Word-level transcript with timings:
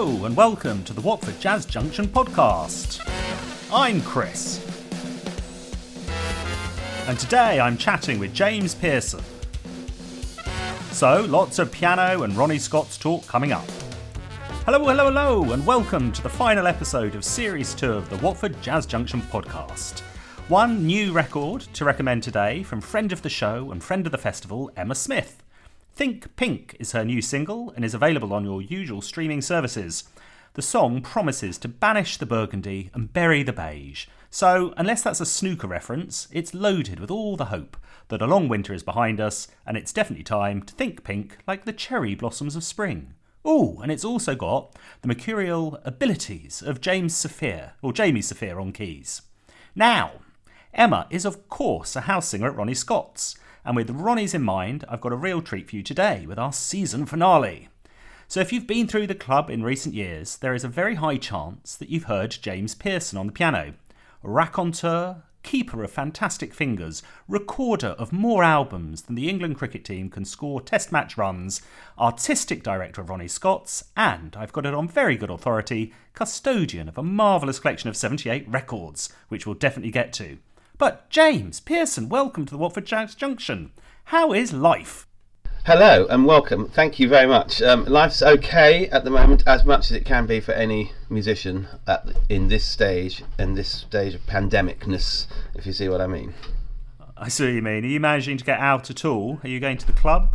Hello, 0.00 0.26
and 0.26 0.36
welcome 0.36 0.84
to 0.84 0.92
the 0.92 1.00
Watford 1.00 1.40
Jazz 1.40 1.66
Junction 1.66 2.06
podcast. 2.06 3.00
I'm 3.72 4.00
Chris. 4.02 4.64
And 7.08 7.18
today 7.18 7.58
I'm 7.58 7.76
chatting 7.76 8.20
with 8.20 8.32
James 8.32 8.76
Pearson. 8.76 9.24
So, 10.92 11.22
lots 11.22 11.58
of 11.58 11.72
piano 11.72 12.22
and 12.22 12.36
Ronnie 12.36 12.60
Scott's 12.60 12.96
talk 12.96 13.26
coming 13.26 13.50
up. 13.50 13.68
Hello, 14.66 14.78
hello, 14.84 15.06
hello, 15.06 15.52
and 15.52 15.66
welcome 15.66 16.12
to 16.12 16.22
the 16.22 16.28
final 16.28 16.68
episode 16.68 17.16
of 17.16 17.24
Series 17.24 17.74
2 17.74 17.92
of 17.92 18.08
the 18.08 18.18
Watford 18.18 18.62
Jazz 18.62 18.86
Junction 18.86 19.20
podcast. 19.20 19.98
One 20.46 20.86
new 20.86 21.10
record 21.10 21.62
to 21.72 21.84
recommend 21.84 22.22
today 22.22 22.62
from 22.62 22.80
friend 22.80 23.10
of 23.10 23.22
the 23.22 23.28
show 23.28 23.72
and 23.72 23.82
friend 23.82 24.06
of 24.06 24.12
the 24.12 24.18
festival, 24.18 24.70
Emma 24.76 24.94
Smith. 24.94 25.42
Think 25.98 26.36
Pink 26.36 26.76
is 26.78 26.92
her 26.92 27.04
new 27.04 27.20
single 27.20 27.72
and 27.74 27.84
is 27.84 27.92
available 27.92 28.32
on 28.32 28.44
your 28.44 28.62
usual 28.62 29.02
streaming 29.02 29.40
services. 29.40 30.04
The 30.54 30.62
song 30.62 31.02
promises 31.02 31.58
to 31.58 31.66
banish 31.66 32.18
the 32.18 32.24
burgundy 32.24 32.92
and 32.94 33.12
bury 33.12 33.42
the 33.42 33.52
beige. 33.52 34.06
So, 34.30 34.72
unless 34.76 35.02
that's 35.02 35.20
a 35.20 35.26
snooker 35.26 35.66
reference, 35.66 36.28
it's 36.30 36.54
loaded 36.54 37.00
with 37.00 37.10
all 37.10 37.36
the 37.36 37.46
hope 37.46 37.76
that 38.10 38.22
a 38.22 38.28
long 38.28 38.46
winter 38.46 38.72
is 38.72 38.84
behind 38.84 39.20
us 39.20 39.48
and 39.66 39.76
it's 39.76 39.92
definitely 39.92 40.22
time 40.22 40.62
to 40.62 40.74
think 40.74 41.02
pink 41.02 41.38
like 41.48 41.64
the 41.64 41.72
cherry 41.72 42.14
blossoms 42.14 42.54
of 42.54 42.62
spring. 42.62 43.14
Oh, 43.44 43.80
and 43.82 43.90
it's 43.90 44.04
also 44.04 44.36
got 44.36 44.76
the 45.02 45.08
mercurial 45.08 45.80
abilities 45.84 46.62
of 46.62 46.80
James 46.80 47.12
Safir, 47.12 47.72
or 47.82 47.92
Jamie 47.92 48.20
Safir 48.20 48.60
on 48.60 48.70
keys. 48.70 49.22
Now, 49.74 50.12
Emma 50.72 51.08
is 51.10 51.24
of 51.24 51.48
course 51.48 51.96
a 51.96 52.02
house 52.02 52.28
singer 52.28 52.46
at 52.46 52.54
Ronnie 52.54 52.74
Scott's, 52.74 53.34
and 53.64 53.76
with 53.76 53.90
Ronnie's 53.90 54.34
in 54.34 54.42
mind, 54.42 54.84
I've 54.88 55.00
got 55.00 55.12
a 55.12 55.16
real 55.16 55.42
treat 55.42 55.68
for 55.68 55.76
you 55.76 55.82
today 55.82 56.24
with 56.26 56.38
our 56.38 56.52
season 56.52 57.06
finale. 57.06 57.68
So, 58.26 58.40
if 58.40 58.52
you've 58.52 58.66
been 58.66 58.86
through 58.86 59.06
the 59.06 59.14
club 59.14 59.48
in 59.48 59.62
recent 59.62 59.94
years, 59.94 60.36
there 60.36 60.54
is 60.54 60.64
a 60.64 60.68
very 60.68 60.96
high 60.96 61.16
chance 61.16 61.76
that 61.76 61.88
you've 61.88 62.04
heard 62.04 62.36
James 62.42 62.74
Pearson 62.74 63.18
on 63.18 63.26
the 63.26 63.32
piano. 63.32 63.74
Raconteur, 64.22 65.22
keeper 65.42 65.82
of 65.82 65.90
fantastic 65.90 66.52
fingers, 66.52 67.02
recorder 67.26 67.96
of 67.98 68.12
more 68.12 68.44
albums 68.44 69.02
than 69.02 69.14
the 69.14 69.30
England 69.30 69.56
cricket 69.56 69.82
team 69.82 70.10
can 70.10 70.26
score 70.26 70.60
test 70.60 70.92
match 70.92 71.16
runs, 71.16 71.62
artistic 71.98 72.62
director 72.62 73.00
of 73.00 73.08
Ronnie 73.08 73.28
Scott's, 73.28 73.84
and, 73.96 74.36
I've 74.36 74.52
got 74.52 74.66
it 74.66 74.74
on 74.74 74.88
very 74.88 75.16
good 75.16 75.30
authority, 75.30 75.94
custodian 76.12 76.86
of 76.86 76.98
a 76.98 77.02
marvellous 77.02 77.60
collection 77.60 77.88
of 77.88 77.96
78 77.96 78.46
records, 78.46 79.08
which 79.28 79.46
we'll 79.46 79.54
definitely 79.54 79.90
get 79.90 80.12
to. 80.14 80.36
But, 80.78 81.10
James 81.10 81.58
Pearson, 81.58 82.08
welcome 82.08 82.46
to 82.46 82.52
the 82.52 82.56
Watford 82.56 82.86
Jazz 82.86 83.16
Junction. 83.16 83.72
How 84.04 84.32
is 84.32 84.52
life? 84.52 85.08
Hello 85.66 86.06
and 86.06 86.24
welcome. 86.24 86.68
Thank 86.68 87.00
you 87.00 87.08
very 87.08 87.26
much. 87.26 87.60
Um, 87.60 87.84
life's 87.86 88.22
okay 88.22 88.88
at 88.90 89.02
the 89.02 89.10
moment, 89.10 89.42
as 89.44 89.64
much 89.64 89.90
as 89.90 89.96
it 89.96 90.04
can 90.04 90.26
be 90.26 90.38
for 90.38 90.52
any 90.52 90.92
musician 91.10 91.66
at, 91.88 92.06
in 92.28 92.46
this 92.46 92.64
stage, 92.64 93.24
in 93.40 93.54
this 93.54 93.68
stage 93.68 94.14
of 94.14 94.24
pandemicness, 94.26 95.26
if 95.56 95.66
you 95.66 95.72
see 95.72 95.88
what 95.88 96.00
I 96.00 96.06
mean. 96.06 96.32
I 97.16 97.26
see 97.26 97.46
what 97.46 97.54
you 97.54 97.62
mean. 97.62 97.84
Are 97.84 97.88
you 97.88 97.98
managing 97.98 98.38
to 98.38 98.44
get 98.44 98.60
out 98.60 98.88
at 98.88 99.04
all? 99.04 99.40
Are 99.42 99.48
you 99.48 99.58
going 99.58 99.78
to 99.78 99.86
the 99.86 99.92
club? 99.92 100.32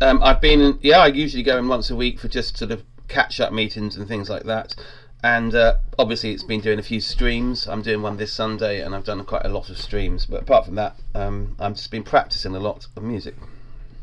Um, 0.00 0.20
I've 0.20 0.40
been, 0.40 0.80
yeah, 0.82 0.98
I 0.98 1.06
usually 1.06 1.44
go 1.44 1.58
in 1.58 1.68
once 1.68 1.90
a 1.90 1.96
week 1.96 2.18
for 2.18 2.26
just 2.26 2.56
sort 2.56 2.72
of 2.72 2.82
catch 3.06 3.38
up 3.38 3.52
meetings 3.52 3.96
and 3.96 4.08
things 4.08 4.28
like 4.28 4.44
that 4.44 4.74
and 5.22 5.54
uh, 5.54 5.76
obviously 5.98 6.32
it's 6.32 6.42
been 6.42 6.60
doing 6.60 6.78
a 6.78 6.82
few 6.82 7.00
streams. 7.00 7.66
I'm 7.66 7.82
doing 7.82 8.02
one 8.02 8.16
this 8.16 8.32
Sunday, 8.32 8.82
and 8.82 8.94
I've 8.94 9.04
done 9.04 9.24
quite 9.24 9.44
a 9.44 9.48
lot 9.48 9.68
of 9.70 9.78
streams. 9.78 10.26
But 10.26 10.42
apart 10.42 10.64
from 10.66 10.76
that, 10.76 10.96
um, 11.14 11.56
I've 11.58 11.74
just 11.74 11.90
been 11.90 12.02
practicing 12.02 12.54
a 12.54 12.60
lot 12.60 12.86
of 12.96 13.02
music. 13.02 13.34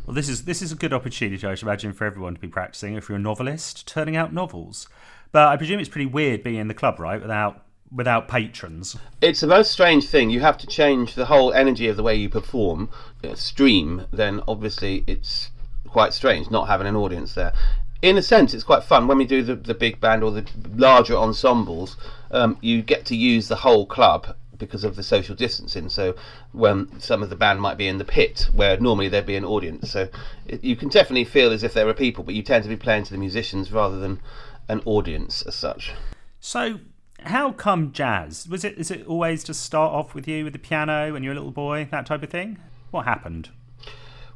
Well, 0.06 0.13
this 0.13 0.29
is 0.29 0.45
this 0.45 0.61
is 0.61 0.72
a 0.72 0.75
good 0.75 0.94
opportunity, 0.94 1.45
I 1.45 1.56
should 1.56 1.67
imagine, 1.67 1.94
for 1.94 2.06
everyone 2.06 2.35
to 2.35 2.39
be 2.39 2.47
practicing. 2.47 2.95
If 2.95 3.09
you're 3.09 3.17
a 3.17 3.22
novelist, 3.22 3.88
turning 3.88 4.16
out 4.16 4.33
novels. 4.33 4.88
But 5.31 5.50
I 5.50 5.57
presume 5.57 5.79
it's 5.79 5.89
pretty 5.89 6.06
weird 6.06 6.44
being 6.44 6.56
in 6.56 6.67
the 6.67 6.73
club, 6.73 7.00
right, 7.00 7.22
without 7.22 7.63
without 7.91 8.27
patrons. 8.27 8.97
It's 9.22 9.39
the 9.39 9.47
most 9.47 9.72
strange 9.72 10.07
thing. 10.07 10.29
You 10.29 10.41
have 10.41 10.57
to 10.59 10.67
change 10.67 11.16
the 11.16 11.25
whole 11.25 11.53
energy 11.53 11.88
of 11.88 11.97
the 11.97 12.03
way 12.03 12.16
you 12.16 12.29
perform. 12.29 12.89
Uh, 13.23 13.33
stream, 13.35 14.06
then 14.11 14.41
obviously 14.47 15.03
it's 15.07 15.51
quite 15.88 16.13
strange 16.13 16.51
not 16.51 16.67
having 16.67 16.85
an 16.85 16.95
audience 16.95 17.33
there 17.33 17.53
in 18.01 18.17
a 18.17 18.21
sense, 18.21 18.53
it's 18.53 18.63
quite 18.63 18.83
fun 18.83 19.07
when 19.07 19.17
we 19.17 19.25
do 19.25 19.41
the, 19.43 19.55
the 19.55 19.73
big 19.73 19.99
band 19.99 20.23
or 20.23 20.31
the 20.31 20.45
larger 20.75 21.15
ensembles. 21.15 21.97
Um, 22.31 22.57
you 22.61 22.81
get 22.81 23.05
to 23.05 23.15
use 23.15 23.47
the 23.47 23.55
whole 23.55 23.85
club 23.85 24.35
because 24.57 24.83
of 24.83 24.95
the 24.95 25.03
social 25.03 25.35
distancing. 25.35 25.89
So 25.89 26.15
when 26.51 26.99
some 26.99 27.23
of 27.23 27.29
the 27.29 27.35
band 27.35 27.61
might 27.61 27.77
be 27.77 27.87
in 27.87 27.97
the 27.97 28.05
pit 28.05 28.49
where 28.53 28.79
normally 28.79 29.07
there'd 29.09 29.25
be 29.25 29.35
an 29.35 29.45
audience, 29.45 29.91
so 29.91 30.09
it, 30.45 30.63
you 30.63 30.75
can 30.75 30.89
definitely 30.89 31.25
feel 31.25 31.51
as 31.51 31.63
if 31.63 31.73
there 31.73 31.87
are 31.87 31.93
people, 31.93 32.23
but 32.23 32.35
you 32.35 32.43
tend 32.43 32.63
to 32.63 32.69
be 32.69 32.75
playing 32.75 33.03
to 33.05 33.11
the 33.11 33.19
musicians 33.19 33.71
rather 33.71 33.99
than 33.99 34.19
an 34.67 34.81
audience 34.85 35.41
as 35.43 35.55
such. 35.55 35.93
So. 36.39 36.79
How 37.21 37.51
come 37.51 37.93
jazz? 37.93 38.47
Was 38.47 38.63
it 38.63 38.77
is 38.77 38.91
it 38.91 39.07
always 39.07 39.43
to 39.45 39.53
start 39.55 39.91
off 39.91 40.13
with 40.13 40.27
you 40.27 40.43
with 40.43 40.53
the 40.53 40.59
piano 40.59 41.11
when 41.11 41.23
you're 41.23 41.33
a 41.33 41.35
little 41.35 41.51
boy, 41.51 41.87
that 41.89 42.05
type 42.05 42.21
of 42.21 42.29
thing? 42.29 42.59
What 42.91 43.05
happened? 43.05 43.49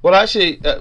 Well, 0.02 0.16
actually, 0.16 0.60
uh, 0.66 0.80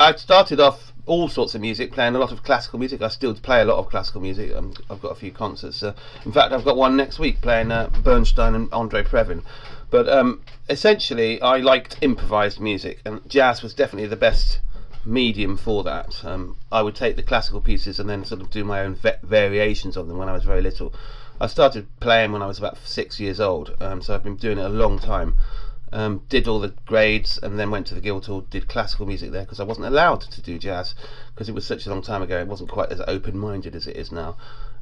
I 0.00 0.14
started 0.16 0.58
off 0.58 0.93
all 1.06 1.28
sorts 1.28 1.54
of 1.54 1.60
music, 1.60 1.92
playing 1.92 2.14
a 2.14 2.18
lot 2.18 2.32
of 2.32 2.42
classical 2.42 2.78
music. 2.78 3.02
I 3.02 3.08
still 3.08 3.34
play 3.34 3.60
a 3.60 3.64
lot 3.64 3.78
of 3.78 3.90
classical 3.90 4.20
music. 4.20 4.54
Um, 4.54 4.72
I've 4.88 5.02
got 5.02 5.12
a 5.12 5.14
few 5.14 5.30
concerts. 5.30 5.82
Uh, 5.82 5.94
in 6.24 6.32
fact, 6.32 6.52
I've 6.52 6.64
got 6.64 6.76
one 6.76 6.96
next 6.96 7.18
week 7.18 7.40
playing 7.40 7.70
uh, 7.70 7.90
Bernstein 8.02 8.54
and 8.54 8.72
Andre 8.72 9.02
Previn. 9.02 9.42
But 9.90 10.08
um, 10.08 10.42
essentially, 10.68 11.40
I 11.40 11.58
liked 11.58 11.98
improvised 12.00 12.58
music, 12.58 13.00
and 13.04 13.20
jazz 13.28 13.62
was 13.62 13.74
definitely 13.74 14.08
the 14.08 14.16
best 14.16 14.60
medium 15.04 15.56
for 15.56 15.84
that. 15.84 16.24
Um, 16.24 16.56
I 16.72 16.82
would 16.82 16.94
take 16.94 17.16
the 17.16 17.22
classical 17.22 17.60
pieces 17.60 17.98
and 17.98 18.08
then 18.08 18.24
sort 18.24 18.40
of 18.40 18.50
do 18.50 18.64
my 18.64 18.80
own 18.80 18.94
va- 18.94 19.18
variations 19.22 19.96
on 19.96 20.08
them 20.08 20.16
when 20.16 20.28
I 20.28 20.32
was 20.32 20.44
very 20.44 20.62
little. 20.62 20.94
I 21.40 21.48
started 21.48 21.86
playing 22.00 22.32
when 22.32 22.42
I 22.42 22.46
was 22.46 22.58
about 22.58 22.78
six 22.84 23.20
years 23.20 23.40
old, 23.40 23.76
um, 23.80 24.00
so 24.00 24.14
I've 24.14 24.24
been 24.24 24.36
doing 24.36 24.58
it 24.58 24.64
a 24.64 24.68
long 24.68 24.98
time 24.98 25.34
um, 25.94 26.22
did 26.28 26.48
all 26.48 26.58
the 26.58 26.74
grades, 26.86 27.38
and 27.38 27.58
then 27.58 27.70
went 27.70 27.86
to 27.86 27.94
the 27.94 28.00
Guildhall, 28.00 28.40
did 28.42 28.68
classical 28.68 29.06
music 29.06 29.30
there 29.30 29.44
because 29.44 29.60
I 29.60 29.64
wasn't 29.64 29.86
allowed 29.86 30.22
to 30.22 30.42
do 30.42 30.58
jazz 30.58 30.94
because 31.32 31.48
it 31.48 31.54
was 31.54 31.64
such 31.64 31.86
a 31.86 31.90
long 31.90 32.02
time 32.02 32.20
ago. 32.20 32.38
It 32.38 32.48
wasn't 32.48 32.70
quite 32.70 32.90
as 32.90 33.00
open 33.06 33.38
minded 33.38 33.76
as 33.76 33.86
it 33.86 33.96
is 33.96 34.10
now. 34.10 34.36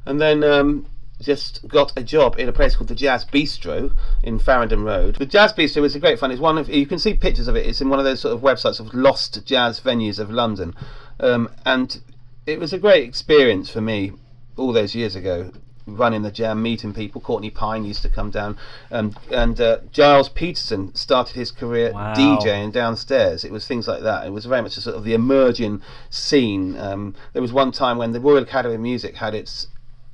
And 0.05 0.19
then 0.19 0.43
um, 0.43 0.87
just 1.21 1.67
got 1.67 1.93
a 1.95 2.03
job 2.03 2.39
in 2.39 2.49
a 2.49 2.51
place 2.51 2.75
called 2.75 2.87
the 2.87 2.95
Jazz 2.95 3.25
Bistro 3.25 3.93
in 4.23 4.39
Farringdon 4.39 4.83
Road. 4.83 5.17
The 5.17 5.27
Jazz 5.27 5.53
Bistro 5.53 5.85
is 5.85 5.95
a 5.95 5.99
great 5.99 6.17
fun. 6.17 6.31
It's 6.31 6.41
one 6.41 6.57
of 6.57 6.67
you 6.67 6.87
can 6.87 6.97
see 6.97 7.13
pictures 7.13 7.47
of 7.47 7.55
it. 7.55 7.67
It's 7.67 7.79
in 7.79 7.89
one 7.89 7.99
of 7.99 8.05
those 8.05 8.21
sort 8.21 8.33
of 8.33 8.41
websites 8.41 8.79
of 8.79 8.91
lost 8.95 9.45
jazz 9.45 9.79
venues 9.79 10.17
of 10.17 10.31
London, 10.31 10.73
um, 11.19 11.47
and 11.63 12.01
it 12.47 12.59
was 12.59 12.73
a 12.73 12.79
great 12.79 13.07
experience 13.07 13.69
for 13.69 13.81
me 13.81 14.13
all 14.57 14.73
those 14.73 14.95
years 14.95 15.15
ago 15.15 15.51
running 15.85 16.21
the 16.21 16.31
jam, 16.31 16.61
meeting 16.61 16.93
people. 16.93 17.21
Courtney 17.21 17.49
Pine 17.49 17.85
used 17.85 18.01
to 18.03 18.09
come 18.09 18.31
down, 18.31 18.57
um, 18.91 19.15
and 19.31 19.59
uh, 19.59 19.79
Gilles 19.91 20.29
Peterson 20.29 20.93
started 20.95 21.35
his 21.35 21.51
career 21.51 21.91
wow. 21.91 22.13
DJing 22.13 22.71
downstairs. 22.71 23.43
It 23.43 23.51
was 23.51 23.67
things 23.67 23.87
like 23.87 24.01
that. 24.03 24.25
It 24.25 24.31
was 24.31 24.45
very 24.45 24.61
much 24.61 24.77
a 24.77 24.81
sort 24.81 24.95
of 24.95 25.03
the 25.03 25.13
emerging 25.13 25.81
scene. 26.09 26.77
Um, 26.77 27.15
there 27.33 27.41
was 27.41 27.53
one 27.53 27.71
time 27.71 27.97
when 27.97 28.11
the 28.11 28.19
Royal 28.19 28.43
Academy 28.43 28.75
of 28.75 28.81
Music 28.81 29.15
had 29.15 29.35
its 29.35 29.67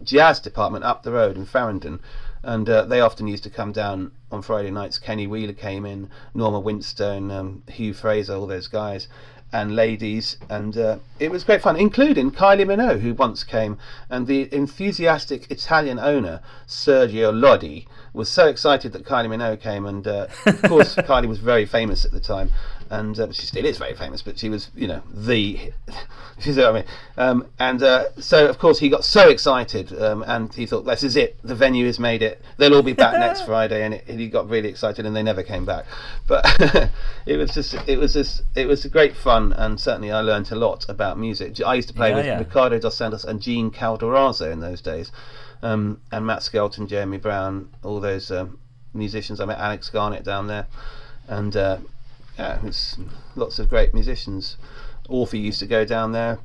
jazz 0.03 0.39
department 0.39 0.85
up 0.85 1.03
the 1.03 1.11
road 1.11 1.35
in 1.37 1.45
Farringdon. 1.45 1.99
And 2.41 2.69
uh, 2.69 2.85
they 2.85 3.01
often 3.01 3.27
used 3.27 3.43
to 3.43 3.49
come 3.49 3.73
down 3.73 4.13
on 4.31 4.41
Friday 4.41 4.71
nights. 4.71 4.97
Kenny 4.97 5.27
Wheeler 5.27 5.51
came 5.51 5.85
in, 5.85 6.09
Norma 6.33 6.61
Winstone, 6.61 7.29
um, 7.33 7.63
Hugh 7.67 7.93
Fraser, 7.93 8.33
all 8.35 8.47
those 8.47 8.69
guys 8.69 9.09
and 9.51 9.75
ladies, 9.75 10.37
and 10.49 10.77
uh, 10.77 10.97
it 11.19 11.31
was 11.31 11.43
great 11.43 11.61
fun, 11.61 11.75
including 11.75 12.31
Kylie 12.31 12.65
Minogue, 12.65 13.01
who 13.01 13.13
once 13.13 13.43
came, 13.43 13.77
and 14.09 14.27
the 14.27 14.53
enthusiastic 14.53 15.49
Italian 15.49 15.99
owner 15.99 16.41
Sergio 16.67 17.31
Lodi 17.33 17.85
was 18.13 18.29
so 18.29 18.47
excited 18.47 18.93
that 18.93 19.05
Kylie 19.05 19.27
Minogue 19.27 19.61
came, 19.61 19.85
and 19.85 20.07
uh, 20.07 20.27
of 20.45 20.61
course 20.63 20.95
Kylie 20.97 21.27
was 21.27 21.39
very 21.39 21.65
famous 21.65 22.05
at 22.05 22.11
the 22.11 22.19
time, 22.19 22.51
and 22.89 23.19
uh, 23.19 23.31
she 23.31 23.45
still 23.45 23.65
is 23.65 23.77
very 23.77 23.93
famous, 23.93 24.21
but 24.21 24.39
she 24.39 24.49
was, 24.49 24.69
you 24.75 24.87
know, 24.87 25.01
the, 25.13 25.71
you 26.41 26.53
know 26.55 26.71
what 26.71 26.75
I 26.75 26.79
mean. 26.79 26.85
Um, 27.17 27.47
and 27.59 27.83
uh, 27.83 28.05
so, 28.19 28.47
of 28.47 28.57
course, 28.57 28.79
he 28.79 28.89
got 28.89 29.03
so 29.03 29.29
excited, 29.29 29.93
um, 30.01 30.23
and 30.25 30.53
he 30.53 30.65
thought, 30.65 30.85
"This 30.85 31.03
is 31.03 31.15
it. 31.15 31.37
The 31.43 31.53
venue 31.53 31.85
has 31.85 31.99
made 31.99 32.23
it. 32.23 32.41
They'll 32.57 32.73
all 32.73 32.81
be 32.81 32.93
back 32.93 33.13
next 33.19 33.41
Friday." 33.41 33.83
And, 33.83 33.93
it, 33.93 34.05
and, 34.07 34.19
he 34.19 34.27
got 34.27 34.49
really 34.49 34.69
excited, 34.69 35.05
and 35.05 35.15
they 35.15 35.21
never 35.21 35.43
came 35.43 35.65
back. 35.65 35.85
But 36.27 36.45
it 37.27 37.37
was 37.37 37.53
just, 37.53 37.75
it 37.87 37.97
was 37.97 38.13
just, 38.13 38.41
it 38.55 38.67
was 38.67 38.85
great 38.87 39.15
fun, 39.15 39.53
and 39.53 39.79
certainly 39.79 40.11
I 40.11 40.21
learned 40.21 40.51
a 40.51 40.55
lot 40.55 40.87
about 40.89 41.19
music. 41.19 41.61
I 41.61 41.75
used 41.75 41.89
to 41.89 41.93
play 41.93 42.09
yeah, 42.09 42.15
with 42.15 42.25
yeah. 42.25 42.37
Ricardo 42.39 42.79
dos 42.79 42.97
Santos 42.97 43.23
and 43.23 43.39
Gene 43.39 43.69
Calderazzo 43.69 44.51
in 44.51 44.61
those 44.61 44.81
days, 44.81 45.11
um, 45.61 46.01
and 46.11 46.25
Matt 46.25 46.41
Skelton, 46.41 46.87
Jeremy 46.87 47.17
Brown, 47.17 47.69
all 47.83 47.99
those 47.99 48.31
um, 48.31 48.57
musicians. 48.95 49.39
I 49.39 49.45
met 49.45 49.59
Alex 49.59 49.89
Garnett 49.91 50.23
down 50.23 50.47
there, 50.47 50.65
and 51.27 51.55
uh, 51.55 51.77
yeah, 52.39 52.59
it's 52.63 52.97
lots 53.35 53.59
of 53.59 53.69
great 53.69 53.93
musicians. 53.93 54.55
Orphy 55.09 55.39
used 55.39 55.59
to 55.59 55.67
go 55.67 55.83
down 55.83 56.13
there. 56.13 56.39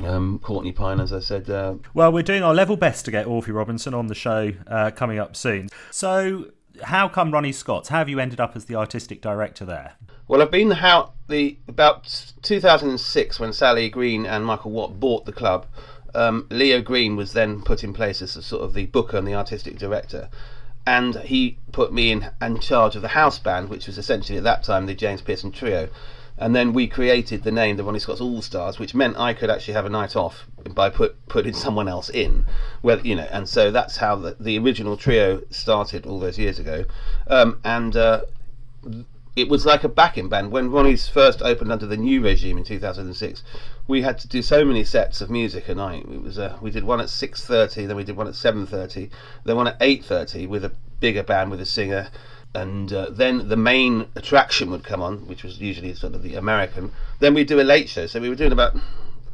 Um, 0.00 0.38
Courtney 0.42 0.72
Pine, 0.72 1.00
as 1.00 1.12
I 1.12 1.20
said. 1.20 1.50
Uh, 1.50 1.74
well, 1.92 2.10
we're 2.10 2.22
doing 2.22 2.42
our 2.42 2.54
level 2.54 2.76
best 2.76 3.04
to 3.04 3.10
get 3.10 3.26
Orphy 3.26 3.52
Robinson 3.52 3.92
on 3.92 4.06
the 4.06 4.14
show 4.14 4.52
uh, 4.66 4.90
coming 4.90 5.18
up 5.18 5.36
soon. 5.36 5.68
So 5.90 6.46
how 6.82 7.08
come 7.08 7.30
Ronnie 7.30 7.52
Scott's? 7.52 7.90
How 7.90 7.98
have 7.98 8.08
you 8.08 8.18
ended 8.18 8.40
up 8.40 8.56
as 8.56 8.64
the 8.64 8.74
artistic 8.74 9.20
director 9.20 9.66
there? 9.66 9.92
Well, 10.28 10.40
I've 10.40 10.50
been 10.50 10.70
how 10.70 11.12
the 11.28 11.58
about 11.68 12.32
2006 12.42 13.38
when 13.38 13.52
Sally 13.52 13.90
Greene 13.90 14.24
and 14.24 14.46
Michael 14.46 14.70
Watt 14.70 14.98
bought 14.98 15.26
the 15.26 15.32
club. 15.32 15.66
Um, 16.14 16.46
Leo 16.50 16.80
Green 16.80 17.16
was 17.16 17.34
then 17.34 17.60
put 17.62 17.84
in 17.84 17.92
place 17.92 18.22
as 18.22 18.36
a 18.36 18.42
sort 18.42 18.62
of 18.62 18.72
the 18.72 18.86
booker 18.86 19.18
and 19.18 19.26
the 19.26 19.34
artistic 19.34 19.78
director, 19.78 20.30
and 20.86 21.14
he 21.16 21.58
put 21.70 21.92
me 21.92 22.10
in, 22.10 22.30
in 22.40 22.58
charge 22.58 22.96
of 22.96 23.02
the 23.02 23.08
house 23.08 23.38
band, 23.38 23.68
which 23.68 23.86
was 23.86 23.98
essentially 23.98 24.38
at 24.38 24.44
that 24.44 24.64
time 24.64 24.86
the 24.86 24.94
James 24.94 25.22
Pearson 25.22 25.52
Trio. 25.52 25.88
And 26.38 26.56
then 26.56 26.72
we 26.72 26.88
created 26.88 27.44
the 27.44 27.52
name, 27.52 27.76
the 27.76 27.84
Ronnie 27.84 27.98
Scott's 27.98 28.20
All 28.20 28.42
Stars, 28.42 28.78
which 28.78 28.94
meant 28.94 29.16
I 29.16 29.32
could 29.32 29.50
actually 29.50 29.74
have 29.74 29.86
a 29.86 29.90
night 29.90 30.16
off 30.16 30.46
by 30.74 30.90
put 30.90 31.14
putting 31.28 31.52
someone 31.64 31.88
else 31.88 32.08
in. 32.08 32.46
Well, 32.82 33.00
you 33.00 33.14
know, 33.14 33.28
and 33.30 33.48
so 33.48 33.70
that's 33.70 33.98
how 33.98 34.16
the, 34.16 34.36
the 34.40 34.58
original 34.58 34.96
trio 34.96 35.42
started 35.50 36.06
all 36.06 36.18
those 36.18 36.38
years 36.38 36.58
ago. 36.58 36.84
Um, 37.28 37.60
and 37.64 37.96
uh, 37.96 38.22
it 39.36 39.48
was 39.48 39.64
like 39.64 39.84
a 39.84 39.88
backing 39.88 40.28
band 40.28 40.50
when 40.50 40.70
Ronnie's 40.70 41.08
first 41.08 41.42
opened 41.42 41.70
under 41.70 41.86
the 41.86 41.96
new 41.96 42.22
regime 42.22 42.58
in 42.58 42.64
2006. 42.64 43.42
We 43.92 44.00
had 44.00 44.18
to 44.20 44.26
do 44.26 44.40
so 44.40 44.64
many 44.64 44.84
sets 44.84 45.20
of 45.20 45.28
music 45.28 45.68
a 45.68 45.74
night. 45.74 46.06
It 46.10 46.22
was 46.22 46.38
uh, 46.38 46.56
we 46.62 46.70
did 46.70 46.82
one 46.82 46.98
at 46.98 47.08
6:30, 47.08 47.86
then 47.86 47.94
we 47.94 48.04
did 48.04 48.16
one 48.16 48.26
at 48.26 48.32
7:30, 48.32 49.10
then 49.44 49.54
one 49.54 49.66
at 49.66 49.78
8:30 49.80 50.48
with 50.48 50.64
a 50.64 50.72
bigger 50.98 51.22
band 51.22 51.50
with 51.50 51.60
a 51.60 51.66
singer, 51.66 52.08
and 52.54 52.90
uh, 52.90 53.08
then 53.10 53.50
the 53.50 53.56
main 53.58 54.06
attraction 54.16 54.70
would 54.70 54.82
come 54.82 55.02
on, 55.02 55.26
which 55.26 55.44
was 55.44 55.60
usually 55.60 55.92
sort 55.92 56.14
of 56.14 56.22
the 56.22 56.36
American. 56.36 56.90
Then 57.18 57.34
we'd 57.34 57.48
do 57.48 57.60
a 57.60 57.68
late 57.74 57.90
show, 57.90 58.06
so 58.06 58.18
we 58.18 58.30
were 58.30 58.34
doing 58.34 58.50
about 58.50 58.74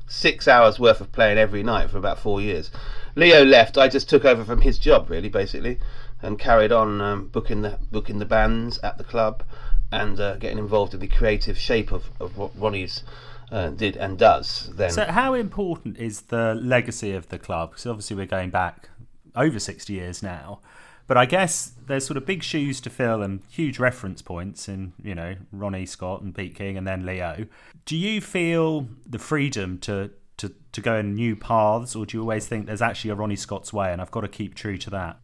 six 0.09 0.49
hours 0.49 0.81
worth 0.81 1.01
of 1.01 1.13
playing 1.13 1.39
every 1.39 1.63
night 1.63 1.89
for 1.91 1.99
about 1.99 2.19
four 2.19 2.41
years. 2.41 2.73
Leo 3.15 3.45
left. 3.45 3.79
I 3.79 3.87
just 3.87 4.11
took 4.11 4.25
over 4.25 4.45
from 4.45 4.63
his 4.63 4.81
job, 4.81 5.09
really, 5.09 5.29
basically, 5.29 5.79
and 6.21 6.37
carried 6.37 6.73
on 6.73 7.01
um, 7.01 7.29
booking 7.29 7.63
the 7.63 7.79
booking 7.93 8.19
the 8.19 8.25
bands 8.25 8.81
at 8.83 8.99
the 8.99 9.05
club 9.05 9.45
and 9.93 10.19
uh, 10.19 10.35
getting 10.35 10.59
involved 10.59 10.95
in 10.95 11.01
the 11.01 11.07
creative 11.07 11.57
shape 11.57 11.93
of, 11.93 12.11
of 12.19 12.33
Ronnie's 12.57 13.05
uh, 13.51 13.71
did 13.71 13.97
and 13.97 14.19
does. 14.19 14.71
Then, 14.75 14.91
so 14.91 15.05
how 15.05 15.35
important 15.35 15.99
is 15.99 16.23
the 16.23 16.55
legacy 16.55 17.13
of 17.13 17.29
the 17.29 17.39
club? 17.39 17.71
Because 17.71 17.87
obviously 17.87 18.17
we're 18.17 18.27
going 18.27 18.51
back 18.51 18.91
over 19.35 19.59
sixty 19.59 19.95
years 19.95 20.23
now, 20.23 20.61
but 21.07 21.17
I 21.17 21.27
guess 21.27 21.73
there's 21.87 22.07
sort 22.07 22.17
of 22.17 22.27
big 22.27 22.43
shoes 22.43 22.81
to 22.83 22.91
fill 22.91 23.23
and 23.23 23.43
huge 23.51 23.79
reference 23.79 24.23
points 24.23 24.69
in 24.69 24.93
you 25.03 25.15
know 25.15 25.37
Ronnie 25.53 25.87
Scott 25.87 26.23
and 26.23 26.35
Pete 26.35 26.55
King 26.55 26.77
and 26.77 26.87
then 26.87 27.07
Leo. 27.07 27.47
Do 27.85 27.97
you 27.97 28.21
feel 28.21 28.89
the 29.07 29.19
freedom 29.19 29.79
to 29.81 30.11
to, 30.39 30.53
to 30.73 30.81
go 30.81 30.97
in 30.97 31.15
new 31.15 31.37
paths, 31.37 31.95
or 31.95 32.07
do 32.07 32.17
you 32.17 32.21
always 32.23 32.47
think 32.47 32.67
there's 32.67 32.83
actually 32.83 33.11
a 33.11 33.15
Ronnie 33.15 33.37
Scott's 33.37 33.73
way, 33.73 33.93
and 33.93 34.01
I've 34.01 34.11
got 34.11 34.23
to 34.23 34.29
keep 34.29 34.55
true 34.55 34.79
to 34.79 34.91
that? 34.91 35.19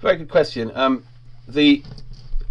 Very 0.00 0.16
good 0.16 0.28
question. 0.28 0.70
Um, 0.74 1.04
the 1.46 1.82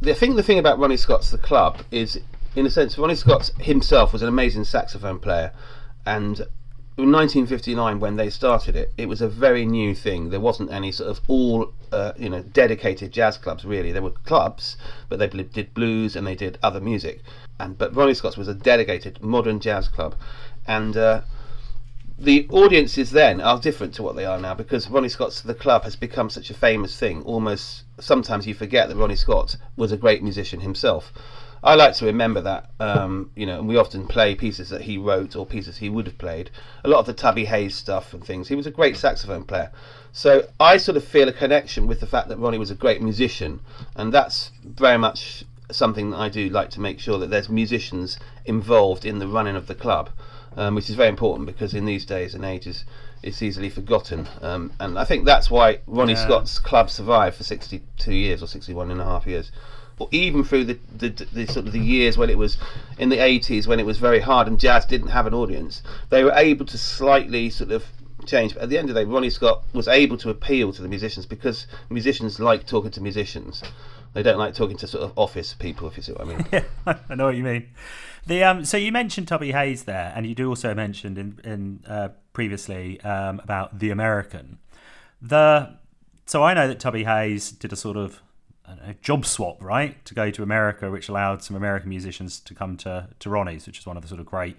the 0.02 0.14
thing 0.14 0.36
the 0.36 0.44
thing 0.44 0.60
about 0.60 0.80
Ronnie 0.80 0.98
Scott's 0.98 1.32
the 1.32 1.38
club 1.38 1.82
is 1.92 2.20
in 2.58 2.66
a 2.66 2.72
sense 2.72 2.98
Ronnie 2.98 3.14
Scott 3.14 3.52
himself 3.60 4.12
was 4.12 4.24
an 4.24 4.28
amazing 4.28 4.64
saxophone 4.64 5.20
player 5.20 5.54
and 6.08 6.40
in 6.98 7.12
1959 7.12 8.00
when 8.00 8.16
they 8.16 8.32
started 8.32 8.76
it 8.76 8.92
it 8.98 9.08
was 9.08 9.22
a 9.22 9.30
very 9.30 9.64
new 9.64 9.94
thing 9.94 10.32
there 10.32 10.40
wasn't 10.40 10.72
any 10.72 10.92
sort 10.92 11.08
of 11.08 11.22
all 11.28 11.72
uh, 11.92 12.14
you 12.18 12.28
know 12.28 12.42
dedicated 12.42 13.12
jazz 13.12 13.38
clubs 13.38 13.64
really 13.64 13.92
there 13.92 14.02
were 14.02 14.10
clubs 14.10 14.76
but 15.08 15.20
they 15.20 15.28
did 15.28 15.72
blues 15.76 16.16
and 16.16 16.26
they 16.26 16.34
did 16.34 16.58
other 16.64 16.82
music 16.82 17.22
and 17.60 17.78
but 17.78 17.96
Ronnie 17.96 18.16
Scott's 18.16 18.38
was 18.38 18.48
a 18.48 18.56
dedicated 18.56 19.22
modern 19.22 19.60
jazz 19.60 19.88
club 19.88 20.16
and 20.66 20.98
uh, 20.98 21.22
the 22.18 22.48
audiences 22.50 23.12
then 23.12 23.40
are 23.40 23.60
different 23.60 23.94
to 23.94 24.04
what 24.04 24.16
they 24.16 24.26
are 24.26 24.40
now 24.40 24.56
because 24.56 24.90
Ronnie 24.90 25.10
Scott's 25.10 25.42
The 25.42 25.54
Club 25.54 25.84
has 25.84 25.96
become 25.96 26.32
such 26.32 26.50
a 26.50 26.56
famous 26.56 26.98
thing. 27.00 27.22
Almost 27.22 27.84
sometimes 28.00 28.48
you 28.48 28.56
forget 28.56 28.90
that 28.90 28.96
Ronnie 28.96 29.16
Scott 29.16 29.56
was 29.76 29.92
a 29.92 29.98
great 29.98 30.24
musician 30.24 30.62
himself. 30.62 31.14
I 31.64 31.76
like 31.76 31.96
to 31.96 32.06
remember 32.06 32.42
that, 32.42 32.70
um, 32.80 33.32
you 33.36 33.46
know, 33.46 33.60
and 33.60 33.68
we 33.68 33.78
often 33.78 34.08
play 34.08 34.36
pieces 34.36 34.70
that 34.70 34.82
he 34.82 34.98
wrote 34.98 35.36
or 35.36 35.46
pieces 35.46 35.78
he 35.78 35.90
would 35.90 36.06
have 36.06 36.18
played. 36.18 36.50
A 36.84 36.88
lot 36.88 37.00
of 37.00 37.06
the 37.06 37.14
Tubby 37.14 37.46
Hayes 37.46 37.76
stuff 37.76 38.14
and 38.14 38.24
things. 38.24 38.48
He 38.48 38.56
was 38.56 38.68
a 38.68 38.72
great 38.72 38.98
saxophone 38.98 39.44
player. 39.44 39.72
So 40.12 40.48
I 40.60 40.78
sort 40.78 40.98
of 40.98 41.04
feel 41.04 41.28
a 41.28 41.34
connection 41.34 41.88
with 41.88 42.00
the 42.00 42.08
fact 42.08 42.30
that 42.30 42.38
Ronnie 42.38 42.58
was 42.58 42.72
a 42.72 42.76
great 42.76 43.02
musician, 43.02 43.60
and 43.96 44.14
that's 44.14 44.52
very 44.64 44.98
much 44.98 45.44
something 45.72 46.12
that 46.12 46.18
I 46.18 46.30
do 46.30 46.50
like 46.50 46.70
to 46.72 46.80
make 46.80 47.00
sure 47.00 47.18
that 47.20 47.30
there's 47.30 47.50
musicians 47.50 48.18
involved 48.46 49.04
in 49.06 49.20
the 49.20 49.28
running 49.28 49.56
of 49.56 49.68
the 49.68 49.76
club 49.76 50.10
um, 50.58 50.76
which 50.76 50.90
is 50.90 50.96
very 50.96 51.08
important 51.08 51.46
because 51.46 51.74
in 51.74 51.86
these 51.86 52.04
days 52.04 52.34
and 52.34 52.44
ages 52.44 52.84
it's 53.24 53.42
easily 53.42 53.70
forgotten. 53.70 54.28
Um, 54.42 54.74
and 54.80 54.98
I 54.98 55.06
think 55.06 55.26
that's 55.26 55.50
why 55.50 55.80
Ronnie 55.88 56.14
yeah. 56.14 56.24
Scott's 56.24 56.60
club 56.60 56.90
survived 56.90 57.38
for 57.38 57.44
62 57.44 58.14
years 58.14 58.44
or 58.44 58.48
61 58.48 58.92
and 58.92 59.00
a 59.00 59.06
half 59.06 59.26
years. 59.26 59.52
Even 60.12 60.44
through 60.44 60.66
the, 60.66 60.80
the, 60.96 61.10
the, 61.10 61.48
sort 61.48 61.66
of 61.66 61.72
the 61.72 61.80
years 61.80 62.18
when 62.18 62.30
it 62.30 62.38
was 62.38 62.58
in 63.00 63.10
the 63.10 63.18
80s 63.18 63.66
when 63.66 63.80
it 63.80 63.86
was 63.86 63.98
very 63.98 64.20
hard 64.20 64.48
and 64.48 64.60
jazz 64.60 64.86
didn't 64.86 65.08
have 65.08 65.26
an 65.26 65.34
audience, 65.34 65.82
they 66.10 66.24
were 66.24 66.34
able 66.34 66.66
to 66.68 66.78
slightly 66.78 67.50
sort 67.50 67.72
of 67.72 67.84
change. 68.28 68.54
But 68.54 68.64
at 68.64 68.70
the 68.70 68.78
end 68.78 68.90
of 68.90 68.96
the 68.96 69.02
day, 69.02 69.10
Ronnie 69.10 69.30
Scott 69.30 69.64
was 69.74 69.88
able 69.88 70.18
to 70.18 70.30
appeal 70.30 70.72
to 70.74 70.82
the 70.82 70.88
musicians 70.88 71.26
because 71.26 71.66
musicians 71.90 72.40
like 72.40 72.68
talking 72.68 72.92
to 72.92 73.02
musicians. 73.02 73.64
They 74.14 74.24
don't 74.24 74.38
like 74.38 74.54
talking 74.54 74.78
to 74.78 74.88
sort 74.88 75.04
of 75.04 75.14
office 75.18 75.54
people, 75.54 75.88
if 75.88 75.98
you 75.98 76.04
see 76.04 76.14
what 76.14 76.22
I 76.22 76.26
mean. 76.26 76.46
yeah, 76.52 76.64
I 77.10 77.16
know 77.16 77.26
what 77.26 77.36
you 77.36 77.44
mean. 77.44 77.68
The 78.26 78.44
um, 78.44 78.66
so 78.66 78.78
you 78.78 78.92
mentioned 78.92 79.28
Tubby 79.28 79.52
Hayes 79.52 79.84
there, 79.84 80.12
and 80.16 80.26
you 80.26 80.36
do 80.36 80.50
also 80.50 80.74
mentioned 80.74 81.18
in 81.18 81.40
in 81.44 81.84
uh, 81.88 82.10
previously 82.34 83.00
um, 83.02 83.40
about 83.44 83.80
the 83.80 83.90
American. 83.90 84.60
The 85.22 85.78
so 86.26 86.44
I 86.44 86.54
know 86.54 86.68
that 86.68 86.80
Tubby 86.80 87.06
Hayes 87.06 87.52
did 87.52 87.72
a 87.72 87.76
sort 87.76 87.96
of 87.96 88.22
know, 88.76 88.94
job 89.02 89.26
swap, 89.26 89.64
right, 89.64 90.04
to 90.06 90.14
go 90.14 90.30
to 90.32 90.44
America, 90.44 90.92
which 90.92 91.10
allowed 91.10 91.44
some 91.44 91.56
American 91.56 91.90
musicians 91.90 92.40
to 92.42 92.54
come 92.54 92.78
to 92.78 93.08
to 93.20 93.30
Ronnie's, 93.30 93.66
which 93.66 93.80
is 93.80 93.86
one 93.86 93.98
of 93.98 94.04
the 94.04 94.10
sort 94.10 94.20
of 94.20 94.26
great 94.26 94.58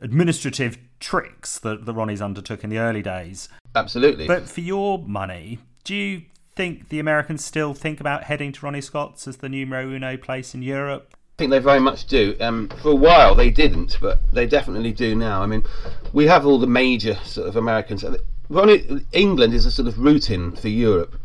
administrative 0.00 0.78
tricks 1.00 1.58
that 1.60 1.86
the 1.86 1.94
Ronnie's 1.94 2.20
undertook 2.20 2.64
in 2.64 2.70
the 2.70 2.78
early 2.78 3.02
days. 3.02 3.48
Absolutely. 3.74 4.26
But 4.26 4.48
for 4.48 4.60
your 4.60 4.98
money, 4.98 5.60
do 5.84 5.94
you 5.94 6.22
think 6.54 6.88
the 6.88 6.98
Americans 6.98 7.44
still 7.44 7.72
think 7.72 8.00
about 8.00 8.24
heading 8.24 8.52
to 8.52 8.64
Ronnie 8.64 8.80
Scott's 8.80 9.26
as 9.26 9.38
the 9.38 9.48
numero 9.48 9.86
uno 9.88 10.16
place 10.16 10.54
in 10.54 10.62
Europe? 10.62 11.14
I 11.14 11.38
think 11.38 11.50
they 11.50 11.58
very 11.60 11.80
much 11.80 12.06
do. 12.06 12.36
Um, 12.40 12.68
for 12.82 12.90
a 12.90 12.94
while 12.94 13.34
they 13.34 13.50
didn't, 13.50 13.96
but 14.00 14.20
they 14.32 14.46
definitely 14.46 14.92
do 14.92 15.14
now. 15.14 15.42
I 15.42 15.46
mean, 15.46 15.62
we 16.12 16.26
have 16.26 16.44
all 16.44 16.58
the 16.58 16.66
major 16.66 17.14
sort 17.24 17.48
of 17.48 17.56
Americans. 17.56 18.04
Ronnie, 18.48 19.06
England 19.12 19.54
is 19.54 19.64
a 19.64 19.70
sort 19.70 19.88
of 19.88 19.98
routine 19.98 20.52
for 20.52 20.68
Europe. 20.68 21.16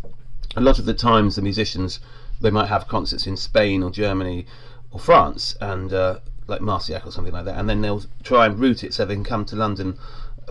A 0.58 0.62
lot 0.62 0.80
of 0.80 0.86
the 0.86 0.94
times, 0.96 1.36
the 1.36 1.44
musicians 1.44 2.00
they 2.42 2.50
might 2.50 2.68
have 2.68 2.88
concerts 2.88 3.28
in 3.28 3.38
Spain 3.38 3.84
or 3.84 3.92
Germany 3.92 4.48
or 4.90 5.00
France, 5.00 5.56
and 5.62 5.94
uh, 5.94 6.18
like 6.48 6.62
Marciac 6.62 7.06
or 7.06 7.12
something 7.12 7.32
like 7.32 7.46
that, 7.46 7.60
and 7.60 7.70
then 7.70 7.82
they'll 7.82 8.04
try 8.24 8.48
and 8.48 8.60
route 8.60 8.84
it 8.84 8.92
so 8.92 9.06
they 9.06 9.14
can 9.14 9.24
come 9.24 9.46
to 9.46 9.56
London 9.56 10.00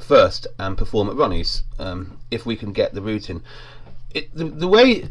first 0.00 0.46
and 0.60 0.78
perform 0.78 1.08
at 1.08 1.16
Ronnie's 1.16 1.64
um, 1.80 2.18
if 2.30 2.46
we 2.46 2.54
can 2.54 2.72
get 2.72 2.94
the 2.94 3.02
route 3.02 3.28
in. 3.28 3.42
It, 4.14 4.32
the, 4.32 4.44
the 4.44 4.68
way 4.68 5.08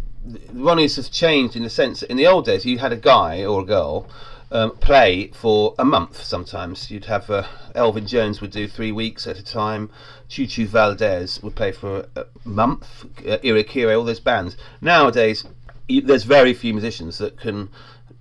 Ronnie's 0.53 0.95
has 0.95 1.09
changed 1.09 1.57
in 1.57 1.63
the 1.63 1.69
sense 1.69 1.99
that 1.99 2.09
in 2.09 2.15
the 2.15 2.27
old 2.27 2.45
days 2.45 2.65
you 2.65 2.77
had 2.77 2.93
a 2.93 2.97
guy 2.97 3.43
or 3.43 3.63
a 3.63 3.65
girl 3.65 4.07
um, 4.55 4.71
play 4.77 5.27
for 5.33 5.75
a 5.77 5.83
month 5.83 6.23
sometimes. 6.23 6.89
You'd 6.89 7.05
have 7.05 7.29
uh, 7.29 7.43
Elvin 7.75 8.07
Jones 8.07 8.39
would 8.39 8.51
do 8.51 8.67
three 8.67 8.91
weeks 8.91 9.27
at 9.27 9.37
a 9.37 9.43
time. 9.43 9.89
Chucho 10.29 10.65
Valdés 10.65 11.43
would 11.43 11.55
play 11.55 11.73
for 11.73 12.07
a, 12.15 12.25
month. 12.45 13.05
Uh, 13.19 13.37
Irakere, 13.39 13.97
all 13.97 14.05
those 14.05 14.21
bands. 14.21 14.55
Nowadays, 14.79 15.45
you, 15.89 16.01
there's 16.01 16.23
very 16.23 16.53
few 16.53 16.73
musicians 16.73 17.17
that 17.17 17.37
can 17.37 17.69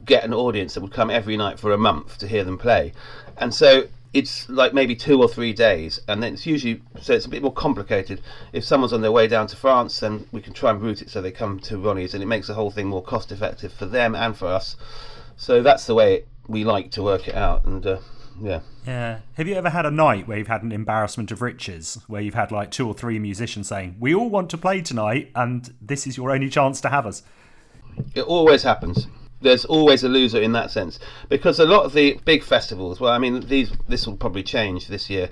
get 0.04 0.24
an 0.24 0.34
audience 0.34 0.74
that 0.74 0.80
would 0.80 0.92
come 0.92 1.08
every 1.08 1.36
night 1.36 1.60
for 1.60 1.72
a 1.72 1.78
month 1.78 2.18
to 2.18 2.26
hear 2.26 2.42
them 2.42 2.58
play. 2.58 2.92
And 3.38 3.54
so 3.54 3.86
it's 4.12 4.48
like 4.48 4.74
maybe 4.74 4.96
two 4.96 5.20
or 5.22 5.28
three 5.28 5.52
days, 5.52 6.00
and 6.08 6.20
then 6.20 6.34
it's 6.34 6.46
usually 6.46 6.82
so 7.00 7.14
it's 7.14 7.26
a 7.26 7.28
bit 7.28 7.42
more 7.42 7.52
complicated. 7.52 8.20
If 8.52 8.64
someone's 8.64 8.92
on 8.92 9.02
their 9.02 9.12
way 9.12 9.28
down 9.28 9.46
to 9.48 9.56
France, 9.56 10.00
then 10.00 10.26
we 10.32 10.40
can 10.40 10.52
try 10.52 10.70
and 10.70 10.82
route 10.82 11.02
it 11.02 11.10
so 11.10 11.20
they 11.22 11.30
come 11.30 11.60
to 11.60 11.78
Ronnie's, 11.78 12.12
and 12.12 12.22
it 12.22 12.26
makes 12.26 12.48
the 12.48 12.54
whole 12.54 12.72
thing 12.72 12.88
more 12.88 13.02
cost 13.02 13.30
effective 13.30 13.72
for 13.72 13.86
them 13.86 14.16
and 14.16 14.36
for 14.36 14.46
us. 14.46 14.76
So 15.36 15.62
that's 15.62 15.86
the 15.86 15.94
way 15.94 16.24
we 16.46 16.64
like 16.64 16.90
to 16.92 17.02
work 17.02 17.28
it 17.28 17.34
out, 17.34 17.64
and 17.64 17.86
uh, 17.86 17.98
yeah. 18.40 18.60
Yeah. 18.86 19.20
Have 19.34 19.48
you 19.48 19.54
ever 19.54 19.70
had 19.70 19.86
a 19.86 19.90
night 19.90 20.28
where 20.28 20.38
you've 20.38 20.48
had 20.48 20.62
an 20.62 20.72
embarrassment 20.72 21.30
of 21.30 21.42
riches, 21.42 21.98
where 22.06 22.20
you've 22.20 22.34
had 22.34 22.52
like 22.52 22.70
two 22.70 22.86
or 22.86 22.94
three 22.94 23.18
musicians 23.18 23.68
saying, 23.68 23.96
"We 23.98 24.14
all 24.14 24.28
want 24.28 24.50
to 24.50 24.58
play 24.58 24.80
tonight, 24.80 25.30
and 25.34 25.72
this 25.80 26.06
is 26.06 26.16
your 26.16 26.30
only 26.30 26.48
chance 26.48 26.80
to 26.82 26.88
have 26.90 27.06
us"? 27.06 27.22
It 28.14 28.22
always 28.22 28.62
happens. 28.62 29.06
There's 29.40 29.64
always 29.64 30.02
a 30.04 30.08
loser 30.08 30.40
in 30.40 30.52
that 30.52 30.70
sense 30.70 30.98
because 31.28 31.58
a 31.60 31.66
lot 31.66 31.84
of 31.84 31.92
the 31.92 32.18
big 32.24 32.42
festivals. 32.42 32.98
Well, 32.98 33.12
I 33.12 33.18
mean, 33.18 33.46
these 33.46 33.70
this 33.88 34.06
will 34.06 34.16
probably 34.16 34.42
change 34.42 34.88
this 34.88 35.10
year, 35.10 35.28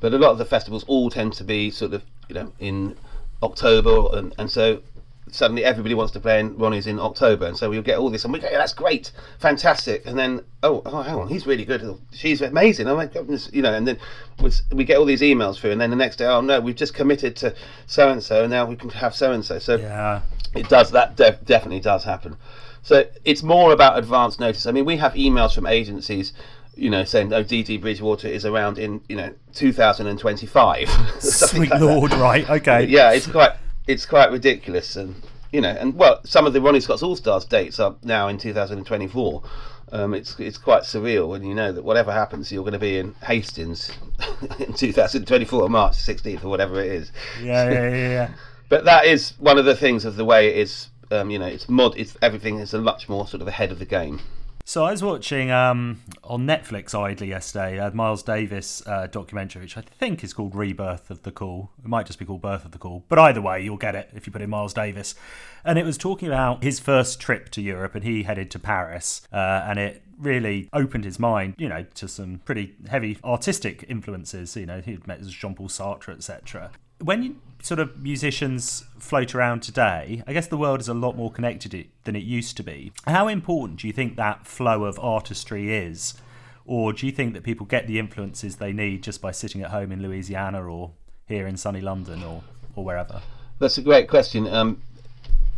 but 0.00 0.14
a 0.14 0.18
lot 0.18 0.30
of 0.30 0.38
the 0.38 0.44
festivals 0.44 0.84
all 0.84 1.10
tend 1.10 1.32
to 1.34 1.44
be 1.44 1.70
sort 1.70 1.92
of 1.92 2.02
you 2.28 2.34
know 2.34 2.52
in 2.58 2.96
October, 3.42 4.16
and, 4.16 4.34
and 4.38 4.50
so 4.50 4.82
suddenly 5.30 5.64
everybody 5.64 5.94
wants 5.94 6.12
to 6.12 6.20
play 6.20 6.40
in 6.40 6.56
Ronnie's 6.56 6.86
in 6.86 6.98
October, 6.98 7.46
and 7.46 7.56
so 7.56 7.68
we'll 7.68 7.82
get 7.82 7.98
all 7.98 8.10
this, 8.10 8.24
and 8.24 8.32
we 8.32 8.38
go, 8.38 8.48
yeah, 8.50 8.58
that's 8.58 8.72
great, 8.72 9.10
fantastic, 9.38 10.06
and 10.06 10.18
then 10.18 10.42
oh, 10.62 10.82
oh, 10.86 11.02
hang 11.02 11.16
on, 11.16 11.28
he's 11.28 11.46
really 11.46 11.64
good, 11.64 11.98
she's 12.12 12.40
amazing, 12.40 12.86
oh 12.86 12.96
my 12.96 13.06
goodness, 13.06 13.50
you 13.52 13.62
know, 13.62 13.74
and 13.74 13.86
then 13.86 13.98
we 14.72 14.84
get 14.84 14.98
all 14.98 15.04
these 15.04 15.22
emails 15.22 15.58
through, 15.58 15.72
and 15.72 15.80
then 15.80 15.90
the 15.90 15.96
next 15.96 16.16
day, 16.16 16.26
oh 16.26 16.40
no, 16.40 16.60
we've 16.60 16.76
just 16.76 16.94
committed 16.94 17.34
to 17.36 17.54
so 17.86 18.08
and 18.08 18.22
so, 18.22 18.42
and 18.42 18.50
now 18.50 18.64
we 18.64 18.76
can 18.76 18.90
have 18.90 19.14
so 19.14 19.32
and 19.32 19.44
so. 19.44 19.58
So 19.58 19.76
yeah, 19.76 20.22
it 20.54 20.68
does 20.68 20.90
that 20.92 21.16
definitely 21.16 21.80
does 21.80 22.04
happen. 22.04 22.36
So 22.82 23.04
it's 23.24 23.42
more 23.42 23.72
about 23.72 23.98
advance 23.98 24.38
notice. 24.38 24.64
I 24.64 24.70
mean, 24.70 24.84
we 24.84 24.96
have 24.98 25.14
emails 25.14 25.52
from 25.54 25.66
agencies, 25.66 26.32
you 26.76 26.88
know, 26.88 27.02
saying, 27.02 27.32
"Oh, 27.32 27.42
Dee 27.42 27.64
Dee 27.64 27.78
Bridgewater 27.78 28.28
is 28.28 28.44
around 28.44 28.78
in 28.78 29.00
you 29.08 29.16
know 29.16 29.34
2025." 29.54 30.88
Sweet 31.20 31.70
like 31.70 31.80
lord, 31.80 32.12
that. 32.12 32.20
right? 32.20 32.48
Okay. 32.48 32.84
Yeah, 32.84 33.10
it's 33.10 33.26
quite 33.26 33.52
it's 33.86 34.06
quite 34.06 34.30
ridiculous, 34.30 34.96
and 34.96 35.22
you 35.52 35.60
know, 35.60 35.70
and 35.70 35.94
well, 35.94 36.20
some 36.24 36.46
of 36.46 36.52
the 36.52 36.60
Ronnie 36.60 36.80
Scott's 36.80 37.02
All 37.02 37.16
Stars 37.16 37.44
dates 37.44 37.78
are 37.80 37.94
now 38.02 38.28
in 38.28 38.38
2024. 38.38 39.42
Um, 39.92 40.14
it's 40.14 40.38
it's 40.40 40.58
quite 40.58 40.82
surreal 40.82 41.28
when 41.28 41.44
you 41.44 41.54
know 41.54 41.70
that 41.72 41.84
whatever 41.84 42.12
happens, 42.12 42.50
you're 42.50 42.64
going 42.64 42.72
to 42.72 42.78
be 42.78 42.98
in 42.98 43.14
Hastings 43.24 43.92
in 44.58 44.72
2024, 44.72 45.68
March 45.68 45.94
16th 45.94 46.44
or 46.44 46.48
whatever 46.48 46.80
it 46.80 46.90
is. 46.90 47.12
Yeah, 47.40 47.70
yeah, 47.70 47.88
yeah. 47.88 48.08
yeah. 48.08 48.30
but 48.68 48.84
that 48.84 49.06
is 49.06 49.34
one 49.38 49.58
of 49.58 49.64
the 49.64 49.76
things 49.76 50.04
of 50.04 50.16
the 50.16 50.24
way 50.24 50.48
it 50.48 50.56
is. 50.56 50.88
Um, 51.12 51.30
you 51.30 51.38
know, 51.38 51.46
it's 51.46 51.68
mod. 51.68 51.94
It's 51.96 52.16
everything 52.20 52.58
is 52.58 52.74
a 52.74 52.80
much 52.80 53.08
more 53.08 53.28
sort 53.28 53.40
of 53.40 53.46
ahead 53.46 53.70
of 53.70 53.78
the 53.78 53.84
game. 53.84 54.20
So 54.68 54.84
I 54.84 54.90
was 54.90 55.00
watching 55.00 55.52
um, 55.52 56.02
on 56.24 56.44
Netflix 56.44 56.92
idly 56.92 57.28
yesterday 57.28 57.78
a 57.78 57.92
Miles 57.92 58.24
Davis 58.24 58.84
uh, 58.84 59.06
documentary, 59.06 59.62
which 59.62 59.76
I 59.76 59.80
think 59.80 60.24
is 60.24 60.32
called 60.32 60.56
Rebirth 60.56 61.08
of 61.08 61.22
the 61.22 61.30
Cool. 61.30 61.70
It 61.78 61.86
might 61.86 62.06
just 62.06 62.18
be 62.18 62.24
called 62.24 62.42
Birth 62.42 62.64
of 62.64 62.72
the 62.72 62.78
Cool, 62.78 63.04
but 63.08 63.16
either 63.16 63.40
way, 63.40 63.62
you'll 63.62 63.76
get 63.76 63.94
it 63.94 64.10
if 64.12 64.26
you 64.26 64.32
put 64.32 64.42
in 64.42 64.50
Miles 64.50 64.74
Davis. 64.74 65.14
And 65.64 65.78
it 65.78 65.84
was 65.84 65.96
talking 65.96 66.26
about 66.26 66.64
his 66.64 66.80
first 66.80 67.20
trip 67.20 67.48
to 67.50 67.62
Europe, 67.62 67.94
and 67.94 68.02
he 68.02 68.24
headed 68.24 68.50
to 68.50 68.58
Paris, 68.58 69.22
uh, 69.32 69.36
and 69.36 69.78
it 69.78 70.02
really 70.18 70.68
opened 70.72 71.04
his 71.04 71.20
mind, 71.20 71.54
you 71.58 71.68
know, 71.68 71.86
to 71.94 72.08
some 72.08 72.40
pretty 72.44 72.74
heavy 72.88 73.18
artistic 73.22 73.84
influences. 73.88 74.56
You 74.56 74.66
know, 74.66 74.80
he'd 74.80 75.06
met 75.06 75.24
Jean 75.26 75.54
Paul 75.54 75.68
Sartre, 75.68 76.12
etc. 76.12 76.72
When 77.00 77.22
you 77.22 77.36
sort 77.62 77.80
of 77.80 77.98
musicians 78.00 78.84
float 78.98 79.34
around 79.34 79.62
today, 79.62 80.22
I 80.26 80.32
guess 80.32 80.46
the 80.46 80.56
world 80.56 80.80
is 80.80 80.88
a 80.88 80.94
lot 80.94 81.16
more 81.16 81.30
connected 81.30 81.88
than 82.04 82.16
it 82.16 82.22
used 82.22 82.56
to 82.58 82.62
be. 82.62 82.92
How 83.06 83.28
important 83.28 83.80
do 83.80 83.86
you 83.86 83.92
think 83.92 84.16
that 84.16 84.46
flow 84.46 84.84
of 84.84 84.98
artistry 85.00 85.74
is? 85.74 86.14
Or 86.64 86.92
do 86.92 87.06
you 87.06 87.12
think 87.12 87.34
that 87.34 87.42
people 87.42 87.66
get 87.66 87.86
the 87.86 87.98
influences 87.98 88.56
they 88.56 88.72
need 88.72 89.02
just 89.02 89.20
by 89.20 89.30
sitting 89.30 89.62
at 89.62 89.70
home 89.70 89.92
in 89.92 90.02
Louisiana 90.02 90.64
or 90.64 90.92
here 91.26 91.46
in 91.46 91.56
sunny 91.56 91.80
London 91.80 92.22
or, 92.24 92.42
or 92.74 92.84
wherever? 92.84 93.20
That's 93.58 93.78
a 93.78 93.82
great 93.82 94.08
question. 94.08 94.46
Um, 94.46 94.82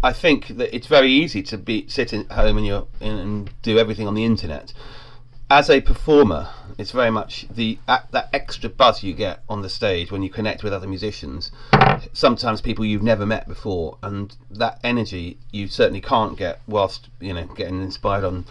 I 0.02 0.12
think 0.12 0.48
that 0.48 0.74
it's 0.74 0.86
very 0.86 1.10
easy 1.10 1.42
to 1.44 1.58
be 1.58 1.88
sit 1.88 2.12
at 2.12 2.30
home 2.30 2.58
and 2.58 2.66
you 2.66 2.86
and 3.00 3.50
do 3.62 3.78
everything 3.78 4.06
on 4.06 4.14
the 4.14 4.24
internet 4.24 4.72
as 5.50 5.70
a 5.70 5.80
performer, 5.80 6.50
it's 6.76 6.90
very 6.90 7.10
much 7.10 7.46
the 7.48 7.78
that 7.86 8.28
extra 8.32 8.68
buzz 8.68 9.02
you 9.02 9.14
get 9.14 9.42
on 9.48 9.62
the 9.62 9.68
stage 9.68 10.12
when 10.12 10.22
you 10.22 10.28
connect 10.28 10.62
with 10.62 10.72
other 10.72 10.86
musicians. 10.86 11.50
Sometimes 12.12 12.60
people 12.60 12.84
you've 12.84 13.02
never 13.02 13.24
met 13.24 13.48
before, 13.48 13.96
and 14.02 14.36
that 14.50 14.78
energy 14.84 15.38
you 15.50 15.68
certainly 15.68 16.02
can't 16.02 16.36
get 16.36 16.60
whilst 16.66 17.08
you 17.20 17.32
know 17.32 17.46
getting 17.46 17.82
inspired 17.82 18.24
on 18.24 18.44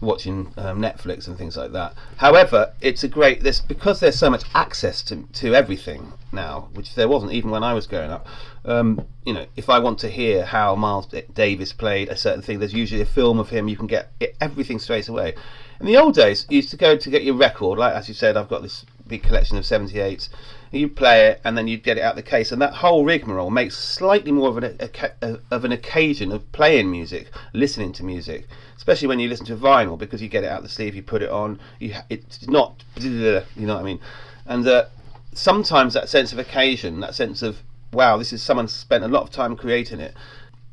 watching 0.00 0.52
um, 0.56 0.80
Netflix 0.80 1.26
and 1.26 1.36
things 1.36 1.56
like 1.56 1.72
that. 1.72 1.94
However, 2.18 2.72
it's 2.80 3.02
a 3.02 3.08
great 3.08 3.42
this 3.42 3.60
because 3.60 3.98
there's 3.98 4.18
so 4.18 4.30
much 4.30 4.44
access 4.54 5.02
to 5.02 5.24
to 5.34 5.54
everything 5.54 6.12
now, 6.30 6.68
which 6.74 6.94
there 6.94 7.08
wasn't 7.08 7.32
even 7.32 7.50
when 7.50 7.64
I 7.64 7.74
was 7.74 7.88
growing 7.88 8.12
up. 8.12 8.26
Um, 8.64 9.06
you 9.24 9.34
know, 9.34 9.46
if 9.56 9.68
I 9.68 9.80
want 9.80 9.98
to 10.00 10.08
hear 10.08 10.44
how 10.44 10.76
Miles 10.76 11.06
Davis 11.34 11.72
played 11.72 12.08
a 12.08 12.16
certain 12.16 12.42
thing, 12.42 12.60
there's 12.60 12.72
usually 12.72 13.00
a 13.00 13.06
film 13.06 13.40
of 13.40 13.50
him. 13.50 13.66
You 13.66 13.76
can 13.76 13.88
get 13.88 14.12
everything 14.40 14.78
straight 14.78 15.08
away. 15.08 15.34
In 15.80 15.86
the 15.86 15.96
old 15.96 16.14
days, 16.14 16.46
you 16.48 16.56
used 16.56 16.70
to 16.70 16.76
go 16.76 16.96
to 16.96 17.10
get 17.10 17.24
your 17.24 17.34
record, 17.34 17.78
like 17.78 17.94
as 17.94 18.08
you 18.08 18.14
said, 18.14 18.36
I've 18.36 18.48
got 18.48 18.62
this 18.62 18.84
big 19.06 19.22
collection 19.22 19.56
of 19.56 19.64
78s. 19.64 20.28
You 20.70 20.88
play 20.88 21.26
it, 21.26 21.40
and 21.44 21.56
then 21.56 21.68
you'd 21.68 21.82
get 21.82 21.98
it 21.98 22.02
out 22.02 22.16
the 22.16 22.22
case, 22.22 22.52
and 22.52 22.60
that 22.62 22.74
whole 22.74 23.04
rigmarole 23.04 23.50
makes 23.50 23.76
slightly 23.76 24.32
more 24.32 24.48
of 24.48 24.58
an, 24.58 24.78
a, 25.22 25.38
of 25.50 25.64
an 25.64 25.72
occasion 25.72 26.32
of 26.32 26.50
playing 26.52 26.90
music, 26.90 27.30
listening 27.52 27.92
to 27.92 28.04
music, 28.04 28.48
especially 28.76 29.08
when 29.08 29.18
you 29.18 29.28
listen 29.28 29.46
to 29.46 29.56
vinyl, 29.56 29.98
because 29.98 30.22
you 30.22 30.28
get 30.28 30.44
it 30.44 30.50
out 30.50 30.62
the 30.62 30.68
sleeve, 30.68 30.94
you 30.94 31.02
put 31.02 31.22
it 31.22 31.30
on, 31.30 31.60
you 31.78 31.94
it's 32.08 32.48
not, 32.48 32.82
you 32.96 33.42
know 33.56 33.74
what 33.74 33.80
I 33.80 33.84
mean, 33.84 34.00
and 34.46 34.66
uh, 34.66 34.86
sometimes 35.32 35.94
that 35.94 36.08
sense 36.08 36.32
of 36.32 36.38
occasion, 36.38 37.00
that 37.00 37.14
sense 37.14 37.42
of 37.42 37.58
wow, 37.94 38.16
this 38.16 38.32
is 38.32 38.42
someone 38.42 38.68
spent 38.68 39.04
a 39.04 39.08
lot 39.08 39.22
of 39.22 39.30
time 39.30 39.56
creating 39.56 40.00
it. 40.00 40.14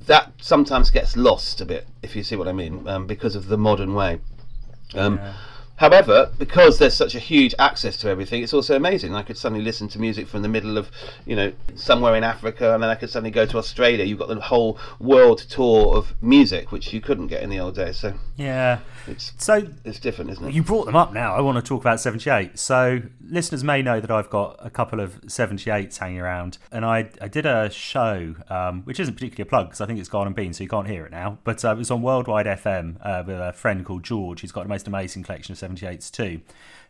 That 0.08 0.34
sometimes 0.42 0.90
gets 0.90 1.16
lost 1.16 1.62
a 1.62 1.66
bit, 1.66 1.88
if 2.02 2.16
you 2.16 2.24
see 2.24 2.36
what 2.36 2.48
I 2.48 2.52
mean, 2.52 2.88
um, 2.88 3.06
because 3.06 3.36
of 3.36 3.48
the 3.48 3.58
modern 3.58 3.94
way. 3.94 4.20
Um, 4.94 5.20
yeah. 5.22 5.34
However, 5.82 6.32
because 6.38 6.78
there's 6.78 6.94
such 6.94 7.16
a 7.16 7.20
huge 7.20 7.56
access 7.58 7.98
to 7.98 8.08
everything, 8.08 8.44
it's 8.44 8.54
also 8.54 8.76
amazing. 8.76 9.16
I 9.16 9.24
could 9.24 9.36
suddenly 9.36 9.64
listen 9.64 9.88
to 9.88 10.00
music 10.00 10.28
from 10.28 10.44
the 10.44 10.48
middle 10.48 10.78
of, 10.78 10.92
you 11.26 11.36
know, 11.36 11.52
somewhere 11.74 12.16
in 12.16 12.24
Africa, 12.24 12.76
and 12.76 12.84
then 12.84 12.92
I 12.92 12.94
could 12.94 13.10
suddenly 13.10 13.32
go 13.32 13.48
to 13.48 13.58
Australia. 13.58 14.06
You've 14.06 14.20
got 14.20 14.28
the 14.28 14.40
whole 14.40 14.78
world 15.00 15.40
tour 15.40 15.98
of 15.98 16.14
music, 16.22 16.72
which 16.72 16.94
you 16.94 17.02
couldn't 17.02 17.28
get 17.28 17.42
in 17.42 17.50
the 17.50 17.60
old 17.60 17.74
days. 17.74 17.98
So 17.98 18.14
yeah, 18.38 18.82
it's 19.08 19.34
so 19.40 19.68
it's 19.84 20.00
different, 20.00 20.30
isn't 20.30 20.50
it? 20.50 20.54
You 20.54 20.62
brought 20.62 20.86
them 20.86 20.96
up 20.96 21.14
now. 21.14 21.34
I 21.34 21.42
want 21.42 21.58
to 21.58 21.68
talk 21.68 21.82
about 21.82 22.00
78. 22.00 22.60
So 22.60 23.02
listeners 23.28 23.64
may 23.64 23.82
know 23.82 24.00
that 24.00 24.12
I've 24.12 24.30
got 24.30 24.58
a 24.60 24.70
couple 24.70 25.00
of 25.00 25.20
78s 25.22 25.98
hanging 25.98 26.20
around, 26.20 26.60
and 26.72 26.86
I 26.86 27.10
I 27.20 27.28
did 27.28 27.48
a 27.48 27.72
show, 27.72 28.36
um, 28.50 28.84
which 28.84 29.00
isn't 29.00 29.16
particularly 29.16 29.48
a 29.48 29.50
plug 29.50 29.70
because 29.70 29.82
I 29.82 29.88
think 29.88 29.98
it's 29.98 30.10
gone 30.10 30.28
and 30.28 30.36
been, 30.36 30.54
so 30.54 30.64
you 30.64 30.70
can't 30.70 30.88
hear 30.88 31.08
it 31.08 31.12
now. 31.12 31.40
But 31.44 31.66
uh, 31.66 31.72
it 31.72 31.78
was 31.78 31.90
on 31.90 32.04
Worldwide 32.04 32.46
FM 32.46 32.98
uh, 33.02 33.24
with 33.26 33.40
a 33.40 33.54
friend 33.54 33.84
called 33.84 34.04
George. 34.04 34.42
He's 34.42 34.52
got 34.52 34.62
the 34.62 34.70
most 34.70 34.88
amazing 34.88 35.24
collection 35.24 35.54
of 35.54 35.58
78s 35.76 36.12
too. 36.12 36.42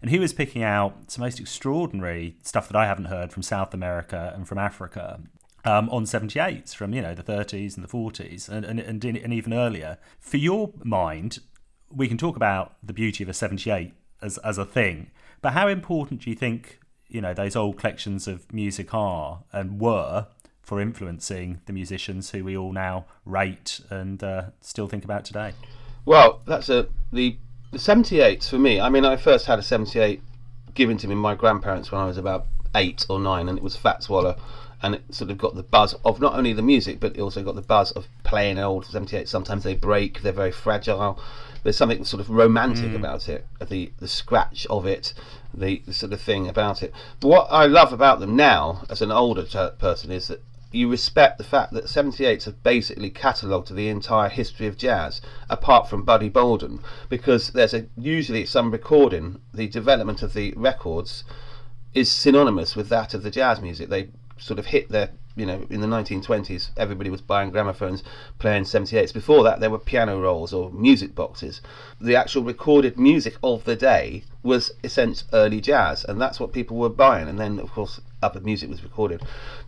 And 0.01 0.09
he 0.09 0.19
was 0.19 0.33
picking 0.33 0.63
out 0.63 1.11
some 1.11 1.23
most 1.23 1.39
extraordinary 1.39 2.37
stuff 2.41 2.67
that 2.67 2.75
I 2.75 2.85
haven't 2.85 3.05
heard 3.05 3.31
from 3.31 3.43
South 3.43 3.73
America 3.73 4.31
and 4.35 4.47
from 4.47 4.57
Africa. 4.57 5.21
Um, 5.63 5.91
on 5.91 6.05
78s 6.05 6.73
from 6.73 6.91
you 6.91 7.03
know 7.03 7.13
the 7.13 7.21
30s 7.21 7.75
and 7.75 7.83
the 7.83 7.87
40s 7.87 8.49
and, 8.49 8.65
and, 8.65 8.79
and, 8.79 9.05
and 9.05 9.31
even 9.31 9.53
earlier. 9.53 9.99
For 10.19 10.37
your 10.37 10.71
mind, 10.83 11.37
we 11.91 12.07
can 12.07 12.17
talk 12.17 12.35
about 12.35 12.77
the 12.81 12.93
beauty 12.93 13.23
of 13.23 13.29
a 13.29 13.33
78 13.33 13.93
as, 14.23 14.39
as 14.39 14.57
a 14.57 14.65
thing, 14.65 15.11
but 15.39 15.53
how 15.53 15.67
important 15.67 16.21
do 16.21 16.31
you 16.31 16.35
think 16.35 16.79
you 17.09 17.21
know 17.21 17.35
those 17.35 17.55
old 17.55 17.77
collections 17.77 18.27
of 18.27 18.51
music 18.51 18.91
are 18.95 19.43
and 19.53 19.79
were 19.79 20.25
for 20.63 20.79
influencing 20.79 21.61
the 21.65 21.73
musicians 21.73 22.31
who 22.31 22.43
we 22.43 22.55
all 22.55 22.71
now 22.71 23.05
rate 23.25 23.81
and 23.89 24.23
uh, 24.23 24.45
still 24.61 24.87
think 24.87 25.03
about 25.03 25.25
today? 25.25 25.53
Well, 26.05 26.41
that's 26.45 26.69
a 26.69 26.87
the 27.11 27.37
the 27.71 27.77
78s 27.77 28.49
for 28.49 28.59
me, 28.59 28.79
I 28.79 28.89
mean, 28.89 29.05
I 29.05 29.15
first 29.15 29.45
had 29.45 29.57
a 29.57 29.63
78 29.63 30.21
given 30.73 30.97
to 30.97 31.07
me 31.07 31.15
by 31.15 31.21
my 31.21 31.35
grandparents 31.35 31.91
when 31.91 32.01
I 32.01 32.05
was 32.05 32.17
about 32.17 32.45
eight 32.75 33.05
or 33.09 33.19
nine, 33.19 33.49
and 33.49 33.57
it 33.57 33.63
was 33.63 33.75
Fats 33.75 34.09
Waller. 34.09 34.35
And 34.83 34.95
it 34.95 35.13
sort 35.13 35.29
of 35.29 35.37
got 35.37 35.55
the 35.55 35.63
buzz 35.63 35.93
of 36.03 36.19
not 36.19 36.33
only 36.33 36.53
the 36.53 36.63
music, 36.63 36.99
but 36.99 37.15
it 37.15 37.21
also 37.21 37.43
got 37.43 37.55
the 37.55 37.61
buzz 37.61 37.91
of 37.91 38.07
playing 38.23 38.57
an 38.57 38.63
old 38.63 38.85
78. 38.85 39.29
Sometimes 39.29 39.63
they 39.63 39.75
break, 39.75 40.21
they're 40.21 40.33
very 40.33 40.51
fragile. 40.51 41.19
There's 41.63 41.77
something 41.77 42.03
sort 42.03 42.19
of 42.19 42.31
romantic 42.31 42.89
mm. 42.89 42.95
about 42.95 43.29
it, 43.29 43.45
the 43.69 43.91
the 43.99 44.07
scratch 44.07 44.65
of 44.71 44.87
it, 44.87 45.13
the, 45.53 45.83
the, 45.85 45.93
sort 45.93 46.13
of 46.13 46.19
thing 46.19 46.47
about 46.47 46.81
it. 46.81 46.91
But 47.19 47.27
what 47.27 47.47
I 47.51 47.67
love 47.67 47.93
about 47.93 48.19
them 48.19 48.35
now, 48.35 48.83
as 48.89 49.03
an 49.03 49.11
older 49.11 49.43
person, 49.77 50.11
is 50.11 50.29
that 50.29 50.41
you 50.71 50.89
respect 50.89 51.37
the 51.37 51.43
fact 51.43 51.73
that 51.73 51.85
78s 51.85 52.45
have 52.45 52.63
basically 52.63 53.09
catalogued 53.09 53.73
the 53.73 53.89
entire 53.89 54.29
history 54.29 54.67
of 54.67 54.77
jazz, 54.77 55.21
apart 55.49 55.89
from 55.89 56.03
Buddy 56.03 56.29
Bolden, 56.29 56.79
because 57.09 57.49
there's 57.49 57.73
a 57.73 57.87
usually 57.97 58.45
some 58.45 58.71
recording, 58.71 59.41
the 59.53 59.67
development 59.67 60.21
of 60.21 60.33
the 60.33 60.53
records 60.55 61.23
is 61.93 62.09
synonymous 62.09 62.75
with 62.75 62.89
that 62.89 63.13
of 63.13 63.23
the 63.23 63.31
jazz 63.31 63.61
music. 63.61 63.89
They 63.89 64.09
sort 64.37 64.59
of 64.59 64.67
hit 64.67 64.89
their 64.89 65.09
you 65.35 65.45
know, 65.45 65.65
in 65.69 65.79
the 65.79 65.87
1920s, 65.87 66.71
everybody 66.75 67.09
was 67.09 67.21
buying 67.21 67.51
gramophones, 67.51 68.03
playing 68.37 68.63
78s. 68.63 69.13
Before 69.13 69.43
that, 69.43 69.59
there 69.59 69.69
were 69.69 69.79
piano 69.79 70.19
rolls 70.19 70.51
or 70.51 70.69
music 70.71 71.15
boxes. 71.15 71.61
The 72.01 72.17
actual 72.17 72.43
recorded 72.43 72.99
music 72.99 73.37
of 73.41 73.63
the 73.63 73.77
day 73.77 74.23
was 74.43 74.71
essentially 74.83 75.29
early 75.31 75.61
jazz, 75.61 76.03
and 76.03 76.19
that's 76.19 76.39
what 76.39 76.51
people 76.51 76.75
were 76.75 76.89
buying. 76.89 77.29
And 77.29 77.39
then, 77.39 77.59
of 77.59 77.71
course, 77.71 78.01
other 78.21 78.39
music 78.39 78.69
was 78.69 78.83
recorded. 78.83 79.21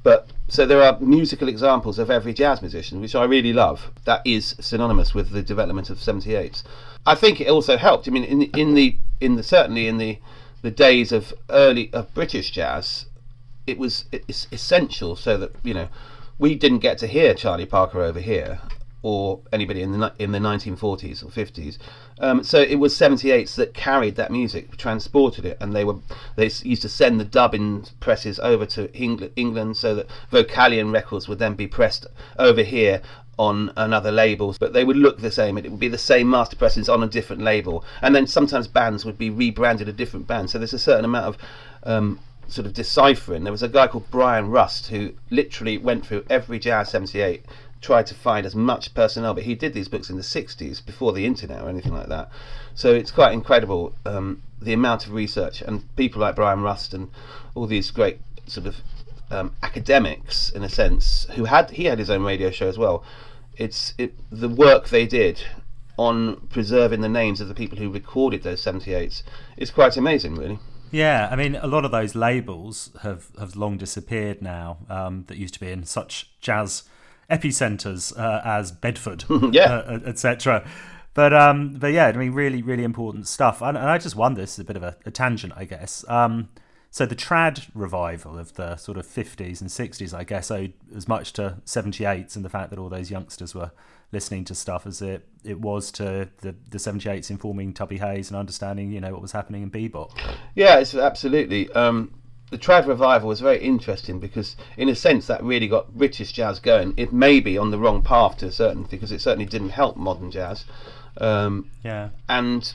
But 0.04 0.30
so 0.48 0.66
there 0.66 0.82
are 0.82 1.00
musical 1.00 1.48
examples 1.48 2.00
of 2.00 2.10
every 2.10 2.34
jazz 2.34 2.62
musician, 2.62 3.02
which 3.02 3.16
I 3.16 3.24
really 3.24 3.54
love. 3.54 3.92
That 4.06 4.22
is 4.26 4.56
synonymous 4.60 5.14
with 5.14 5.32
the 5.32 5.42
development 5.42 5.90
of 5.90 5.98
78s. 5.98 6.64
I 7.06 7.16
think 7.16 7.42
it 7.42 7.50
also 7.50 7.78
helped. 7.78 8.08
I 8.08 8.12
mean, 8.12 8.24
in 8.24 8.44
in 8.44 8.74
the 8.74 8.98
in 9.20 9.36
the 9.36 9.44
certainly 9.44 9.88
in 9.88 9.98
the 9.98 10.20
the 10.62 10.72
days 10.72 11.12
of 11.12 11.34
early 11.50 11.90
of 11.94 12.14
British 12.14 12.52
jazz, 12.52 13.06
it 13.68 13.78
was 13.78 14.06
it's 14.12 14.48
essential 14.52 15.16
so 15.16 15.38
that 15.38 15.52
you 15.64 15.74
know 15.74 15.90
we 16.40 16.56
didn't 16.56 16.80
get 16.80 16.98
to 17.00 17.08
hear 17.08 17.34
Charlie 17.34 17.66
Parker 17.66 18.02
over 18.02 18.20
here 18.20 18.60
or 19.02 19.42
anybody 19.52 19.82
in 19.82 19.92
the 19.92 20.14
in 20.18 20.32
the 20.32 20.40
1940s 20.40 21.24
or 21.24 21.28
50s. 21.28 21.78
Um, 22.20 22.44
so 22.44 22.62
it 22.62 22.76
was 22.76 22.96
78s 22.96 23.56
that 23.56 23.74
carried 23.74 24.16
that 24.16 24.32
music, 24.32 24.78
transported 24.78 25.46
it, 25.46 25.58
and 25.60 25.74
they 25.74 25.84
were 25.84 25.96
they 26.36 26.46
used 26.46 26.82
to 26.84 26.90
send 26.90 27.20
the 27.20 27.26
dubbing 27.26 27.86
presses 28.00 28.40
over 28.40 28.66
to 28.68 28.94
England, 28.94 29.34
England 29.36 29.78
so 29.78 29.96
that 29.96 30.08
Vocalion 30.32 30.94
records 30.94 31.28
would 31.28 31.40
then 31.40 31.56
be 31.56 31.68
pressed 31.68 32.08
over 32.38 32.62
here 32.62 33.02
on 33.38 33.72
another 33.76 34.12
labels, 34.12 34.58
but 34.58 34.74
they 34.74 34.84
would 34.84 34.98
look 34.98 35.20
the 35.20 35.32
same. 35.32 35.58
It 35.58 35.70
would 35.70 35.80
be 35.80 35.88
the 35.88 35.98
same 35.98 36.30
master 36.30 36.56
presses 36.56 36.88
on 36.88 37.04
a 37.04 37.08
different 37.08 37.42
label, 37.42 37.84
and 38.02 38.16
then 38.16 38.28
sometimes 38.28 38.68
bands 38.68 39.06
would 39.06 39.18
be 39.18 39.30
rebranded 39.30 39.90
a 39.90 39.94
different 39.94 40.28
band. 40.28 40.50
So 40.50 40.60
there's 40.60 40.74
a 40.74 40.80
certain 40.80 41.06
amount 41.06 41.26
of 41.26 41.38
um, 41.84 42.20
sort 42.48 42.68
of 42.68 42.74
deciphering. 42.74 43.44
There 43.44 43.52
was 43.52 43.64
a 43.64 43.68
guy 43.68 43.88
called 43.88 44.10
Brian 44.12 44.50
Rust 44.50 44.88
who 44.88 45.14
literally 45.30 45.78
went 45.78 46.06
through 46.06 46.26
every 46.30 46.60
Jazz 46.60 46.90
78 46.90 47.44
tried 47.84 48.08
to 48.08 48.16
find 48.16 48.46
as 48.46 48.56
much 48.56 48.94
personnel, 48.94 49.34
but 49.34 49.44
he 49.44 49.54
did 49.54 49.74
these 49.74 49.90
books 49.90 50.10
in 50.10 50.16
the 50.16 50.24
60s 50.24 50.84
before 50.84 51.12
the 51.12 51.26
internet 51.26 51.62
or 51.62 51.70
anything 51.70 51.94
like 51.94 52.08
that. 52.08 52.30
So 52.74 52.94
it's 52.94 53.12
quite 53.12 53.34
incredible 53.34 53.94
um, 54.06 54.42
the 54.60 54.74
amount 54.74 55.06
of 55.06 55.12
research 55.12 55.62
and 55.62 55.94
people 55.96 56.22
like 56.22 56.36
Brian 56.36 56.62
Rust 56.62 56.94
and 56.94 57.12
all 57.54 57.68
these 57.68 57.92
great 57.92 58.20
sort 58.48 58.66
of 58.66 58.78
um, 59.30 59.54
academics, 59.62 60.50
in 60.50 60.64
a 60.64 60.70
sense, 60.70 61.28
who 61.36 61.46
had 61.46 61.72
he 61.72 61.86
had 61.86 62.00
his 62.00 62.10
own 62.10 62.24
radio 62.24 62.50
show 62.50 62.68
as 62.68 62.78
well. 62.78 63.04
It's 63.58 63.94
it, 63.98 64.14
the 64.32 64.50
work 64.50 64.90
they 64.90 65.06
did 65.06 65.44
on 65.98 66.48
preserving 66.48 67.02
the 67.02 67.10
names 67.10 67.40
of 67.42 67.48
the 67.48 67.54
people 67.54 67.78
who 67.78 67.90
recorded 67.90 68.42
those 68.42 68.64
78s 68.64 69.22
is 69.58 69.70
quite 69.70 69.96
amazing, 69.96 70.36
really. 70.36 70.58
Yeah, 70.92 71.28
I 71.32 71.36
mean, 71.36 71.56
a 71.56 71.68
lot 71.68 71.86
of 71.86 71.92
those 71.92 72.16
labels 72.16 72.92
have, 73.02 73.28
have 73.40 73.56
long 73.56 73.78
disappeared 73.78 74.42
now 74.42 74.78
um, 74.90 75.26
that 75.28 75.38
used 75.38 75.54
to 75.56 75.60
be 75.60 75.72
in 75.72 75.84
such 75.84 76.32
jazz 76.40 76.84
epicenters 77.30 78.18
uh, 78.18 78.42
as 78.44 78.72
Bedford, 78.72 79.26
yeah, 79.52 79.76
uh, 79.76 80.00
etc. 80.06 80.68
But 81.14 81.34
um, 81.34 81.76
but 81.76 81.94
yeah, 81.94 82.08
I 82.08 82.12
mean, 82.14 82.32
really, 82.32 82.62
really 82.62 82.84
important 82.84 83.28
stuff. 83.28 83.62
And, 83.62 83.78
and 83.78 83.90
I 83.90 83.98
just 83.98 84.16
wonder. 84.16 84.42
This 84.42 84.54
is 84.54 84.60
a 84.60 84.64
bit 84.64 84.76
of 84.76 84.84
a, 84.84 84.98
a 85.06 85.12
tangent, 85.12 85.54
I 85.56 85.66
guess. 85.66 86.04
Um, 86.08 86.50
so 86.94 87.08
the 87.08 87.16
trad 87.16 87.68
revival 87.74 88.38
of 88.38 88.54
the 88.54 88.76
sort 88.76 89.00
of 89.00 89.08
50s 89.08 89.62
and 89.62 89.70
60s, 89.72 90.14
I 90.14 90.24
guess, 90.24 90.52
owed 90.52 90.74
as 90.96 91.08
much 91.08 91.34
to 91.34 91.58
78s 91.66 92.36
and 92.36 92.46
the 92.46 92.50
fact 92.50 92.70
that 92.70 92.78
all 92.78 92.88
those 92.88 93.10
youngsters 93.10 93.56
were 93.56 93.72
listening 94.12 94.46
to 94.46 94.54
stuff 94.54 94.86
as 94.86 95.02
it, 95.02 95.28
it 95.44 95.60
was 95.60 95.92
to 95.94 96.30
the, 96.42 96.56
the 96.70 96.78
78s 96.78 97.32
informing 97.32 97.74
Tubby 97.74 97.98
Hayes 97.98 98.30
and 98.30 98.38
understanding, 98.38 98.92
you 98.92 99.02
know, 99.02 99.12
what 99.12 99.24
was 99.24 99.32
happening 99.32 99.64
in 99.64 99.72
bebop. 99.72 100.12
Yeah, 100.54 100.78
it's 100.78 100.94
absolutely. 100.94 101.72
Um, 101.72 102.14
the 102.54 102.60
trad 102.60 102.86
revival 102.86 103.30
was 103.30 103.40
very 103.40 103.58
interesting 103.58 104.20
because, 104.20 104.56
in 104.78 104.88
a 104.88 104.94
sense, 104.94 105.26
that 105.26 105.44
really 105.44 105.68
got 105.68 105.98
British 105.98 106.32
jazz 106.32 106.60
going. 106.60 106.94
It 106.98 107.12
may 107.12 107.40
be 107.40 107.58
on 107.58 107.72
the 107.72 107.80
wrong 107.80 108.04
path 108.04 108.38
to 108.38 108.46
a 108.46 108.52
certain 108.52 108.84
because 108.84 109.12
it 109.12 109.22
certainly 109.22 109.48
didn't 109.48 109.70
help 109.70 109.98
modern 109.98 110.30
jazz. 110.30 110.66
Um, 111.18 111.72
yeah, 111.84 112.10
and 112.30 112.72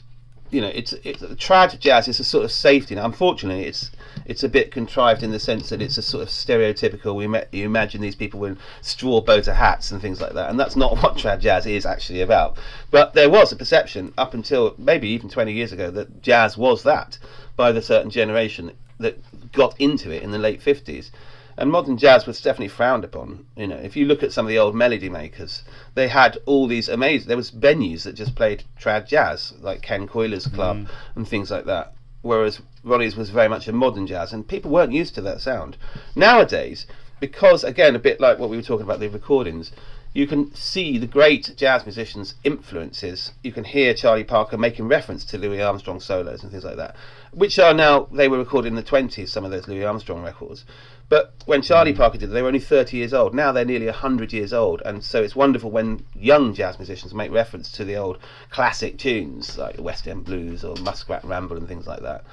you 0.51 0.61
know, 0.61 0.67
it's 0.75 0.95
it's 1.05 1.23
trad 1.23 1.79
jazz 1.79 2.09
is 2.09 2.19
a 2.19 2.25
sort 2.25 2.45
of 2.45 2.51
safety. 2.51 2.97
Now, 2.97 3.05
unfortunately, 3.05 3.67
it's 3.67 3.93
it's 4.27 4.43
a 4.43 4.49
bit 4.49 4.73
contrived 4.73 5.23
in 5.23 5.31
the 5.31 5.39
sense 5.39 5.69
that 5.69 5.81
it's 5.81 5.97
a 5.97 6.03
sort 6.03 6.25
of 6.25 6.29
stereotypical. 6.29 7.15
We 7.15 7.29
met, 7.29 7.47
you 7.55 7.65
imagine 7.65 8.01
these 8.01 8.17
people 8.17 8.41
with 8.41 8.59
straw 8.83 9.21
boater 9.21 9.55
hats 9.55 9.93
and 9.93 10.03
things 10.03 10.21
like 10.21 10.33
that, 10.33 10.51
and 10.51 10.59
that's 10.59 10.75
not 10.75 10.93
what 11.03 11.19
trad 11.19 11.39
jazz 11.39 11.67
is 11.67 11.87
actually 11.87 12.21
about. 12.21 12.59
But 12.91 13.15
there 13.15 13.31
was 13.31 13.53
a 13.53 13.57
perception 13.57 14.13
up 14.19 14.35
until 14.35 14.75
maybe 14.77 15.09
even 15.11 15.31
20 15.31 15.53
years 15.53 15.71
ago 15.71 15.89
that 15.93 16.21
jazz 16.21 16.59
was 16.59 16.83
that 16.83 17.17
by 17.55 17.71
the 17.71 17.81
certain 17.81 18.11
generation 18.11 18.73
that 18.99 19.17
got 19.53 19.79
into 19.81 20.11
it 20.11 20.23
in 20.23 20.31
the 20.31 20.39
late 20.39 20.61
50s 20.61 21.11
and 21.59 21.73
modern 21.73 21.99
jazz 21.99 22.25
was 22.25 22.41
definitely 22.41 22.69
frowned 22.69 23.03
upon. 23.03 23.45
You 23.57 23.67
know, 23.67 23.77
if 23.77 23.97
you 23.97 24.07
look 24.07 24.23
at 24.23 24.33
some 24.33 24.47
of 24.47 24.49
the 24.49 24.61
old 24.61 24.77
melody 24.77 25.09
makers, 25.09 25.65
they 25.95 26.07
had 26.07 26.39
all 26.47 26.69
these 26.69 26.89
amazing. 26.89 27.27
There 27.27 27.37
was 27.37 27.51
venues 27.51 28.05
that 28.05 28.15
just 28.15 28.37
played 28.37 28.63
trad 28.81 29.09
jazz, 29.09 29.53
like 29.61 29.83
Ken 29.83 30.07
Colyer's 30.07 30.47
club 30.47 30.77
mm. 30.77 30.89
and 31.17 31.27
things 31.27 31.51
like 31.51 31.65
that. 31.65 31.95
Whereas 32.23 32.63
Ronnie's 32.85 33.17
was 33.17 33.31
very 33.31 33.49
much 33.49 33.67
a 33.67 33.73
modern 33.73 34.07
jazz, 34.07 34.33
and 34.33 34.47
people 34.47 34.71
weren't 34.71 34.93
used 34.93 35.17
to 35.17 35.21
that 35.23 35.41
sound. 35.41 35.77
Nowadays, 36.15 36.87
because 37.19 37.65
again, 37.65 37.97
a 37.97 38.01
bit 38.01 38.21
like 38.21 38.39
what 38.39 38.51
we 38.51 38.57
were 38.57 38.63
talking 38.63 38.85
about 38.85 39.01
the 39.01 39.09
recordings, 39.09 39.73
you 40.15 40.29
can 40.29 40.55
see 40.55 40.97
the 40.97 41.07
great 41.09 41.55
jazz 41.57 41.85
musicians' 41.85 42.35
influences. 42.45 43.33
You 43.43 43.51
can 43.51 43.65
hear 43.65 43.95
Charlie 43.95 44.25
Parker 44.25 44.57
making 44.57 44.87
reference 44.87 45.25
to 45.27 45.39
Louis 45.39 45.61
Armstrong 45.61 45.99
solos 45.99 46.45
and 46.45 46.53
things 46.53 46.65
like 46.65 46.77
that, 46.77 46.95
which 47.33 47.59
are 47.59 47.75
now 47.75 48.09
they 48.13 48.29
were 48.29 48.39
recorded 48.39 48.69
in 48.69 48.77
the 48.77 48.83
20s. 48.83 49.29
Some 49.29 49.45
of 49.45 49.51
those 49.51 49.69
Louis 49.69 49.85
Armstrong 49.85 50.23
records, 50.23 50.65
but 51.09 51.33
when 51.47 51.63
Charlie 51.63 51.95
mm. 51.95 51.97
Parker 51.97 52.19
did 52.19 52.29
it, 52.29 52.33
they 52.33 52.43
were 52.43 52.49
only 52.49 52.61
30 52.61 52.97
years 52.97 53.15
old. 53.15 53.35
Now 53.35 53.51
they're 53.51 53.65
nearly 53.65 53.87
100 53.87 54.33
years 54.33 54.53
old. 54.53 54.83
And 54.85 55.03
so 55.03 55.23
it's 55.23 55.35
wonderful 55.35 55.71
when 55.71 56.05
young 56.15 56.53
jazz 56.53 56.79
musicians 56.79 57.15
make 57.15 57.33
reference 57.33 57.73
to 57.73 57.85
the 57.85 57.97
old 57.97 58.19
classic 58.51 58.99
tunes 58.99 59.57
like 59.57 59.77
the 59.77 59.83
West 59.83 60.07
End 60.07 60.25
Blues 60.25 60.65
or 60.65 60.77
Muskrat 60.77 61.25
Ramble 61.25 61.57
and 61.57 61.67
things 61.67 61.87
like 61.87 62.01
that. 62.01 62.25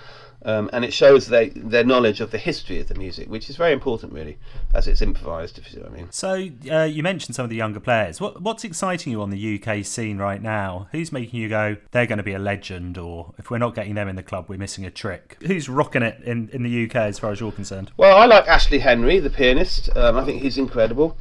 Um, 0.46 0.70
and 0.74 0.86
it 0.86 0.94
shows 0.94 1.26
they, 1.26 1.50
their 1.50 1.84
knowledge 1.84 2.22
of 2.22 2.30
the 2.30 2.38
history 2.38 2.80
of 2.80 2.88
the 2.88 2.94
music, 2.94 3.28
which 3.30 3.50
is 3.50 3.58
very 3.58 3.74
important, 3.74 4.14
really, 4.14 4.38
as 4.76 4.88
it's 4.88 5.02
improvised. 5.02 5.58
If 5.58 5.66
you 5.66 5.72
see 5.72 5.80
what 5.80 5.92
I 5.92 5.96
mean. 5.96 6.08
So 6.12 6.48
uh, 6.72 6.84
you 6.84 7.02
mentioned 7.02 7.36
some 7.36 7.44
of 7.44 7.50
the 7.50 7.56
younger 7.56 7.80
players. 7.80 8.22
What, 8.22 8.40
what's 8.42 8.64
exciting 8.64 9.12
you 9.12 9.24
on 9.24 9.32
the 9.32 9.60
UK 9.60 9.84
scene 9.84 10.20
right 10.20 10.40
now? 10.40 10.88
Who's 10.92 11.12
making 11.12 11.40
you 11.40 11.50
go, 11.50 11.78
they're 11.90 12.06
going 12.06 12.20
to 12.20 12.24
be 12.24 12.34
a 12.34 12.40
legend, 12.40 13.00
or 13.00 13.34
if 13.40 13.50
we're 13.50 13.58
not 13.58 13.74
getting 13.74 13.96
them 13.96 14.08
in 14.08 14.16
the 14.16 14.24
club, 14.24 14.46
we're 14.48 14.60
missing 14.60 14.86
a 14.86 14.92
trick? 14.92 15.36
Who's 15.48 15.68
rocking 15.68 16.04
it 16.04 16.22
in, 16.24 16.50
in 16.50 16.62
the 16.62 16.86
UK 16.86 16.96
as 16.96 17.18
far 17.18 17.32
as 17.32 17.40
you're 17.40 17.52
concerned? 17.52 17.92
Well, 17.98 18.16
I 18.16 18.28
like 18.28 18.48
Ashley 18.48 18.78
Henry, 18.78 19.20
the 19.20 19.32
pianist. 19.32 19.90
Um, 19.98 20.16
I 20.16 20.24
think 20.26 20.44
he's 20.44 20.60
incredible. 20.60 21.18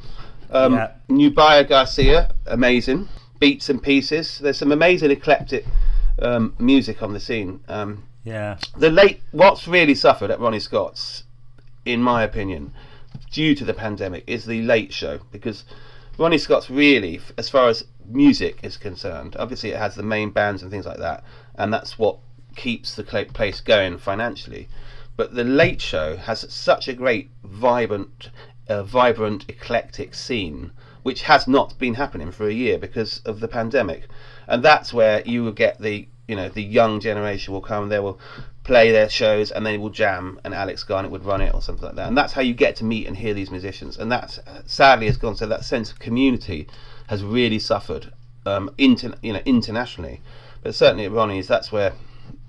Um, 0.51 0.75
yeah. 0.75 0.91
Nubia 1.09 1.63
Garcia, 1.63 2.31
amazing. 2.45 3.09
Beats 3.39 3.69
and 3.69 3.81
pieces. 3.81 4.37
There's 4.37 4.57
some 4.57 4.71
amazing 4.71 5.09
eclectic 5.09 5.65
um, 6.21 6.55
music 6.59 7.03
on 7.03 7.13
the 7.13 7.19
scene. 7.19 7.61
Um, 7.67 8.03
yeah. 8.23 8.57
The 8.77 8.89
late 8.89 9.21
what's 9.31 9.67
really 9.67 9.95
suffered 9.95 10.31
at 10.31 10.39
Ronnie 10.39 10.59
Scott's, 10.59 11.23
in 11.85 12.01
my 12.01 12.23
opinion, 12.23 12.73
due 13.31 13.55
to 13.55 13.65
the 13.65 13.73
pandemic, 13.73 14.23
is 14.27 14.45
the 14.45 14.61
late 14.63 14.91
show 14.91 15.19
because 15.31 15.63
Ronnie 16.17 16.37
Scott's 16.37 16.69
really, 16.69 17.19
as 17.37 17.49
far 17.49 17.67
as 17.67 17.85
music 18.07 18.59
is 18.63 18.77
concerned, 18.77 19.35
obviously 19.37 19.71
it 19.71 19.77
has 19.77 19.95
the 19.95 20.03
main 20.03 20.31
bands 20.31 20.61
and 20.61 20.71
things 20.71 20.85
like 20.85 20.99
that, 20.99 21.23
and 21.55 21.73
that's 21.73 21.99
what 21.99 22.17
keeps 22.55 22.95
the 22.95 23.03
place 23.03 23.59
going 23.59 23.97
financially. 23.97 24.67
But 25.17 25.35
the 25.35 25.43
late 25.43 25.81
show 25.81 26.17
has 26.17 26.51
such 26.53 26.87
a 26.87 26.93
great, 26.93 27.29
vibrant, 27.43 28.29
uh, 28.67 28.83
vibrant, 28.83 29.45
eclectic 29.47 30.13
scene, 30.13 30.71
which 31.03 31.23
has 31.23 31.47
not 31.47 31.77
been 31.77 31.93
happening 31.93 32.31
for 32.31 32.47
a 32.47 32.53
year 32.53 32.77
because 32.77 33.19
of 33.25 33.39
the 33.39 33.47
pandemic, 33.47 34.07
and 34.47 34.63
that's 34.63 34.93
where 34.93 35.21
you 35.25 35.43
will 35.43 35.51
get 35.51 35.79
the 35.79 36.07
you 36.27 36.35
know 36.35 36.49
the 36.49 36.63
young 36.63 36.99
generation 36.99 37.53
will 37.53 37.61
come 37.61 37.89
they 37.89 37.99
will 37.99 38.19
play 38.65 38.91
their 38.91 39.07
shows 39.07 39.51
and 39.51 39.63
they 39.63 39.77
will 39.77 39.91
jam 39.91 40.39
and 40.43 40.53
alex 40.53 40.83
garnett 40.83 41.11
would 41.11 41.23
run 41.23 41.39
it 41.39 41.53
or 41.53 41.61
something 41.61 41.85
like 41.85 41.95
that. 41.95 42.07
And 42.07 42.17
that's 42.17 42.33
how 42.33 42.41
you 42.41 42.53
get 42.53 42.75
to 42.77 42.83
meet 42.83 43.05
and 43.05 43.15
hear 43.15 43.33
these 43.33 43.51
musicians. 43.51 43.95
And 43.97 44.11
that 44.11 44.39
sadly 44.65 45.05
has 45.05 45.17
gone. 45.17 45.35
So 45.35 45.45
that 45.45 45.63
sense 45.63 45.91
of 45.91 45.99
community 45.99 46.67
has 47.07 47.23
really 47.23 47.59
suffered 47.59 48.11
um, 48.45 48.71
inter, 48.77 49.13
you 49.21 49.33
know 49.33 49.41
internationally. 49.45 50.19
But 50.63 50.73
certainly 50.73 51.05
at 51.05 51.11
ronnie's 51.11 51.47
that's 51.47 51.71
where 51.71 51.93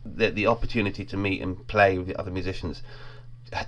the, 0.04 0.30
the 0.30 0.46
opportunity 0.46 1.04
to 1.04 1.16
meet 1.18 1.42
and 1.42 1.66
play 1.68 1.98
with 1.98 2.06
the 2.06 2.18
other 2.18 2.30
musicians 2.30 2.82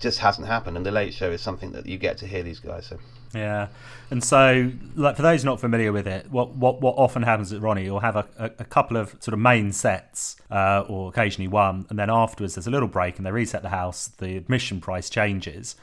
just 0.01 0.19
hasn't 0.19 0.47
happened 0.47 0.77
and 0.77 0.85
the 0.85 0.91
late 0.91 1.14
show 1.14 1.31
is 1.31 1.41
something 1.41 1.73
that 1.73 1.87
you 1.87 1.99
get 1.99 2.19
to 2.19 2.27
hear 2.27 2.43
these 2.43 2.61
guys 2.61 2.87
so 2.87 2.99
yeah, 3.35 3.69
and 4.11 4.25
so 4.25 4.73
like 4.95 5.17
for 5.17 5.23
those 5.23 5.45
not 5.45 5.61
familiar 5.61 5.93
with 5.93 6.07
it, 6.07 6.31
what 6.31 6.55
what 6.55 6.81
what 6.81 6.95
often 6.97 7.23
happens 7.23 7.53
at 7.53 7.61
Ronnie, 7.61 7.85
you'll 7.85 8.01
have 8.01 8.17
a, 8.17 8.27
a, 8.38 8.45
a 8.61 8.64
couple 8.64 8.97
of 8.97 9.11
sort 9.21 9.35
of 9.35 9.38
main 9.38 9.73
sets, 9.73 10.37
uh, 10.51 10.85
or 10.88 11.09
occasionally 11.11 11.49
one, 11.49 11.87
and 11.91 11.99
then 11.99 12.09
afterwards 12.11 12.55
there's 12.55 12.67
a 12.67 12.71
little 12.71 12.88
break 12.88 13.19
and 13.19 13.27
they 13.27 13.31
reset 13.31 13.62
the 13.62 13.69
house. 13.69 14.09
The 14.09 14.37
admission 14.37 14.81
price 14.81 15.11
changes, 15.11 15.77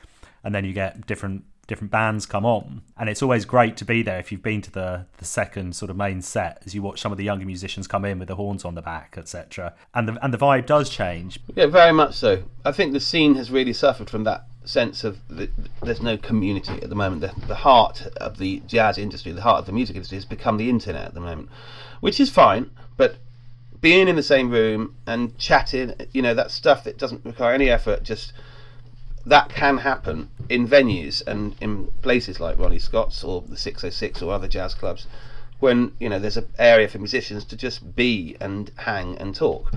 and 0.44 0.56
then 0.56 0.66
you 0.66 0.74
get 0.74 1.06
different 1.06 1.44
different 1.68 1.92
bands 1.92 2.26
come 2.26 2.46
on 2.46 2.82
and 2.98 3.10
it's 3.10 3.24
always 3.24 3.46
great 3.46 3.76
to 3.76 3.86
be 3.86 4.04
there 4.04 4.20
if 4.20 4.32
you've 4.32 4.44
been 4.44 4.62
to 4.62 4.72
the 4.72 5.06
the 5.18 5.26
second 5.26 5.76
sort 5.76 5.90
of 5.90 5.98
main 5.98 6.22
set 6.22 6.62
as 6.66 6.76
you 6.76 6.82
watch 6.82 7.02
some 7.02 7.12
of 7.12 7.18
the 7.18 7.24
younger 7.24 7.46
musicians 7.46 7.88
come 7.88 8.06
in 8.06 8.20
with 8.20 8.28
the 8.28 8.36
horns 8.36 8.64
on 8.64 8.76
the 8.76 8.82
back 8.82 9.16
etc 9.18 9.74
and 9.94 10.08
the 10.08 10.24
and 10.24 10.34
the 10.34 10.38
vibe 10.38 10.66
does 10.66 10.90
change 10.90 11.40
yeah 11.56 11.66
very 11.66 11.92
much 11.92 12.14
so 12.14 12.44
i 12.64 12.72
think 12.72 12.94
the 12.94 13.00
scene 13.00 13.36
has 13.36 13.50
really 13.50 13.74
suffered 13.74 14.10
from 14.10 14.24
that 14.24 14.46
sense 14.66 15.04
of 15.04 15.20
the, 15.30 15.50
there's 15.84 16.02
no 16.02 16.18
community 16.18 16.74
at 16.82 16.90
the 16.90 16.96
moment. 16.96 17.22
The, 17.22 17.48
the 17.48 17.56
heart 17.56 18.08
of 18.18 18.38
the 18.38 18.62
jazz 18.68 18.98
industry, 18.98 19.32
the 19.32 19.42
heart 19.42 19.60
of 19.60 19.66
the 19.66 19.72
music 19.72 19.96
industry, 19.96 20.18
has 20.18 20.26
become 20.26 20.58
the 20.58 20.70
internet 20.70 21.06
at 21.06 21.14
the 21.14 21.20
moment, 21.20 21.50
which 22.02 22.20
is 22.20 22.30
fine. 22.30 22.72
But 22.98 23.18
being 23.82 24.08
in 24.08 24.16
the 24.16 24.24
same 24.24 24.50
room 24.50 24.96
and 25.06 25.38
chatting, 25.38 25.94
you 26.12 26.22
know, 26.22 26.34
that 26.34 26.52
stuff 26.52 26.84
that 26.84 26.98
doesn't 26.98 27.24
require 27.24 27.54
any 27.54 27.70
effort, 27.70 28.04
just 28.04 28.34
that 29.26 29.50
can 29.50 29.78
happen 29.78 30.30
in 30.50 30.68
venues 30.68 31.26
and 31.26 31.56
in 31.60 31.88
places 32.02 32.40
like 32.40 32.60
Ronnie 32.60 32.80
Scott's 32.80 33.24
or 33.24 33.42
the 33.42 33.58
606 33.58 34.22
or 34.22 34.34
other 34.34 34.48
jazz 34.48 34.76
clubs, 34.76 35.08
when 35.60 35.94
you 36.00 36.10
know 36.10 36.20
there's 36.20 36.38
an 36.38 36.48
area 36.60 36.88
for 36.88 37.00
musicians 37.00 37.44
to 37.46 37.56
just 37.56 37.96
be 37.96 38.36
and 38.40 38.72
hang 38.78 39.18
and 39.18 39.36
talk. 39.36 39.74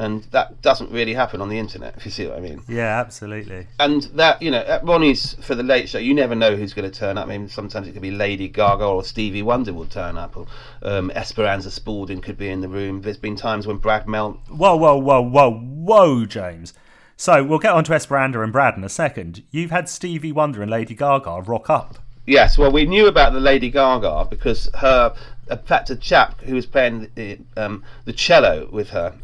And 0.00 0.22
that 0.30 0.62
doesn't 0.62 0.92
really 0.92 1.14
happen 1.14 1.40
on 1.40 1.48
the 1.48 1.58
internet 1.58 1.94
if 1.96 2.04
you 2.04 2.12
see 2.12 2.26
what 2.26 2.36
i 2.36 2.40
mean. 2.40 2.62
Yeah 2.68 3.00
absolutely. 3.00 3.66
And 3.80 4.02
that 4.14 4.40
you 4.40 4.50
know 4.50 4.60
at 4.60 4.84
ronnie's 4.84 5.34
for 5.34 5.54
the 5.54 5.62
late 5.62 5.88
show 5.88 5.98
you 5.98 6.14
never 6.14 6.34
know 6.34 6.56
who's 6.56 6.72
going 6.72 6.90
to 6.90 6.98
turn 6.98 7.18
up. 7.18 7.26
I 7.26 7.36
mean 7.36 7.48
sometimes 7.48 7.88
it 7.88 7.92
could 7.92 8.02
be 8.02 8.12
lady 8.12 8.48
gaga 8.48 8.84
or 8.84 9.04
stevie 9.04 9.42
wonder 9.42 9.72
will 9.72 9.86
turn 9.86 10.16
up 10.16 10.36
or 10.36 10.46
um, 10.82 11.10
esperanza 11.12 11.70
spalding 11.70 12.20
could 12.20 12.38
be 12.38 12.48
in 12.48 12.60
the 12.60 12.68
room. 12.68 13.02
There's 13.02 13.16
been 13.16 13.36
times 13.36 13.66
when 13.66 13.78
brad 13.78 14.08
mel 14.08 14.40
whoa 14.48 14.76
whoa 14.76 14.96
whoa 14.96 15.20
whoa 15.20 15.52
whoa 15.52 16.24
james 16.26 16.74
so 17.18 17.44
we'll 17.44 17.58
get 17.58 17.72
on 17.72 17.84
to 17.84 17.92
esperanza 17.92 18.40
and 18.40 18.52
brad 18.52 18.76
in 18.76 18.84
a 18.84 18.88
second 18.88 19.42
you've 19.50 19.70
had 19.70 19.88
stevie 19.88 20.32
wonder 20.32 20.62
and 20.62 20.70
lady 20.70 20.94
gaga 20.94 21.42
rock 21.42 21.68
up 21.68 21.98
yes 22.24 22.56
well 22.56 22.72
we 22.72 22.86
knew 22.86 23.06
about 23.06 23.34
the 23.34 23.40
lady 23.40 23.68
gaga 23.70 24.26
because 24.30 24.70
her 24.76 25.14
in 25.50 25.58
fact 25.58 25.90
a 25.90 25.96
chap 25.96 26.40
who 26.42 26.54
was 26.54 26.64
playing 26.64 27.10
the, 27.14 27.38
um, 27.56 27.84
the 28.06 28.12
cello 28.12 28.68
with 28.72 28.90
her 28.90 29.14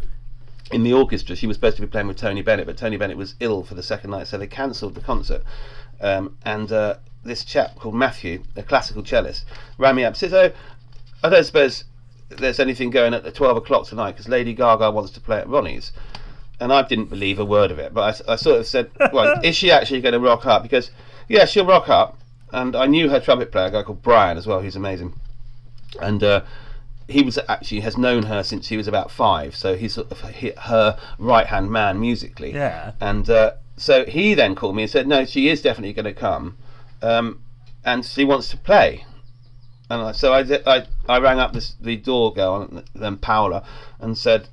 in 0.70 0.82
the 0.82 0.92
orchestra, 0.92 1.36
she 1.36 1.46
was 1.46 1.56
supposed 1.56 1.76
to 1.76 1.82
be 1.82 1.88
playing 1.88 2.08
with 2.08 2.16
Tony 2.16 2.42
Bennett, 2.42 2.66
but 2.66 2.76
Tony 2.76 2.96
Bennett 2.96 3.16
was 3.16 3.34
ill 3.40 3.62
for 3.62 3.74
the 3.74 3.82
second 3.82 4.10
night, 4.10 4.26
so 4.26 4.38
they 4.38 4.46
cancelled 4.46 4.94
the 4.94 5.00
concert. 5.00 5.42
Um, 6.00 6.36
and 6.44 6.72
uh, 6.72 6.96
this 7.22 7.44
chap 7.44 7.76
called 7.76 7.94
Matthew, 7.94 8.42
a 8.56 8.62
classical 8.62 9.04
cellist, 9.04 9.44
rang 9.78 9.96
me 9.96 10.04
up. 10.04 10.16
Says, 10.16 10.32
"Oh, 10.32 10.50
I 11.22 11.28
don't 11.28 11.44
suppose 11.44 11.84
there's 12.28 12.58
anything 12.58 12.90
going 12.90 13.14
at 13.14 13.34
twelve 13.34 13.56
o'clock 13.56 13.86
tonight 13.86 14.12
because 14.12 14.28
Lady 14.28 14.54
Gaga 14.54 14.90
wants 14.90 15.12
to 15.12 15.20
play 15.20 15.38
at 15.38 15.48
Ronnie's." 15.48 15.92
And 16.60 16.72
I 16.72 16.82
didn't 16.82 17.06
believe 17.06 17.38
a 17.38 17.44
word 17.44 17.70
of 17.70 17.78
it, 17.78 17.92
but 17.92 18.22
I, 18.28 18.32
I 18.32 18.36
sort 18.36 18.60
of 18.60 18.66
said, 18.66 18.90
"Well, 19.12 19.40
is 19.44 19.56
she 19.56 19.70
actually 19.70 20.00
going 20.00 20.12
to 20.12 20.20
rock 20.20 20.46
up?" 20.46 20.62
Because 20.62 20.90
yeah, 21.28 21.44
she'll 21.44 21.66
rock 21.66 21.88
up. 21.88 22.18
And 22.52 22.76
I 22.76 22.86
knew 22.86 23.08
her 23.08 23.18
trumpet 23.18 23.50
player, 23.50 23.66
a 23.66 23.70
guy 23.72 23.82
called 23.82 24.02
Brian 24.02 24.38
as 24.38 24.46
well. 24.46 24.60
He's 24.60 24.76
amazing, 24.76 25.14
and. 26.00 26.22
Uh, 26.22 26.42
he 27.06 27.22
was 27.22 27.38
actually 27.48 27.80
has 27.80 27.98
known 27.98 28.22
her 28.24 28.42
since 28.42 28.68
he 28.68 28.78
was 28.78 28.88
about 28.88 29.10
five, 29.10 29.54
so 29.54 29.76
he's 29.76 29.94
sort 29.94 30.10
of 30.10 30.20
her 30.20 30.98
right 31.18 31.46
hand 31.46 31.70
man 31.70 32.00
musically. 32.00 32.54
Yeah. 32.54 32.92
And 32.98 33.28
uh, 33.28 33.52
so 33.76 34.04
he 34.06 34.34
then 34.34 34.54
called 34.54 34.76
me 34.76 34.84
and 34.84 34.90
said, 34.90 35.06
"No, 35.06 35.24
she 35.24 35.48
is 35.48 35.60
definitely 35.60 35.92
going 35.92 36.06
to 36.06 36.18
come, 36.18 36.56
um, 37.02 37.42
and 37.84 38.04
she 38.04 38.24
wants 38.24 38.48
to 38.48 38.56
play." 38.56 39.04
And 39.90 40.00
I, 40.00 40.12
so 40.12 40.32
I, 40.32 40.40
I, 40.66 40.86
I 41.08 41.18
rang 41.18 41.38
up 41.38 41.52
this, 41.52 41.74
the 41.78 41.96
door 41.96 42.32
girl, 42.32 42.82
then 42.94 43.18
Paola, 43.18 43.64
and 44.00 44.16
said, 44.16 44.48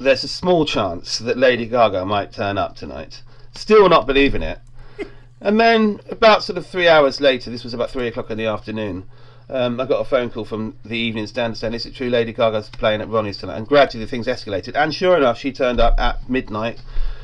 "There's 0.00 0.24
a 0.24 0.28
small 0.28 0.64
chance 0.64 1.18
that 1.18 1.36
Lady 1.36 1.66
Gaga 1.66 2.04
might 2.04 2.32
turn 2.32 2.58
up 2.58 2.74
tonight." 2.74 3.22
Still 3.54 3.88
not 3.88 4.06
believing 4.06 4.42
it. 4.42 4.58
and 5.40 5.60
then 5.60 6.00
about 6.10 6.42
sort 6.42 6.58
of 6.58 6.66
three 6.66 6.88
hours 6.88 7.20
later, 7.20 7.50
this 7.50 7.64
was 7.64 7.74
about 7.74 7.90
three 7.90 8.08
o'clock 8.08 8.30
in 8.30 8.38
the 8.38 8.46
afternoon. 8.46 9.04
Um, 9.48 9.80
I 9.80 9.84
got 9.84 10.00
a 10.00 10.04
phone 10.04 10.30
call 10.30 10.44
from 10.44 10.76
the 10.84 10.96
Evening 10.96 11.26
Standard 11.26 11.56
saying, 11.56 11.74
"Is 11.74 11.84
it 11.84 11.94
true 11.94 12.08
Lady 12.08 12.32
Gaga's 12.32 12.70
playing 12.70 13.00
at 13.00 13.08
Ronnie's 13.08 13.38
tonight?" 13.38 13.58
And 13.58 13.66
gradually 13.66 14.06
things 14.06 14.26
escalated, 14.26 14.74
and 14.74 14.94
sure 14.94 15.16
enough, 15.16 15.38
she 15.38 15.52
turned 15.52 15.80
up 15.80 15.98
at 15.98 16.28
midnight 16.28 16.80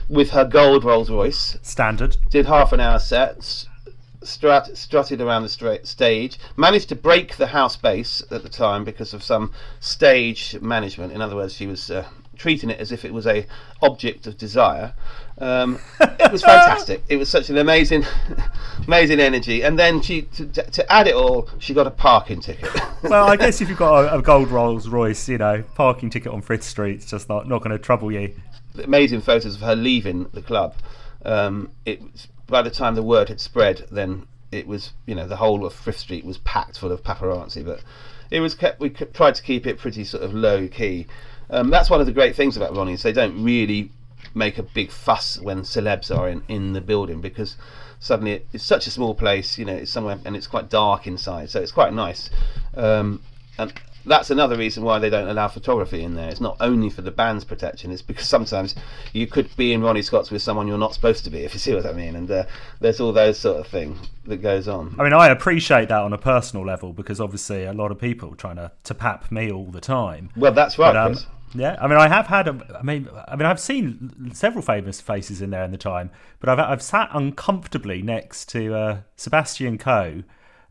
with 0.09 0.31
her 0.31 0.45
gold 0.45 0.85
Rolls 0.85 1.11
Royce. 1.11 1.57
Standard. 1.63 2.17
Did 2.31 2.47
half 2.47 2.73
an 2.73 2.81
hour 2.81 2.99
set, 2.99 3.67
strut, 4.23 4.77
strutted 4.77 5.21
around 5.21 5.43
the 5.43 5.49
stra- 5.49 5.85
stage, 5.87 6.39
managed 6.57 6.89
to 6.89 6.97
break 6.97 7.37
the 7.37 7.49
house 7.49 7.77
bass 7.77 8.23
at 8.31 8.43
the 8.43 8.49
time 8.49 8.85
because 8.85 9.15
of 9.15 9.23
some 9.23 9.53
stage 9.81 10.57
management. 10.61 11.13
In 11.13 11.21
other 11.21 11.37
words, 11.37 11.55
she 11.55 11.67
was 11.67 11.91
uh, 11.91 12.07
treating 12.37 12.71
it 12.71 12.79
as 12.79 12.93
if 12.93 13.05
it 13.05 13.13
was 13.13 13.27
a 13.27 13.47
object 13.83 14.27
of 14.27 14.39
desire. 14.39 14.95
Um, 15.39 15.79
it 16.01 16.33
was 16.33 16.43
fantastic. 16.43 17.03
It 17.09 17.17
was 17.17 17.29
such 17.29 17.51
an 17.51 17.59
amazing, 17.59 18.05
amazing 18.87 19.21
energy. 19.21 19.63
And 19.63 19.79
then 19.79 20.01
she, 20.01 20.23
to, 20.23 20.47
to 20.47 20.93
add 20.93 21.07
it 21.07 21.15
all, 21.15 21.49
she 21.59 21.75
got 21.75 21.87
a 21.87 21.91
parking 21.91 22.41
ticket. 22.41 22.71
well, 23.03 23.29
I 23.29 23.37
guess 23.37 23.61
if 23.61 23.69
you've 23.69 23.79
got 23.79 24.05
a, 24.05 24.19
a 24.19 24.23
gold 24.23 24.49
Rolls 24.49 24.89
Royce, 24.89 25.29
you 25.29 25.39
know, 25.39 25.63
parking 25.75 26.11
ticket 26.11 26.33
on 26.33 26.43
Frith 26.43 26.63
Street, 26.63 26.97
it's 26.97 27.11
just 27.11 27.29
not 27.29 27.49
not 27.49 27.63
going 27.63 27.77
to 27.77 27.79
trouble 27.79 28.11
you. 28.11 28.35
Amazing 28.83 29.23
photos 29.23 29.55
of 29.55 29.61
her 29.63 29.77
leaving 29.77 30.29
the 30.33 30.43
club. 30.43 30.75
Um, 31.25 31.71
it 31.85 32.01
by 32.47 32.63
the 32.63 32.71
time 32.71 32.95
the 32.95 33.03
word 33.03 33.29
had 33.29 33.41
spread, 33.41 33.87
then 33.91 34.27
it 34.53 34.67
was 34.67 34.93
you 35.07 35.15
know 35.15 35.27
the 35.27 35.37
whole 35.37 35.67
of 35.67 35.73
Frith 35.73 35.99
Street 35.99 36.25
was 36.25 36.39
packed 36.39 36.79
full 36.79 36.93
of 36.93 37.03
paparazzi. 37.03 37.65
But 37.65 37.83
it 38.31 38.41
was 38.41 38.55
kept. 38.55 38.81
We 38.81 38.91
tried 38.91 39.35
to 39.35 39.43
keep 39.43 39.67
it 39.67 39.79
pretty 39.79 40.05
sort 40.05 40.23
of 40.23 40.35
low 40.35 40.69
key. 40.69 41.07
Um, 41.51 41.71
that's 41.71 41.91
one 41.91 42.01
of 42.01 42.07
the 42.07 42.13
great 42.13 42.35
things 42.37 42.57
about 42.57 42.77
Ronnie's. 42.77 43.03
They 43.03 43.13
don't 43.13 43.43
really 43.43 43.91
make 44.35 44.59
a 44.59 44.63
big 44.63 44.91
fuss 44.91 45.39
when 45.41 45.63
celebs 45.63 46.17
are 46.17 46.29
in, 46.29 46.43
in 46.49 46.73
the 46.73 46.81
building 46.81 47.21
because 47.21 47.57
suddenly 48.01 48.33
it, 48.33 48.47
it's 48.53 48.65
such 48.65 48.87
a 48.87 48.91
small 48.91 49.15
place, 49.15 49.59
you 49.59 49.65
know, 49.65 49.75
it's 49.75 49.91
somewhere 49.91 50.19
and 50.25 50.37
it's 50.37 50.47
quite 50.47 50.69
dark 50.69 51.07
inside, 51.07 51.51
so 51.51 51.61
it's 51.61 51.73
quite 51.73 51.93
nice. 51.93 52.31
Um, 52.75 53.23
and 53.59 53.73
that's 54.07 54.31
another 54.31 54.57
reason 54.57 54.85
why 54.85 54.99
they 54.99 55.11
don't 55.11 55.29
allow 55.29 55.49
photography 55.49 56.03
in 56.03 56.15
there. 56.15 56.29
It's 56.29 56.41
not 56.41 56.57
only 56.61 56.91
for 56.91 57.03
the 57.03 57.11
band's 57.11 57.45
protection; 57.45 57.91
it's 57.91 58.03
because 58.03 58.29
sometimes 58.29 58.75
you 59.13 59.27
could 59.27 59.55
be 59.57 59.73
in 59.73 59.83
Ronnie 59.83 60.03
Scott's 60.03 60.31
with 60.31 60.43
someone 60.43 60.69
you're 60.69 60.79
not 60.79 60.95
supposed 60.95 61.25
to 61.25 61.31
be, 61.31 61.39
if 61.39 61.55
you 61.55 61.59
see 61.59 61.75
what 61.75 61.87
I 61.87 61.93
mean. 61.93 62.15
And 62.15 62.31
uh, 62.31 62.45
there's 62.81 63.01
all 63.01 63.13
those 63.13 63.39
sort 63.39 63.59
of 63.59 63.67
things 63.67 63.99
that 64.27 64.37
goes 64.39 64.69
on. 64.69 64.95
I 64.99 65.03
mean, 65.03 65.13
I 65.13 65.29
appreciate 65.29 65.89
that 65.89 66.01
on 66.01 66.13
a 66.13 66.19
personal 66.19 66.65
level 66.65 66.93
because 66.93 67.21
obviously 67.21 67.65
a 67.65 67.73
lot 67.73 67.91
of 67.91 67.99
people 67.99 68.35
trying 68.37 68.57
to 68.57 68.71
to 68.85 68.95
pap 68.95 69.31
me 69.33 69.51
all 69.51 69.67
the 69.67 69.81
time. 69.81 70.31
Well, 70.37 70.53
that's 70.53 70.79
right. 70.79 70.93
But, 70.93 70.97
um, 70.97 71.17
yeah, 71.55 71.77
I 71.81 71.87
mean, 71.87 71.99
I 71.99 72.09
have 72.09 72.27
had. 72.27 72.49
A, 72.49 72.79
I 72.79 72.83
mean, 72.83 73.09
I 73.29 73.37
mean, 73.37 73.47
I've 73.47 73.61
seen 73.61 74.31
several 74.35 74.63
famous 74.63 75.01
faces 75.01 75.41
in 75.41 75.51
there 75.51 75.65
in 75.65 75.71
the 75.71 75.79
time, 75.79 76.11
but 76.41 76.49
I've 76.49 76.59
I've 76.59 76.83
sat 76.83 77.11
uncomfortably 77.13 78.03
next 78.03 78.49
to 78.51 78.75
uh, 78.75 78.99
Sebastian 79.17 79.79
Coe, 79.79 80.23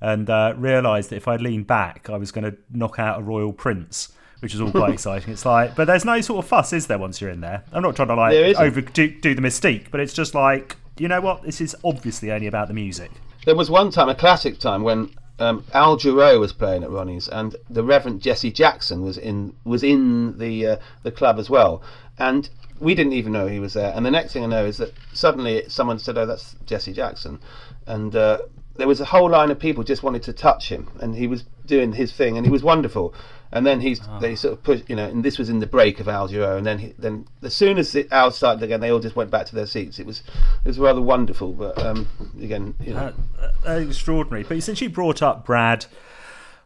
and 0.02 0.30
uh, 0.30 0.54
realised 0.58 1.10
that 1.10 1.18
if 1.18 1.28
I 1.28 1.38
leaned 1.38 1.68
back, 1.68 2.10
I 2.10 2.18
was 2.18 2.32
going 2.32 2.44
to 2.52 2.58
knock 2.72 3.00
out 3.00 3.20
a 3.20 3.24
royal 3.24 3.54
prince, 3.54 4.14
which 4.40 4.54
is 4.54 4.62
all 4.62 4.72
quite 4.72 4.94
exciting. 4.94 5.34
It's 5.34 5.46
like, 5.46 5.76
but 5.76 5.86
there's 5.86 6.06
no 6.06 6.22
sort 6.22 6.44
of 6.44 6.50
fuss, 6.50 6.74
is 6.74 6.88
there? 6.88 6.98
Once 6.98 7.22
you're 7.22 7.32
in 7.32 7.42
there, 7.42 7.64
I'm 7.72 7.82
not 7.82 7.96
trying 7.96 8.10
to 8.10 8.16
like 8.16 8.56
overdo 8.58 9.08
do 9.20 9.34
the 9.34 9.42
mystique, 9.42 9.92
but 9.92 10.00
it's 10.00 10.14
just 10.14 10.36
like, 10.36 10.76
you 10.98 11.08
know 11.08 11.22
what? 11.22 11.44
This 11.44 11.62
is 11.62 11.76
obviously 11.84 12.32
only 12.32 12.48
about 12.48 12.68
the 12.68 12.74
music. 12.74 13.12
There 13.46 13.56
was 13.56 13.70
one 13.70 13.92
time, 13.92 14.10
a 14.10 14.16
classic 14.16 14.60
time, 14.60 14.84
when 14.84 15.12
um, 15.40 15.64
Al 15.74 15.98
Jarreau 15.98 16.40
was 16.40 16.54
playing 16.54 16.84
at 16.84 16.90
Ronnie's, 16.90 17.28
and 17.28 17.56
the 17.70 17.84
Reverend 17.84 18.22
Jesse 18.22 18.52
Jackson 18.52 19.02
was 19.02 19.18
in 19.18 19.54
was 19.64 19.84
in 19.84 20.38
the 20.38 20.66
uh, 20.66 20.78
the 21.04 21.12
club 21.12 21.40
as 21.40 21.50
well, 21.50 21.82
and 22.18 22.50
we 22.80 22.96
didn't 22.96 23.14
even 23.14 23.34
know 23.34 23.48
he 23.48 23.60
was 23.60 23.74
there. 23.74 23.94
And 23.96 24.06
the 24.06 24.12
next 24.12 24.34
thing 24.34 24.44
I 24.44 24.48
know 24.48 24.66
is 24.66 24.78
that 24.78 24.94
suddenly 25.14 25.64
someone 25.68 26.00
said, 26.00 26.18
"Oh, 26.18 26.26
that's 26.26 26.56
Jesse 26.66 26.94
Jackson," 26.94 27.40
and 27.86 28.16
uh, 28.16 28.40
there 28.78 28.88
was 28.88 29.02
a 29.02 29.06
whole 29.06 29.30
line 29.30 29.52
of 29.52 29.60
people 29.60 29.84
just 29.84 30.04
wanted 30.04 30.24
to 30.24 30.34
touch 30.34 30.70
him, 30.70 30.90
and 31.00 31.16
he 31.16 31.28
was 31.28 31.44
doing 31.66 31.94
his 31.94 32.12
thing, 32.12 32.38
and 32.38 32.46
he 32.46 32.52
was 32.52 32.64
wonderful. 32.64 33.14
And 33.56 33.66
then 33.66 33.80
he's 33.80 34.02
oh. 34.06 34.20
they 34.20 34.36
sort 34.36 34.54
of 34.54 34.64
pushed, 34.64 34.90
you 34.90 34.98
know, 34.98 35.06
and 35.06 35.24
this 35.24 35.40
was 35.40 35.50
in 35.50 35.60
the 35.60 35.66
break 35.66 36.02
of 36.02 36.10
Al 36.10 36.28
Jarreau, 36.28 36.58
and 36.58 36.66
then 36.66 36.78
he, 36.78 36.94
then 37.00 37.26
as 37.42 37.56
soon 37.56 37.78
as 37.78 37.96
it, 37.96 38.12
Al 38.12 38.30
started 38.30 38.62
again, 38.62 38.82
they 38.82 38.92
all 38.92 39.00
just 39.00 39.16
went 39.16 39.32
back 39.32 39.46
to 39.46 39.56
their 39.56 39.66
seats. 39.66 39.98
It 39.98 40.06
was 40.06 40.24
it 40.66 40.68
was 40.68 40.78
rather 40.78 41.02
wonderful, 41.02 41.54
but 41.54 41.82
um, 41.82 42.06
again, 42.40 42.76
you 42.82 42.94
know. 42.94 43.14
Uh, 43.42 43.52
uh, 43.66 43.72
extraordinary. 43.80 44.44
But 44.44 44.62
since 44.62 44.82
you 44.82 44.90
brought 44.90 45.22
up 45.22 45.46
Brad, 45.46 45.86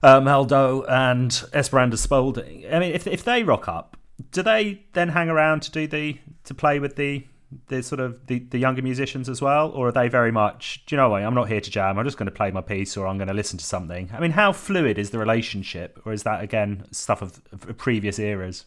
um, 0.01 0.27
Aldo, 0.27 0.83
and 0.85 1.43
Esperanza 1.53 1.97
Spalding, 1.97 2.65
I 2.73 2.79
mean, 2.79 2.91
if 2.91 3.05
if 3.05 3.23
they 3.23 3.43
rock 3.43 3.67
up, 3.67 3.95
do 4.31 4.41
they 4.41 4.81
then 4.93 5.09
hang 5.09 5.29
around 5.29 5.61
to 5.63 5.71
do 5.71 5.85
the 5.85 6.17
to 6.45 6.55
play 6.55 6.79
with 6.79 6.95
the 6.95 7.23
the 7.67 7.81
sort 7.81 7.99
of 7.99 8.27
the, 8.27 8.39
the 8.39 8.59
younger 8.59 8.81
musicians 8.81 9.27
as 9.27 9.41
well, 9.41 9.69
or 9.69 9.87
are 9.87 9.91
they 9.91 10.07
very 10.07 10.31
much? 10.31 10.83
Do 10.85 10.95
you 10.95 10.97
know 10.97 11.09
what? 11.09 11.23
I'm 11.23 11.33
not 11.33 11.47
here 11.47 11.61
to 11.61 11.71
jam. 11.71 11.97
I'm 11.97 12.05
just 12.05 12.17
going 12.17 12.27
to 12.27 12.35
play 12.35 12.51
my 12.51 12.61
piece, 12.61 12.95
or 12.95 13.07
I'm 13.07 13.17
going 13.17 13.27
to 13.27 13.33
listen 13.33 13.57
to 13.57 13.65
something. 13.65 14.09
I 14.13 14.19
mean, 14.19 14.31
how 14.31 14.51
fluid 14.51 14.97
is 14.99 15.09
the 15.09 15.19
relationship, 15.19 15.99
or 16.05 16.13
is 16.13 16.23
that 16.23 16.43
again 16.43 16.85
stuff 16.91 17.21
of, 17.21 17.41
of 17.51 17.77
previous 17.77 18.19
eras? 18.19 18.65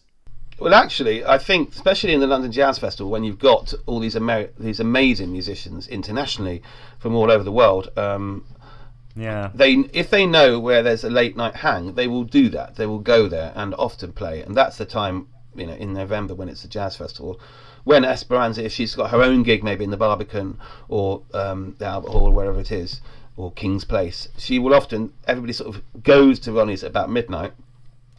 Well, 0.59 0.73
actually, 0.73 1.25
I 1.25 1.39
think, 1.39 1.73
especially 1.73 2.13
in 2.13 2.19
the 2.19 2.27
London 2.27 2.51
Jazz 2.51 2.77
Festival, 2.77 3.09
when 3.09 3.23
you've 3.23 3.39
got 3.39 3.73
all 3.85 3.99
these 3.99 4.17
these 4.59 4.79
amazing 4.79 5.31
musicians 5.31 5.87
internationally 5.87 6.61
from 6.99 7.15
all 7.15 7.31
over 7.31 7.43
the 7.43 7.51
world, 7.51 7.89
um, 7.97 8.45
yeah, 9.15 9.51
they 9.55 9.73
if 9.93 10.09
they 10.09 10.25
know 10.25 10.59
where 10.59 10.83
there's 10.83 11.03
a 11.03 11.09
late 11.09 11.37
night 11.37 11.55
hang, 11.55 11.95
they 11.95 12.07
will 12.07 12.23
do 12.23 12.49
that. 12.49 12.75
They 12.75 12.85
will 12.85 12.99
go 12.99 13.27
there 13.29 13.53
and 13.55 13.73
often 13.75 14.11
play, 14.11 14.41
and 14.41 14.55
that's 14.55 14.77
the 14.77 14.85
time, 14.85 15.27
you 15.55 15.67
know, 15.67 15.73
in 15.73 15.93
November 15.93 16.35
when 16.35 16.49
it's 16.49 16.65
a 16.65 16.67
jazz 16.67 16.97
festival 16.97 17.39
when 17.83 18.05
Esperanza, 18.05 18.63
if 18.63 18.71
she's 18.71 18.95
got 18.95 19.09
her 19.11 19.21
own 19.21 19.43
gig, 19.43 19.63
maybe 19.63 19.83
in 19.83 19.91
the 19.91 19.97
Barbican 19.97 20.57
or 20.87 21.21
um, 21.33 21.75
the 21.79 21.85
Albert 21.85 22.09
Hall, 22.09 22.27
or 22.27 22.31
wherever 22.31 22.59
it 22.59 22.71
is, 22.71 23.01
or 23.35 23.51
King's 23.51 23.83
Place, 23.83 24.29
she 24.37 24.59
will 24.59 24.73
often 24.73 25.11
everybody 25.27 25.53
sort 25.53 25.75
of 25.75 26.03
goes 26.03 26.39
to 26.39 26.51
Ronnie's 26.51 26.83
about 26.83 27.09
midnight, 27.09 27.53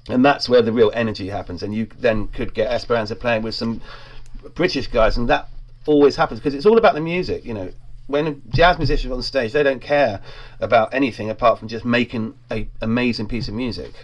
and 0.08 0.24
that's 0.24 0.48
where 0.48 0.62
the 0.62 0.72
real 0.72 0.90
energy 0.94 1.28
happens. 1.28 1.62
And 1.62 1.74
you 1.74 1.86
then 1.98 2.28
could 2.28 2.52
get 2.52 2.70
Esperanza 2.70 3.16
playing 3.16 3.42
with 3.42 3.54
some 3.54 3.80
British 4.54 4.88
guys, 4.88 5.16
and 5.16 5.28
that 5.28 5.48
always 5.86 6.16
happens 6.16 6.40
because 6.40 6.54
it's 6.54 6.66
all 6.66 6.78
about 6.78 6.94
the 6.94 7.00
music, 7.00 7.44
you 7.44 7.54
know. 7.54 7.70
When 8.06 8.42
jazz 8.50 8.76
musicians 8.76 9.10
are 9.10 9.14
on 9.14 9.22
stage, 9.22 9.52
they 9.52 9.62
don't 9.62 9.80
care 9.80 10.20
about 10.60 10.92
anything 10.92 11.30
apart 11.30 11.58
from 11.58 11.68
just 11.68 11.86
making 11.86 12.34
a 12.50 12.68
amazing 12.82 13.28
piece 13.28 13.48
of 13.48 13.54
music. 13.54 13.94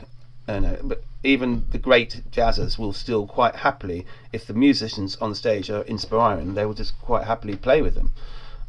Uh, 0.51 0.77
but 0.83 1.05
even 1.23 1.65
the 1.71 1.79
great 1.79 2.23
jazzers 2.33 2.77
will 2.77 2.93
still 2.93 3.25
quite 3.25 3.55
happily, 3.57 4.05
if 4.33 4.47
the 4.47 4.55
musicians 4.55 5.17
on 5.17 5.33
stage 5.35 5.71
are 5.71 5.83
inspiring, 5.83 6.55
they 6.55 6.67
will 6.67 6.75
just 6.75 6.99
quite 7.03 7.25
happily 7.25 7.57
play 7.57 7.81
with 7.81 7.95
them. 7.95 8.13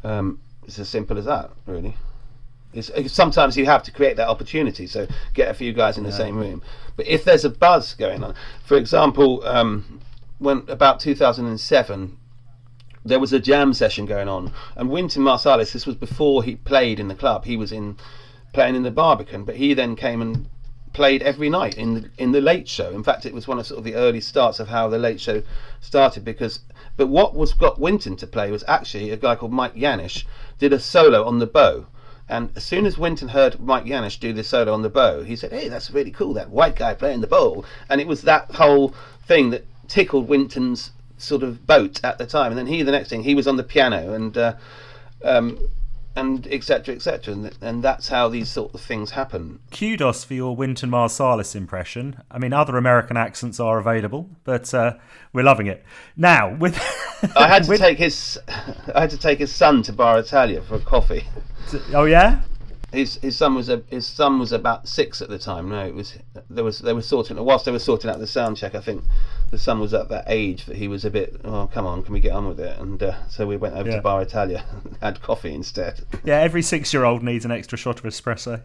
Um, 0.03 0.39
it's 0.63 0.77
as 0.77 0.89
simple 0.89 1.17
as 1.17 1.25
that, 1.25 1.49
really. 1.65 1.95
It's, 2.73 2.91
sometimes 3.11 3.57
you 3.57 3.65
have 3.65 3.81
to 3.83 3.91
create 3.91 4.15
that 4.17 4.29
opportunity, 4.29 4.85
so 4.85 5.07
get 5.33 5.49
a 5.49 5.55
few 5.55 5.73
guys 5.73 5.97
in 5.97 6.03
the 6.03 6.11
same 6.11 6.37
room. 6.37 6.61
But 6.95 7.07
if 7.07 7.23
there's 7.23 7.45
a 7.45 7.49
buzz 7.49 7.95
going 7.95 8.23
on, 8.23 8.35
for 8.63 8.77
example, 8.77 9.45
um, 9.45 9.99
when 10.37 10.63
about 10.67 10.99
2007, 10.99 12.17
there 13.03 13.19
was 13.19 13.33
a 13.33 13.39
jam 13.39 13.73
session 13.73 14.05
going 14.05 14.29
on, 14.29 14.53
and 14.75 14.89
Wynton 14.89 15.23
Marsalis. 15.23 15.73
This 15.73 15.87
was 15.87 15.95
before 15.95 16.43
he 16.43 16.55
played 16.55 16.99
in 16.99 17.07
the 17.07 17.15
club. 17.15 17.45
He 17.45 17.57
was 17.57 17.71
in 17.71 17.97
playing 18.53 18.75
in 18.75 18.83
the 18.83 18.91
Barbican, 18.91 19.43
but 19.43 19.55
he 19.55 19.73
then 19.73 19.95
came 19.95 20.21
and 20.21 20.47
played 20.93 21.21
every 21.21 21.49
night 21.49 21.77
in 21.77 21.93
the, 21.93 22.09
in 22.17 22.31
the 22.31 22.41
late 22.41 22.67
show. 22.67 22.91
In 22.91 23.03
fact, 23.03 23.25
it 23.25 23.33
was 23.33 23.47
one 23.47 23.59
of 23.59 23.65
sort 23.65 23.77
of 23.77 23.83
the 23.83 23.95
early 23.95 24.21
starts 24.21 24.59
of 24.59 24.67
how 24.67 24.87
the 24.87 24.97
late 24.97 25.19
show 25.19 25.43
started. 25.79 26.25
Because, 26.25 26.59
but 26.97 27.07
what 27.07 27.35
was 27.35 27.53
got 27.53 27.79
wynton 27.79 28.15
to 28.17 28.27
play 28.27 28.51
was 28.51 28.63
actually 28.67 29.11
a 29.11 29.17
guy 29.17 29.35
called 29.35 29.53
Mike 29.53 29.75
Janisch 29.75 30.25
did 30.59 30.73
a 30.73 30.79
solo 30.79 31.25
on 31.25 31.39
the 31.39 31.47
bow. 31.47 31.87
And 32.29 32.49
as 32.55 32.63
soon 32.63 32.85
as 32.85 32.97
Wynton 32.97 33.29
heard 33.29 33.59
Mike 33.59 33.85
Janisch 33.85 34.19
do 34.19 34.31
the 34.31 34.43
solo 34.43 34.73
on 34.73 34.83
the 34.83 34.89
bow, 34.89 35.23
he 35.23 35.35
said, 35.35 35.51
"Hey, 35.51 35.67
that's 35.67 35.91
really 35.91 36.11
cool. 36.11 36.33
That 36.33 36.49
white 36.49 36.77
guy 36.77 36.93
playing 36.93 37.19
the 37.19 37.27
bow." 37.27 37.65
And 37.89 37.99
it 37.99 38.07
was 38.07 38.21
that 38.21 38.51
whole 38.51 38.93
thing 39.27 39.49
that 39.49 39.65
tickled 39.89 40.29
Wynton's 40.29 40.91
sort 41.17 41.43
of 41.43 41.67
boat 41.67 41.99
at 42.03 42.17
the 42.17 42.25
time. 42.25 42.51
And 42.51 42.57
then 42.57 42.67
he, 42.67 42.83
the 42.83 42.91
next 42.91 43.09
thing, 43.09 43.23
he 43.23 43.35
was 43.35 43.47
on 43.47 43.57
the 43.57 43.63
piano 43.63 44.13
and. 44.13 44.37
Uh, 44.37 44.53
um, 45.23 45.57
and 46.15 46.47
etc. 46.47 46.95
etc. 46.95 47.33
And, 47.33 47.57
and 47.61 47.83
that's 47.83 48.09
how 48.09 48.27
these 48.27 48.49
sort 48.49 48.73
of 48.73 48.81
things 48.81 49.11
happen. 49.11 49.59
Kudos 49.71 50.23
for 50.23 50.33
your 50.33 50.55
wynton 50.55 50.89
Marsalis 50.89 51.55
impression. 51.55 52.21
I 52.29 52.37
mean, 52.37 52.53
other 52.53 52.77
American 52.77 53.17
accents 53.17 53.59
are 53.59 53.79
available, 53.79 54.29
but 54.43 54.73
uh, 54.73 54.95
we're 55.33 55.43
loving 55.43 55.67
it. 55.67 55.83
Now, 56.15 56.53
with 56.55 56.75
I 57.35 57.47
had 57.47 57.63
to 57.63 57.69
with... 57.69 57.79
take 57.79 57.97
his 57.97 58.39
I 58.47 59.01
had 59.01 59.09
to 59.11 59.17
take 59.17 59.39
his 59.39 59.53
son 59.53 59.83
to 59.83 59.93
Bar 59.93 60.19
Italia 60.19 60.61
for 60.61 60.75
a 60.75 60.79
coffee. 60.79 61.25
Oh 61.93 62.05
yeah. 62.05 62.41
His 62.91 63.15
his 63.21 63.37
son 63.37 63.55
was 63.55 63.69
a 63.69 63.83
his 63.87 64.05
son 64.05 64.37
was 64.37 64.51
about 64.51 64.87
six 64.87 65.21
at 65.21 65.29
the 65.29 65.39
time. 65.39 65.69
No, 65.69 65.85
it 65.85 65.95
was 65.95 66.17
there 66.49 66.63
was 66.63 66.79
they 66.79 66.93
were 66.93 67.01
sorting 67.01 67.43
whilst 67.43 67.65
they 67.65 67.71
were 67.71 67.79
sorting 67.79 68.09
out 68.09 68.19
the 68.19 68.27
sound 68.27 68.57
check. 68.57 68.75
I 68.75 68.81
think 68.81 69.03
the 69.49 69.57
son 69.57 69.79
was 69.79 69.93
at 69.93 70.09
that 70.09 70.25
age 70.27 70.65
that 70.65 70.75
he 70.75 70.87
was 70.87 71.05
a 71.05 71.09
bit. 71.09 71.39
Oh, 71.43 71.69
come 71.71 71.85
on, 71.85 72.03
can 72.03 72.13
we 72.13 72.19
get 72.19 72.33
on 72.33 72.47
with 72.47 72.59
it? 72.59 72.77
And 72.79 73.01
uh, 73.01 73.27
so 73.27 73.47
we 73.47 73.57
went 73.57 73.75
over 73.75 73.89
yeah. 73.89 73.97
to 73.97 74.01
Bar 74.01 74.21
Italia, 74.21 74.65
and 74.83 74.97
had 75.01 75.21
coffee 75.21 75.53
instead. 75.53 76.01
Yeah, 76.23 76.39
every 76.39 76.61
six-year-old 76.61 77.23
needs 77.23 77.45
an 77.45 77.51
extra 77.51 77.77
shot 77.77 77.99
of 77.99 78.05
espresso. 78.05 78.63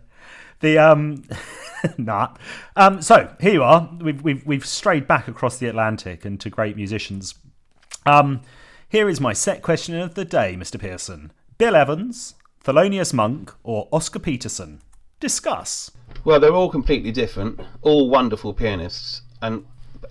The 0.61 0.79
um, 0.79 1.23
nah. 1.99 2.35
Um, 2.75 3.03
so 3.03 3.35
here 3.41 3.53
you 3.53 3.63
are. 3.63 3.89
We've 4.01 4.23
we've 4.23 4.47
we've 4.47 4.67
strayed 4.67 5.07
back 5.07 5.29
across 5.29 5.59
the 5.59 5.67
Atlantic 5.67 6.25
and 6.25 6.41
to 6.41 6.51
great 6.51 6.77
musicians. 6.77 7.35
Um, 8.05 8.41
here 8.89 9.09
is 9.09 9.21
my 9.21 9.33
set 9.33 9.63
question 9.63 9.97
of 9.97 10.15
the 10.15 10.25
day, 10.25 10.57
Mr. 10.57 10.81
Pearson. 10.81 11.33
Bill 11.59 11.75
Evans, 11.75 12.35
Thelonious 12.67 13.15
Monk, 13.15 13.55
or 13.63 13.87
Oscar 13.93 14.19
Peterson? 14.19 14.81
Discuss. 15.21 15.93
Well, 16.25 16.41
they're 16.41 16.51
all 16.53 16.69
completely 16.69 17.13
different, 17.13 17.61
all 17.81 18.11
wonderful 18.11 18.53
pianists, 18.53 19.23
and, 19.41 19.65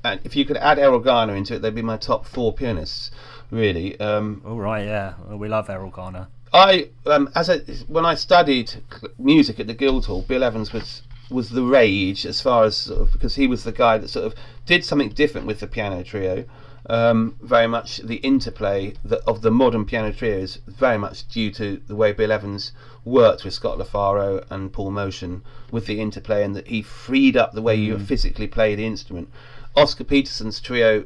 and 0.05 0.21
if 0.23 0.37
you 0.37 0.45
could 0.45 0.55
add 0.55 0.77
Erroll 0.77 1.03
Garner 1.03 1.35
into 1.35 1.55
it, 1.55 1.61
they'd 1.61 1.75
be 1.75 1.81
my 1.81 1.97
top 1.97 2.25
four 2.25 2.53
pianists, 2.53 3.11
really. 3.51 3.99
Um, 3.99 4.41
all 4.45 4.57
right, 4.57 4.85
yeah, 4.85 5.15
well, 5.27 5.37
we 5.37 5.49
love 5.49 5.67
Erroll 5.67 5.91
Garner. 5.91 6.29
I, 6.53 6.91
um, 7.05 7.29
as 7.35 7.49
a, 7.49 7.59
when 7.89 8.05
I 8.05 8.15
studied 8.15 8.75
music 9.19 9.59
at 9.59 9.67
the 9.67 9.73
Guildhall, 9.73 10.21
Bill 10.21 10.41
Evans 10.41 10.71
was 10.71 11.01
was 11.29 11.49
the 11.49 11.63
rage 11.63 12.25
as 12.25 12.39
far 12.39 12.63
as 12.63 12.77
sort 12.77 13.01
of, 13.01 13.11
because 13.11 13.35
he 13.35 13.47
was 13.47 13.65
the 13.65 13.71
guy 13.73 13.97
that 13.97 14.07
sort 14.07 14.27
of 14.27 14.35
did 14.65 14.85
something 14.85 15.09
different 15.09 15.45
with 15.45 15.59
the 15.59 15.67
piano 15.67 16.03
trio 16.03 16.45
um, 16.87 17.35
very 17.41 17.67
much 17.67 17.97
the 17.97 18.17
interplay 18.17 18.93
of 19.25 19.41
the 19.41 19.51
modern 19.51 19.85
piano 19.85 20.11
trio 20.11 20.37
is 20.37 20.59
very 20.67 20.97
much 20.97 21.27
due 21.27 21.51
to 21.51 21.81
the 21.87 21.95
way 21.95 22.11
Bill 22.11 22.31
Evans 22.31 22.71
worked 23.03 23.43
with 23.43 23.53
Scott 23.53 23.77
LaFaro 23.77 24.45
and 24.49 24.71
Paul 24.71 24.91
Motian 24.91 25.41
with 25.71 25.87
the 25.87 25.99
interplay, 25.99 26.43
and 26.43 26.55
that 26.55 26.67
he 26.67 26.81
freed 26.81 27.35
up 27.35 27.53
the 27.53 27.61
way 27.61 27.77
mm. 27.77 27.83
you 27.83 27.99
physically 27.99 28.47
play 28.47 28.75
the 28.75 28.85
instrument. 28.85 29.29
Oscar 29.75 30.03
Peterson's 30.03 30.59
trio, 30.59 31.05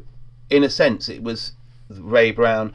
in 0.49 0.63
a 0.63 0.69
sense, 0.69 1.09
it 1.09 1.23
was 1.23 1.53
Ray 1.89 2.31
Brown 2.31 2.73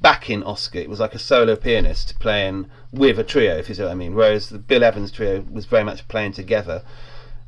back 0.00 0.28
in 0.28 0.42
Oscar. 0.42 0.78
It 0.78 0.90
was 0.90 1.00
like 1.00 1.14
a 1.14 1.18
solo 1.18 1.56
pianist 1.56 2.18
playing 2.18 2.66
with 2.92 3.18
a 3.18 3.24
trio, 3.24 3.56
if 3.56 3.68
you 3.68 3.74
see 3.74 3.82
what 3.82 3.92
I 3.92 3.94
mean. 3.94 4.14
Whereas 4.14 4.48
the 4.48 4.58
Bill 4.58 4.84
Evans 4.84 5.12
trio 5.12 5.44
was 5.50 5.64
very 5.64 5.84
much 5.84 6.06
playing 6.08 6.32
together. 6.32 6.82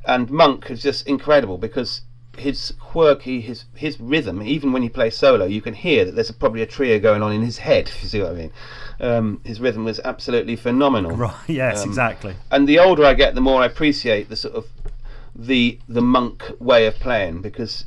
And 0.05 0.29
Monk 0.31 0.71
is 0.71 0.81
just 0.81 1.05
incredible 1.05 1.57
because 1.57 2.01
his 2.39 2.73
quirky, 2.79 3.41
his 3.41 3.65
his 3.75 3.99
rhythm. 3.99 4.41
Even 4.41 4.71
when 4.71 4.81
he 4.81 4.89
plays 4.89 5.15
solo, 5.15 5.45
you 5.45 5.61
can 5.61 5.73
hear 5.73 6.05
that 6.05 6.15
there's 6.15 6.29
a, 6.29 6.33
probably 6.33 6.61
a 6.61 6.65
trio 6.65 6.99
going 6.99 7.21
on 7.21 7.31
in 7.31 7.41
his 7.41 7.59
head. 7.59 7.87
If 7.89 8.03
you 8.03 8.09
see 8.09 8.21
what 8.21 8.31
I 8.31 8.35
mean, 8.35 8.51
um, 8.99 9.41
his 9.43 9.59
rhythm 9.59 9.85
was 9.85 9.99
absolutely 10.03 10.55
phenomenal. 10.55 11.15
Right. 11.15 11.35
Yes. 11.47 11.83
Um, 11.83 11.89
exactly. 11.89 12.35
And 12.51 12.67
the 12.67 12.79
older 12.79 13.03
I 13.05 13.13
get, 13.13 13.35
the 13.35 13.41
more 13.41 13.61
I 13.61 13.65
appreciate 13.65 14.29
the 14.29 14.35
sort 14.35 14.55
of 14.55 14.67
the 15.35 15.79
the 15.87 16.01
monk 16.01 16.51
way 16.59 16.85
of 16.85 16.95
playing 16.95 17.41
because 17.41 17.85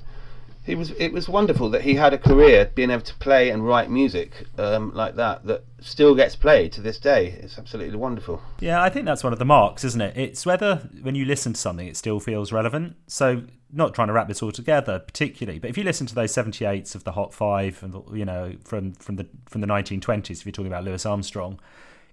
he 0.65 0.75
was 0.75 0.91
it 0.93 1.13
was 1.13 1.29
wonderful 1.29 1.69
that 1.71 1.83
he 1.83 1.95
had 1.95 2.15
a 2.15 2.19
career 2.19 2.71
being 2.75 2.91
able 2.91 3.03
to 3.03 3.15
play 3.17 3.51
and 3.51 3.67
write 3.67 3.91
music 3.91 4.47
um, 4.59 4.95
like 4.95 5.17
that 5.17 5.45
that 5.45 5.65
still 5.81 6.15
gets 6.15 6.37
played 6.37 6.73
to 6.73 6.81
this 6.81 6.99
day. 6.99 7.39
It's 7.41 7.59
absolutely 7.59 7.97
wonderful. 7.97 8.41
Yeah 8.61 8.81
i 8.83 8.89
think 8.89 9.07
that's 9.07 9.25
one 9.25 9.33
of 9.33 9.39
the 9.39 9.45
marks 9.45 9.85
isn't 9.85 10.01
it? 10.01 10.17
It's 10.17 10.47
whether 10.47 10.77
when 11.03 11.15
you 11.15 11.25
listen 11.25 11.53
to 11.55 11.61
something 11.61 11.87
it 11.87 11.97
still 11.97 12.21
feels 12.21 12.53
relevant. 12.53 12.97
So 13.07 13.43
not 13.73 13.95
trying 13.95 14.09
to 14.09 14.15
wrap 14.15 14.29
this 14.29 14.43
all 14.43 14.53
together 14.53 14.99
particularly 14.99 15.59
but 15.59 15.71
if 15.71 15.79
you 15.79 15.85
listen 15.85 16.07
to 16.07 16.15
those 16.15 16.33
78s 16.33 16.95
of 16.95 17.05
the 17.05 17.13
hot 17.13 17.33
five 17.33 17.83
and 17.83 17.95
you 18.17 18.25
know 18.25 18.53
from 18.65 18.93
from 18.93 19.17
the 19.17 19.27
from 19.47 19.63
the 19.63 19.67
1920s 19.67 20.31
if 20.31 20.47
you're 20.47 20.53
talking 20.53 20.71
about 20.71 20.85
louis 20.85 21.07
armstrong 21.07 21.59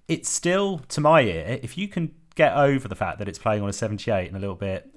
it's 0.08 0.30
still 0.30 0.78
to 0.88 1.02
my 1.02 1.20
ear 1.20 1.60
if 1.62 1.76
you 1.76 1.86
can 1.86 2.14
get 2.34 2.56
over 2.56 2.88
the 2.88 2.94
fact 2.94 3.18
that 3.18 3.28
it's 3.28 3.38
playing 3.38 3.62
on 3.62 3.68
a 3.68 3.72
78 3.72 4.26
and 4.28 4.36
a 4.36 4.40
little 4.40 4.56
bit 4.56 4.89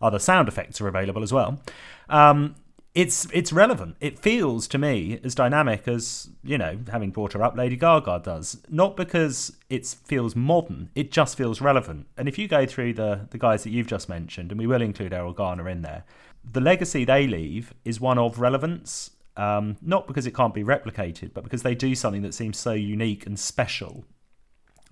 other 0.00 0.18
sound 0.18 0.48
effects 0.48 0.80
are 0.80 0.88
available 0.88 1.22
as 1.22 1.32
well. 1.32 1.60
Um, 2.08 2.54
it's 2.94 3.28
it's 3.32 3.52
relevant. 3.52 3.96
It 4.00 4.18
feels 4.18 4.66
to 4.68 4.78
me 4.78 5.20
as 5.22 5.34
dynamic 5.34 5.86
as 5.86 6.28
you 6.42 6.58
know, 6.58 6.80
having 6.90 7.10
brought 7.10 7.34
her 7.34 7.42
up, 7.42 7.56
Lady 7.56 7.76
Gaga 7.76 8.20
does. 8.24 8.60
Not 8.68 8.96
because 8.96 9.56
it 9.68 9.86
feels 10.04 10.34
modern, 10.34 10.90
it 10.94 11.12
just 11.12 11.36
feels 11.36 11.60
relevant. 11.60 12.06
And 12.16 12.28
if 12.28 12.36
you 12.36 12.48
go 12.48 12.66
through 12.66 12.94
the 12.94 13.28
the 13.30 13.38
guys 13.38 13.62
that 13.62 13.70
you've 13.70 13.86
just 13.86 14.08
mentioned, 14.08 14.50
and 14.50 14.58
we 14.58 14.66
will 14.66 14.82
include 14.82 15.12
Erroll 15.12 15.34
Garner 15.34 15.68
in 15.68 15.82
there, 15.82 16.04
the 16.44 16.60
legacy 16.60 17.04
they 17.04 17.26
leave 17.26 17.74
is 17.84 18.00
one 18.00 18.18
of 18.18 18.40
relevance. 18.40 19.10
Um, 19.36 19.76
not 19.80 20.08
because 20.08 20.26
it 20.26 20.34
can't 20.34 20.52
be 20.52 20.64
replicated, 20.64 21.32
but 21.32 21.44
because 21.44 21.62
they 21.62 21.74
do 21.74 21.94
something 21.94 22.22
that 22.22 22.34
seems 22.34 22.58
so 22.58 22.72
unique 22.72 23.24
and 23.24 23.38
special 23.38 24.04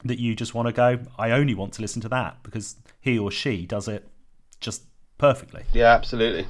that 0.04 0.20
you 0.20 0.36
just 0.36 0.54
want 0.54 0.68
to 0.68 0.72
go. 0.72 1.00
I 1.18 1.32
only 1.32 1.54
want 1.54 1.72
to 1.74 1.82
listen 1.82 2.00
to 2.02 2.08
that 2.10 2.42
because 2.44 2.76
he 3.00 3.18
or 3.18 3.32
she 3.32 3.66
does 3.66 3.88
it 3.88 4.08
just 4.60 4.84
perfectly. 5.18 5.64
Yeah, 5.72 5.94
absolutely. 5.94 6.46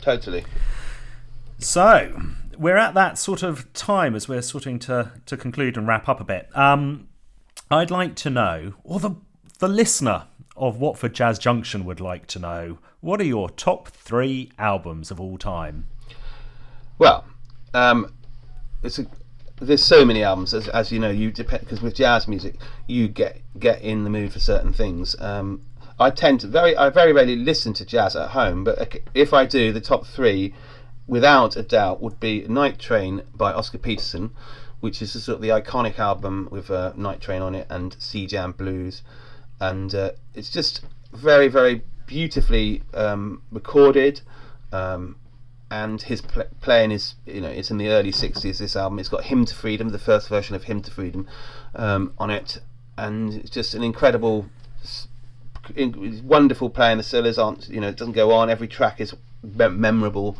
Totally. 0.00 0.44
So, 1.58 2.20
we're 2.58 2.76
at 2.76 2.94
that 2.94 3.18
sort 3.18 3.42
of 3.42 3.72
time 3.72 4.14
as 4.14 4.28
we're 4.28 4.42
sorting 4.42 4.78
to, 4.80 5.12
to 5.26 5.36
conclude 5.36 5.76
and 5.76 5.88
wrap 5.88 6.08
up 6.08 6.20
a 6.20 6.24
bit. 6.24 6.48
Um, 6.56 7.08
I'd 7.70 7.90
like 7.90 8.14
to 8.16 8.30
know, 8.30 8.74
or 8.84 9.00
the, 9.00 9.16
the 9.58 9.68
listener 9.68 10.24
of 10.56 10.78
Watford 10.78 11.14
Jazz 11.14 11.38
Junction 11.38 11.84
would 11.84 12.00
like 12.00 12.26
to 12.28 12.38
know, 12.38 12.78
what 13.00 13.20
are 13.20 13.24
your 13.24 13.50
top 13.50 13.88
three 13.88 14.52
albums 14.58 15.10
of 15.10 15.20
all 15.20 15.38
time? 15.38 15.86
Well, 16.98 17.24
um, 17.74 18.12
it's 18.82 18.98
a, 18.98 19.06
there's 19.60 19.82
so 19.82 20.04
many 20.04 20.22
albums 20.22 20.54
as, 20.54 20.68
as 20.68 20.92
you 20.92 20.98
know 20.98 21.10
you 21.10 21.30
depend 21.30 21.60
because 21.60 21.80
with 21.80 21.94
jazz 21.94 22.28
music 22.28 22.56
you 22.86 23.08
get 23.08 23.40
get 23.58 23.80
in 23.80 24.04
the 24.04 24.10
mood 24.10 24.32
for 24.32 24.38
certain 24.38 24.72
things 24.72 25.18
um, 25.20 25.62
I 25.98 26.10
tend 26.10 26.40
to 26.40 26.46
very 26.46 26.76
I 26.76 26.90
very 26.90 27.12
rarely 27.12 27.36
listen 27.36 27.72
to 27.74 27.84
jazz 27.84 28.14
at 28.16 28.30
home, 28.30 28.64
but 28.64 28.98
if 29.14 29.32
I 29.32 29.46
do, 29.46 29.72
the 29.72 29.80
top 29.80 30.06
three, 30.06 30.54
without 31.06 31.56
a 31.56 31.62
doubt, 31.62 32.02
would 32.02 32.20
be 32.20 32.46
Night 32.48 32.78
Train 32.78 33.22
by 33.34 33.52
Oscar 33.52 33.78
Peterson, 33.78 34.32
which 34.80 35.00
is 35.00 35.12
sort 35.12 35.36
of 35.36 35.42
the 35.42 35.48
iconic 35.48 35.98
album 35.98 36.48
with 36.50 36.70
uh, 36.70 36.92
Night 36.96 37.20
Train 37.20 37.40
on 37.40 37.54
it 37.54 37.66
and 37.70 37.96
C 37.98 38.26
Jam 38.26 38.52
Blues, 38.52 39.02
and 39.58 39.94
uh, 39.94 40.10
it's 40.34 40.50
just 40.50 40.82
very 41.12 41.48
very 41.48 41.82
beautifully 42.06 42.82
um, 42.92 43.42
recorded. 43.50 44.20
Um, 44.72 45.16
and 45.68 46.00
his 46.02 46.20
pl- 46.20 46.44
playing 46.60 46.92
is, 46.92 47.16
you 47.24 47.40
know, 47.40 47.48
it's 47.48 47.72
in 47.72 47.76
the 47.78 47.88
early 47.88 48.12
60s. 48.12 48.58
This 48.58 48.76
album, 48.76 49.00
it's 49.00 49.08
got 49.08 49.24
"Hymn 49.24 49.44
to 49.46 49.54
Freedom," 49.54 49.88
the 49.88 49.98
first 49.98 50.28
version 50.28 50.54
of 50.54 50.64
"Hymn 50.64 50.82
to 50.82 50.90
Freedom," 50.90 51.26
um, 51.74 52.12
on 52.18 52.30
it, 52.30 52.58
and 52.96 53.34
it's 53.34 53.50
just 53.50 53.74
an 53.74 53.82
incredible 53.82 54.46
wonderful 56.22 56.70
playing. 56.70 56.98
The 56.98 57.04
solos 57.04 57.38
aren't, 57.38 57.68
you 57.68 57.80
know, 57.80 57.88
it 57.88 57.96
doesn't 57.96 58.14
go 58.14 58.32
on. 58.32 58.50
Every 58.50 58.68
track 58.68 59.00
is 59.00 59.14
memorable, 59.42 60.36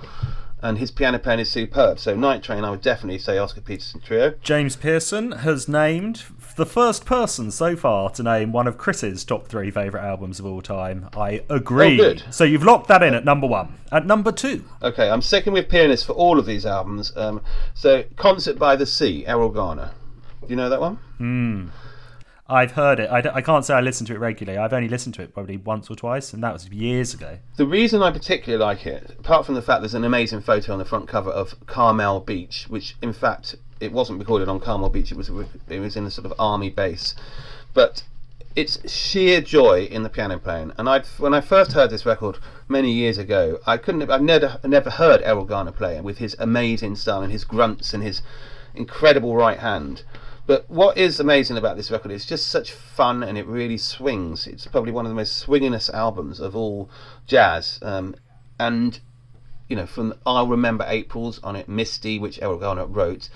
and 0.62 0.78
his 0.78 0.90
piano 0.90 1.18
playing 1.18 1.40
is 1.40 1.50
superb. 1.50 1.98
So 1.98 2.14
Night 2.16 2.42
Train, 2.42 2.64
I 2.64 2.70
would 2.70 2.82
definitely 2.82 3.18
say 3.18 3.38
Oscar 3.38 3.60
Peterson 3.60 4.00
trio. 4.00 4.34
James 4.42 4.76
Pearson 4.76 5.32
has 5.32 5.68
named 5.68 6.24
the 6.56 6.66
first 6.66 7.04
person 7.04 7.50
so 7.50 7.76
far 7.76 8.10
to 8.10 8.22
name 8.22 8.50
one 8.50 8.66
of 8.66 8.78
Chris's 8.78 9.24
top 9.24 9.46
three 9.46 9.70
favourite 9.70 10.04
albums 10.04 10.40
of 10.40 10.46
all 10.46 10.62
time. 10.62 11.08
I 11.14 11.42
agree. 11.50 12.00
Oh, 12.00 12.14
so 12.30 12.44
you've 12.44 12.64
locked 12.64 12.88
that 12.88 13.02
in 13.02 13.14
at 13.14 13.24
number 13.24 13.46
one. 13.46 13.74
At 13.92 14.06
number 14.06 14.32
two. 14.32 14.64
Okay, 14.82 15.08
I'm 15.10 15.22
second 15.22 15.52
with 15.52 15.68
pianists 15.68 16.06
for 16.06 16.14
all 16.14 16.38
of 16.38 16.46
these 16.46 16.64
albums. 16.64 17.14
Um, 17.16 17.42
so 17.74 18.04
Concert 18.16 18.58
by 18.58 18.74
the 18.74 18.86
Sea, 18.86 19.24
Erroll 19.28 19.52
Garner. 19.52 19.90
Do 20.40 20.46
you 20.48 20.56
know 20.56 20.70
that 20.70 20.80
one? 20.80 20.96
Hmm. 21.18 21.68
I've 22.48 22.72
heard 22.72 23.00
it. 23.00 23.10
I, 23.10 23.18
I 23.34 23.40
can't 23.42 23.64
say 23.64 23.74
I 23.74 23.80
listen 23.80 24.06
to 24.06 24.14
it 24.14 24.20
regularly. 24.20 24.58
I've 24.58 24.72
only 24.72 24.88
listened 24.88 25.14
to 25.16 25.22
it 25.22 25.34
probably 25.34 25.56
once 25.56 25.90
or 25.90 25.96
twice, 25.96 26.32
and 26.32 26.42
that 26.44 26.52
was 26.52 26.68
years 26.68 27.12
ago. 27.12 27.38
The 27.56 27.66
reason 27.66 28.02
I 28.02 28.12
particularly 28.12 28.62
like 28.62 28.86
it, 28.86 29.16
apart 29.18 29.46
from 29.46 29.56
the 29.56 29.62
fact 29.62 29.82
there's 29.82 29.94
an 29.94 30.04
amazing 30.04 30.42
photo 30.42 30.72
on 30.72 30.78
the 30.78 30.84
front 30.84 31.08
cover 31.08 31.30
of 31.30 31.54
Carmel 31.66 32.20
Beach, 32.20 32.66
which 32.68 32.96
in 33.02 33.12
fact 33.12 33.56
it 33.80 33.92
wasn't 33.92 34.18
recorded 34.18 34.48
on 34.48 34.60
Carmel 34.60 34.90
Beach. 34.90 35.10
It 35.10 35.16
was 35.16 35.30
it 35.68 35.80
was 35.80 35.96
in 35.96 36.06
a 36.06 36.10
sort 36.10 36.26
of 36.26 36.34
army 36.38 36.70
base, 36.70 37.14
but 37.74 38.04
it's 38.54 38.90
sheer 38.90 39.40
joy 39.40 39.84
in 39.84 40.02
the 40.02 40.08
piano 40.08 40.38
playing. 40.38 40.72
And 40.78 40.88
I, 40.88 41.00
when 41.18 41.34
I 41.34 41.42
first 41.42 41.72
heard 41.72 41.90
this 41.90 42.06
record 42.06 42.38
many 42.68 42.90
years 42.90 43.18
ago, 43.18 43.58
I 43.66 43.76
couldn't. 43.76 44.10
I've 44.10 44.22
never 44.22 44.58
never 44.64 44.90
heard 44.90 45.20
Erroll 45.22 45.46
Garner 45.46 45.72
play 45.72 46.00
with 46.00 46.18
his 46.18 46.36
amazing 46.38 46.96
style 46.96 47.22
and 47.22 47.32
his 47.32 47.44
grunts 47.44 47.92
and 47.92 48.02
his 48.02 48.22
incredible 48.74 49.36
right 49.36 49.58
hand. 49.58 50.04
But 50.46 50.70
what 50.70 50.96
is 50.96 51.18
amazing 51.18 51.56
about 51.56 51.76
this 51.76 51.90
record 51.90 52.12
is 52.12 52.24
just 52.24 52.46
such 52.46 52.72
fun 52.72 53.24
and 53.24 53.36
it 53.36 53.46
really 53.46 53.78
swings. 53.78 54.46
It's 54.46 54.66
probably 54.66 54.92
one 54.92 55.04
of 55.04 55.10
the 55.10 55.16
most 55.16 55.44
swingingest 55.44 55.92
albums 55.92 56.38
of 56.38 56.54
all 56.54 56.88
jazz. 57.26 57.80
Um, 57.82 58.14
and, 58.58 59.00
you 59.68 59.74
know, 59.74 59.86
from 59.86 60.14
I'll 60.24 60.46
Remember 60.46 60.84
April's 60.86 61.40
on 61.42 61.56
it, 61.56 61.68
Misty, 61.68 62.18
which 62.18 62.38
Erroll 62.40 62.60
Garner 62.60 62.86
wrote, 62.86 63.28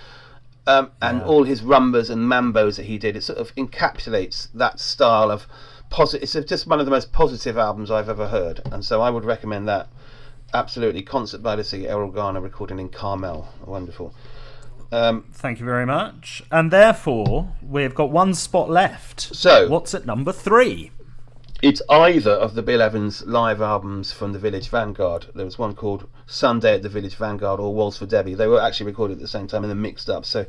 um, 0.67 0.93
and 1.03 1.23
all 1.23 1.45
his 1.45 1.63
rumbas 1.63 2.11
and 2.11 2.31
mambos 2.31 2.77
that 2.77 2.87
he 2.87 2.97
did. 2.97 3.17
It 3.17 3.23
sort 3.23 3.39
of 3.39 3.55
encapsulates 3.57 4.49
that 4.55 4.79
style 4.79 5.31
of 5.31 5.49
positive. 5.91 6.23
It's 6.23 6.49
just 6.49 6.67
one 6.67 6.79
of 6.79 6.87
the 6.87 6.93
most 6.93 7.13
positive 7.13 7.59
albums 7.59 7.91
I've 7.91 8.09
ever 8.09 8.29
heard, 8.29 8.61
and 8.71 8.85
so 8.85 9.01
I 9.01 9.11
would 9.11 9.25
recommend 9.25 9.67
that. 9.69 9.89
Absolutely, 10.53 11.03
concert 11.03 11.43
by 11.43 11.57
the 11.57 11.65
sea, 11.65 11.87
Erroll 11.87 12.13
Garner 12.13 12.41
recording 12.41 12.79
in 12.79 12.89
Carmel, 12.89 13.49
wonderful. 13.65 14.15
Um, 14.93 15.25
Thank 15.33 15.61
you 15.61 15.65
very 15.65 15.87
much. 15.87 16.43
And 16.51 16.71
therefore, 16.71 17.53
we've 17.63 17.95
got 17.95 18.11
one 18.11 18.35
spot 18.35 18.69
left. 18.71 19.21
So- 19.21 19.69
what's 19.69 19.95
at 19.95 20.07
number 20.07 20.33
three? 20.33 20.91
it's 21.63 21.83
either 21.91 22.31
of 22.31 22.55
the 22.55 22.63
Bill 22.63 22.81
Evans 22.81 23.23
live 23.27 23.61
albums 23.61 24.11
from 24.13 24.33
the 24.33 24.39
Village 24.39 24.71
Vanguard. 24.71 25.27
There 25.35 25.45
was 25.45 25.59
one 25.59 25.75
called 25.75 26.09
Sunday 26.25 26.77
at 26.77 26.83
the 26.83 26.89
Village 26.89 27.17
Vanguard 27.17 27.61
or 27.61 27.75
Waltz 27.75 27.99
for 27.99 28.07
Debby. 28.07 28.33
They 28.35 28.47
were 28.47 28.63
actually 28.63 28.87
recorded 28.87 29.19
at 29.19 29.21
the 29.21 29.29
same 29.29 29.47
time 29.47 29.63
and 29.63 29.71
then 29.71 29.83
mixed 29.83 30.09
up. 30.09 30.25
So 30.25 30.47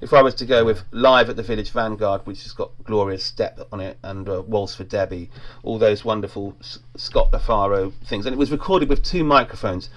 if 0.00 0.12
I 0.12 0.20
was 0.20 0.34
to 0.34 0.44
go 0.44 0.64
with 0.64 0.82
Live 0.90 1.30
at 1.30 1.36
the 1.36 1.44
Village 1.44 1.70
Vanguard, 1.70 2.22
which 2.26 2.42
has 2.42 2.52
got 2.52 2.72
Gloria's 2.82 3.22
Step 3.22 3.60
on 3.70 3.78
it 3.78 3.98
and 4.02 4.28
uh, 4.28 4.42
Waltz 4.48 4.74
for 4.74 4.82
Debby, 4.82 5.30
all 5.62 5.78
those 5.78 6.04
wonderful 6.04 6.56
S- 6.60 6.80
Scott 6.96 7.30
LaFaro 7.30 7.92
things. 8.06 8.26
And 8.26 8.34
it 8.34 8.38
was 8.38 8.50
recorded 8.50 8.88
with 8.88 9.04
two 9.04 9.22
microphones. 9.22 9.90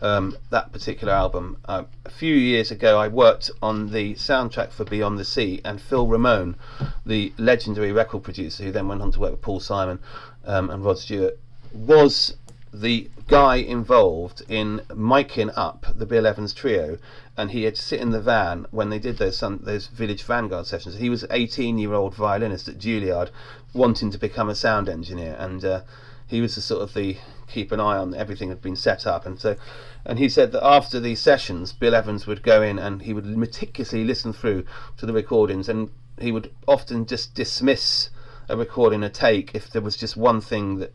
Um, 0.00 0.36
that 0.50 0.72
particular 0.72 1.12
album. 1.12 1.56
Uh, 1.64 1.84
a 2.04 2.10
few 2.10 2.34
years 2.34 2.70
ago, 2.70 2.98
I 2.98 3.08
worked 3.08 3.50
on 3.60 3.90
the 3.90 4.14
soundtrack 4.14 4.70
for 4.70 4.84
Beyond 4.84 5.18
the 5.18 5.24
Sea, 5.24 5.60
and 5.64 5.80
Phil 5.80 6.06
Ramone, 6.06 6.56
the 7.04 7.32
legendary 7.36 7.90
record 7.90 8.22
producer 8.22 8.62
who 8.62 8.70
then 8.70 8.86
went 8.86 9.02
on 9.02 9.10
to 9.12 9.18
work 9.18 9.32
with 9.32 9.42
Paul 9.42 9.60
Simon 9.60 9.98
um, 10.44 10.70
and 10.70 10.84
Rod 10.84 10.98
Stewart, 10.98 11.38
was 11.72 12.36
the 12.72 13.10
guy 13.28 13.56
involved 13.56 14.42
in 14.48 14.80
miking 14.90 15.52
up 15.56 15.86
the 15.94 16.06
Bill 16.06 16.26
Evans 16.26 16.52
trio, 16.52 16.98
and 17.36 17.50
he 17.50 17.64
had 17.64 17.74
to 17.74 17.82
sit 17.82 18.00
in 18.00 18.10
the 18.10 18.20
van 18.20 18.66
when 18.70 18.90
they 18.90 18.98
did 18.98 19.18
those 19.18 19.38
sun, 19.38 19.60
those 19.62 19.86
Village 19.86 20.22
Vanguard 20.22 20.66
sessions. 20.66 20.96
He 20.96 21.10
was 21.10 21.22
an 21.22 21.30
18-year-old 21.30 22.14
violinist 22.14 22.68
at 22.68 22.78
Juilliard, 22.78 23.30
wanting 23.72 24.10
to 24.10 24.18
become 24.18 24.48
a 24.48 24.54
sound 24.54 24.88
engineer, 24.88 25.36
and 25.38 25.64
uh, 25.64 25.80
he 26.26 26.40
was 26.40 26.54
the 26.54 26.60
sort 26.60 26.82
of 26.82 26.94
the 26.94 27.16
keep 27.48 27.72
an 27.72 27.80
eye 27.80 27.96
on 27.96 28.14
everything 28.14 28.48
that 28.48 28.56
had 28.56 28.62
been 28.62 28.76
set 28.76 29.06
up, 29.06 29.26
and 29.26 29.40
so. 29.40 29.56
And 30.04 30.18
he 30.18 30.28
said 30.28 30.52
that 30.52 30.64
after 30.64 31.00
these 31.00 31.20
sessions, 31.20 31.72
Bill 31.72 31.94
Evans 31.94 32.26
would 32.26 32.42
go 32.42 32.62
in 32.62 32.78
and 32.78 33.02
he 33.02 33.12
would 33.12 33.26
meticulously 33.26 34.04
listen 34.04 34.32
through 34.32 34.64
to 34.96 35.06
the 35.06 35.12
recordings, 35.12 35.68
and 35.68 35.90
he 36.18 36.32
would 36.32 36.50
often 36.66 37.06
just 37.06 37.34
dismiss 37.34 38.10
a 38.48 38.56
recording, 38.56 39.02
a 39.02 39.10
take, 39.10 39.54
if 39.54 39.70
there 39.70 39.82
was 39.82 39.96
just 39.96 40.16
one 40.16 40.40
thing 40.40 40.78
that 40.78 40.92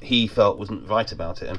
he 0.00 0.26
felt 0.26 0.58
wasn't 0.58 0.88
right 0.88 1.10
about 1.10 1.42
it. 1.42 1.48
And 1.48 1.58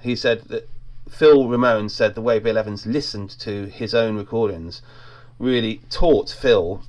he 0.00 0.16
said 0.16 0.42
that 0.48 0.68
Phil 1.08 1.48
Ramone 1.48 1.88
said 1.88 2.14
the 2.14 2.20
way 2.20 2.38
Bill 2.38 2.58
Evans 2.58 2.86
listened 2.86 3.30
to 3.40 3.66
his 3.66 3.94
own 3.94 4.16
recordings 4.16 4.82
really 5.38 5.80
taught 5.90 6.30
Phil 6.30 6.82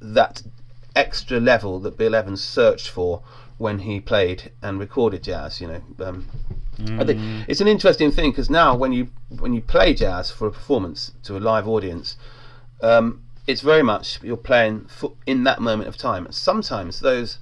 that 0.00 0.42
extra 0.94 1.40
level 1.40 1.78
that 1.80 1.96
Bill 1.96 2.14
Evans 2.14 2.42
searched 2.42 2.88
for 2.88 3.22
when 3.58 3.80
he 3.80 4.00
played 4.00 4.50
and 4.62 4.78
recorded 4.78 5.22
jazz. 5.22 5.60
You 5.60 5.68
know, 5.68 6.06
um, 6.06 6.28
I 7.00 7.04
think 7.04 7.20
it's 7.48 7.60
an 7.60 7.68
interesting 7.68 8.10
thing 8.10 8.30
because 8.30 8.48
now 8.48 8.74
when 8.74 8.92
you 8.92 9.08
when 9.38 9.52
you 9.52 9.60
play 9.60 9.94
jazz 9.94 10.30
for 10.30 10.46
a 10.46 10.50
performance 10.50 11.12
to 11.24 11.36
a 11.36 11.40
live 11.40 11.68
audience, 11.68 12.16
um, 12.80 13.22
it's 13.46 13.60
very 13.60 13.82
much 13.82 14.22
you're 14.22 14.36
playing 14.36 14.86
for, 14.86 15.12
in 15.26 15.44
that 15.44 15.60
moment 15.60 15.88
of 15.88 15.96
time. 15.96 16.28
Sometimes 16.30 17.00
those 17.00 17.38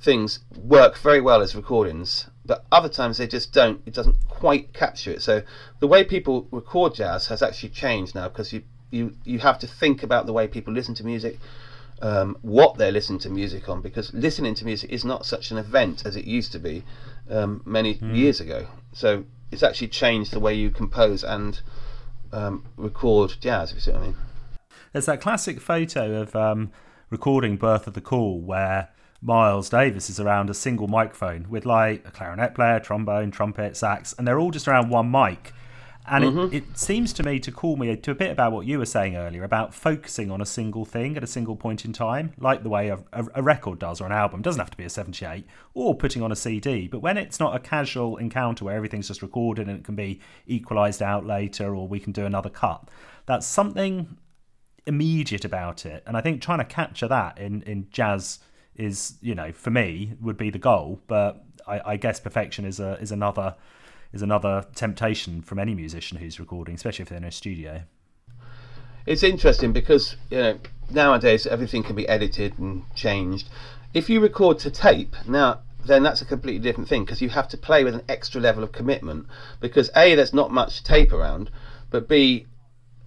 things 0.00 0.40
work 0.56 0.96
very 0.96 1.20
well 1.20 1.42
as 1.42 1.54
recordings, 1.54 2.30
but 2.46 2.64
other 2.72 2.88
times 2.88 3.18
they 3.18 3.26
just 3.26 3.52
don't. 3.52 3.82
It 3.84 3.92
doesn't 3.92 4.16
quite 4.28 4.72
capture 4.72 5.10
it. 5.10 5.22
So 5.22 5.42
the 5.78 5.86
way 5.86 6.02
people 6.04 6.48
record 6.50 6.94
jazz 6.94 7.26
has 7.26 7.42
actually 7.42 7.68
changed 7.68 8.14
now 8.14 8.28
because 8.28 8.52
you 8.52 8.62
you 8.90 9.14
you 9.24 9.38
have 9.40 9.58
to 9.58 9.66
think 9.66 10.02
about 10.02 10.24
the 10.24 10.32
way 10.32 10.48
people 10.48 10.72
listen 10.72 10.94
to 10.96 11.04
music. 11.04 11.38
Um, 12.02 12.38
what 12.40 12.78
they're 12.78 12.92
listening 12.92 13.18
to 13.20 13.30
music 13.30 13.68
on 13.68 13.82
because 13.82 14.14
listening 14.14 14.54
to 14.54 14.64
music 14.64 14.88
is 14.90 15.04
not 15.04 15.26
such 15.26 15.50
an 15.50 15.58
event 15.58 16.06
as 16.06 16.16
it 16.16 16.24
used 16.24 16.50
to 16.52 16.58
be 16.58 16.82
um, 17.28 17.60
many 17.66 17.98
years 18.02 18.40
ago. 18.40 18.66
So 18.94 19.24
it's 19.50 19.62
actually 19.62 19.88
changed 19.88 20.32
the 20.32 20.40
way 20.40 20.54
you 20.54 20.70
compose 20.70 21.22
and 21.22 21.60
um, 22.32 22.64
record 22.76 23.34
jazz. 23.40 23.70
If 23.70 23.76
you 23.76 23.80
see 23.82 23.90
what 23.92 24.00
I 24.00 24.04
mean. 24.06 24.16
There's 24.92 25.06
that 25.06 25.20
classic 25.20 25.60
photo 25.60 26.20
of 26.22 26.34
um, 26.34 26.72
recording 27.10 27.56
Birth 27.56 27.86
of 27.86 27.94
the 27.94 28.00
Cool 28.00 28.40
where 28.40 28.88
Miles 29.22 29.68
Davis 29.68 30.08
is 30.08 30.18
around 30.18 30.48
a 30.48 30.54
single 30.54 30.88
microphone 30.88 31.46
with 31.48 31.66
like 31.66 32.06
a 32.06 32.10
clarinet 32.10 32.54
player, 32.54 32.80
trombone, 32.80 33.30
trumpet, 33.30 33.76
sax, 33.76 34.14
and 34.14 34.26
they're 34.26 34.38
all 34.38 34.50
just 34.50 34.66
around 34.66 34.88
one 34.88 35.10
mic. 35.10 35.52
And 36.06 36.24
it, 36.24 36.34
mm-hmm. 36.34 36.54
it 36.54 36.78
seems 36.78 37.12
to 37.14 37.22
me 37.22 37.38
to 37.40 37.52
call 37.52 37.76
me 37.76 37.94
to 37.94 38.10
a 38.10 38.14
bit 38.14 38.30
about 38.30 38.52
what 38.52 38.66
you 38.66 38.78
were 38.78 38.86
saying 38.86 39.16
earlier 39.16 39.44
about 39.44 39.74
focusing 39.74 40.30
on 40.30 40.40
a 40.40 40.46
single 40.46 40.84
thing 40.84 41.16
at 41.16 41.22
a 41.22 41.26
single 41.26 41.56
point 41.56 41.84
in 41.84 41.92
time, 41.92 42.32
like 42.38 42.62
the 42.62 42.68
way 42.68 42.88
a, 42.88 42.98
a, 43.12 43.26
a 43.36 43.42
record 43.42 43.78
does 43.78 44.00
or 44.00 44.06
an 44.06 44.12
album. 44.12 44.40
It 44.40 44.44
doesn't 44.44 44.60
have 44.60 44.70
to 44.70 44.76
be 44.76 44.84
a 44.84 44.90
78 44.90 45.46
or 45.74 45.94
putting 45.94 46.22
on 46.22 46.32
a 46.32 46.36
CD, 46.36 46.88
but 46.88 47.00
when 47.00 47.18
it's 47.18 47.38
not 47.38 47.54
a 47.54 47.58
casual 47.58 48.16
encounter 48.16 48.64
where 48.64 48.74
everything's 48.74 49.08
just 49.08 49.22
recorded 49.22 49.68
and 49.68 49.78
it 49.78 49.84
can 49.84 49.94
be 49.94 50.20
equalized 50.46 51.02
out 51.02 51.26
later 51.26 51.74
or 51.74 51.86
we 51.86 52.00
can 52.00 52.12
do 52.12 52.24
another 52.24 52.50
cut, 52.50 52.88
that's 53.26 53.46
something 53.46 54.16
immediate 54.86 55.44
about 55.44 55.84
it. 55.84 56.02
And 56.06 56.16
I 56.16 56.22
think 56.22 56.40
trying 56.40 56.58
to 56.58 56.64
capture 56.64 57.08
that 57.08 57.38
in, 57.38 57.62
in 57.62 57.88
jazz 57.90 58.40
is, 58.74 59.14
you 59.20 59.34
know, 59.34 59.52
for 59.52 59.70
me 59.70 60.14
would 60.20 60.36
be 60.36 60.50
the 60.50 60.58
goal. 60.58 61.00
But 61.06 61.44
I, 61.66 61.92
I 61.92 61.96
guess 61.96 62.18
perfection 62.20 62.64
is 62.64 62.80
a 62.80 62.94
is 63.00 63.12
another 63.12 63.54
is 64.12 64.22
another 64.22 64.66
temptation 64.74 65.42
from 65.42 65.58
any 65.58 65.74
musician 65.74 66.18
who's 66.18 66.40
recording, 66.40 66.74
especially 66.74 67.02
if 67.02 67.08
they're 67.08 67.18
in 67.18 67.24
a 67.24 67.30
studio. 67.30 67.82
It's 69.06 69.22
interesting 69.22 69.72
because 69.72 70.16
you 70.30 70.38
know 70.38 70.58
nowadays 70.90 71.46
everything 71.46 71.82
can 71.82 71.96
be 71.96 72.08
edited 72.08 72.58
and 72.58 72.84
changed. 72.94 73.48
If 73.94 74.10
you 74.10 74.20
record 74.20 74.58
to 74.60 74.70
tape 74.70 75.16
now, 75.26 75.60
then 75.84 76.02
that's 76.02 76.22
a 76.22 76.26
completely 76.26 76.60
different 76.60 76.88
thing 76.88 77.04
because 77.04 77.22
you 77.22 77.30
have 77.30 77.48
to 77.48 77.56
play 77.56 77.84
with 77.84 77.94
an 77.94 78.02
extra 78.08 78.40
level 78.40 78.62
of 78.62 78.72
commitment 78.72 79.26
because 79.60 79.90
a 79.96 80.14
there's 80.14 80.34
not 80.34 80.50
much 80.50 80.84
tape 80.84 81.12
around, 81.12 81.50
but 81.90 82.08
b 82.08 82.46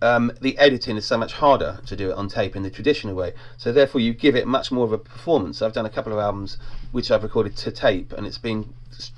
um, 0.02 0.34
the 0.42 0.58
editing 0.58 0.98
is 0.98 1.06
so 1.06 1.18
much 1.18 1.32
harder 1.32 1.80
to 1.86 1.96
do 1.96 2.10
it 2.12 2.18
on 2.18 2.28
tape 2.28 2.58
in 2.58 2.64
the 2.64 2.70
traditional 2.70 3.16
way. 3.16 3.34
So 3.58 3.72
therefore, 3.72 4.02
you 4.02 4.14
give 4.14 4.36
it 4.36 4.46
much 4.46 4.70
more 4.70 4.84
of 4.84 4.92
a 4.92 4.98
performance. 4.98 5.62
I've 5.62 5.72
done 5.72 5.86
a 5.86 5.90
couple 5.90 6.12
of 6.12 6.20
albums 6.20 6.58
which 6.92 7.10
I've 7.10 7.24
recorded 7.24 7.56
to 7.58 7.72
tape, 7.72 8.12
and 8.12 8.28
it's 8.28 8.38
been 8.38 8.74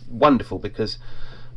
wonderful 0.07 0.59
because 0.59 0.99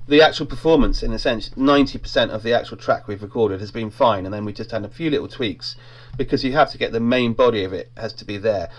the 0.09 0.23
actual 0.23 0.47
performance, 0.47 1.03
in 1.03 1.12
a 1.12 1.18
sense, 1.18 1.51
90% 1.51 2.31
of 2.31 2.42
the 2.42 2.55
actual 2.55 2.79
track 2.79 3.07
we've 3.07 3.23
recorded 3.23 3.61
has 3.61 3.71
been 3.71 3.90
fine, 3.90 4.25
and 4.25 4.33
then 4.33 4.47
we 4.47 4.55
just 4.55 4.71
had 4.71 4.85
a 4.85 4.88
few 4.88 5.11
little 5.11 5.29
tweaks 5.29 5.77
because 6.16 6.42
you 6.42 6.53
have 6.53 6.71
to 6.71 6.79
get 6.79 6.92
the 6.92 7.01
main 7.01 7.35
body 7.35 7.62
of 7.62 7.75
it 7.75 7.90
has 7.94 8.14
to 8.14 8.25
be 8.25 8.38
there. 8.38 8.71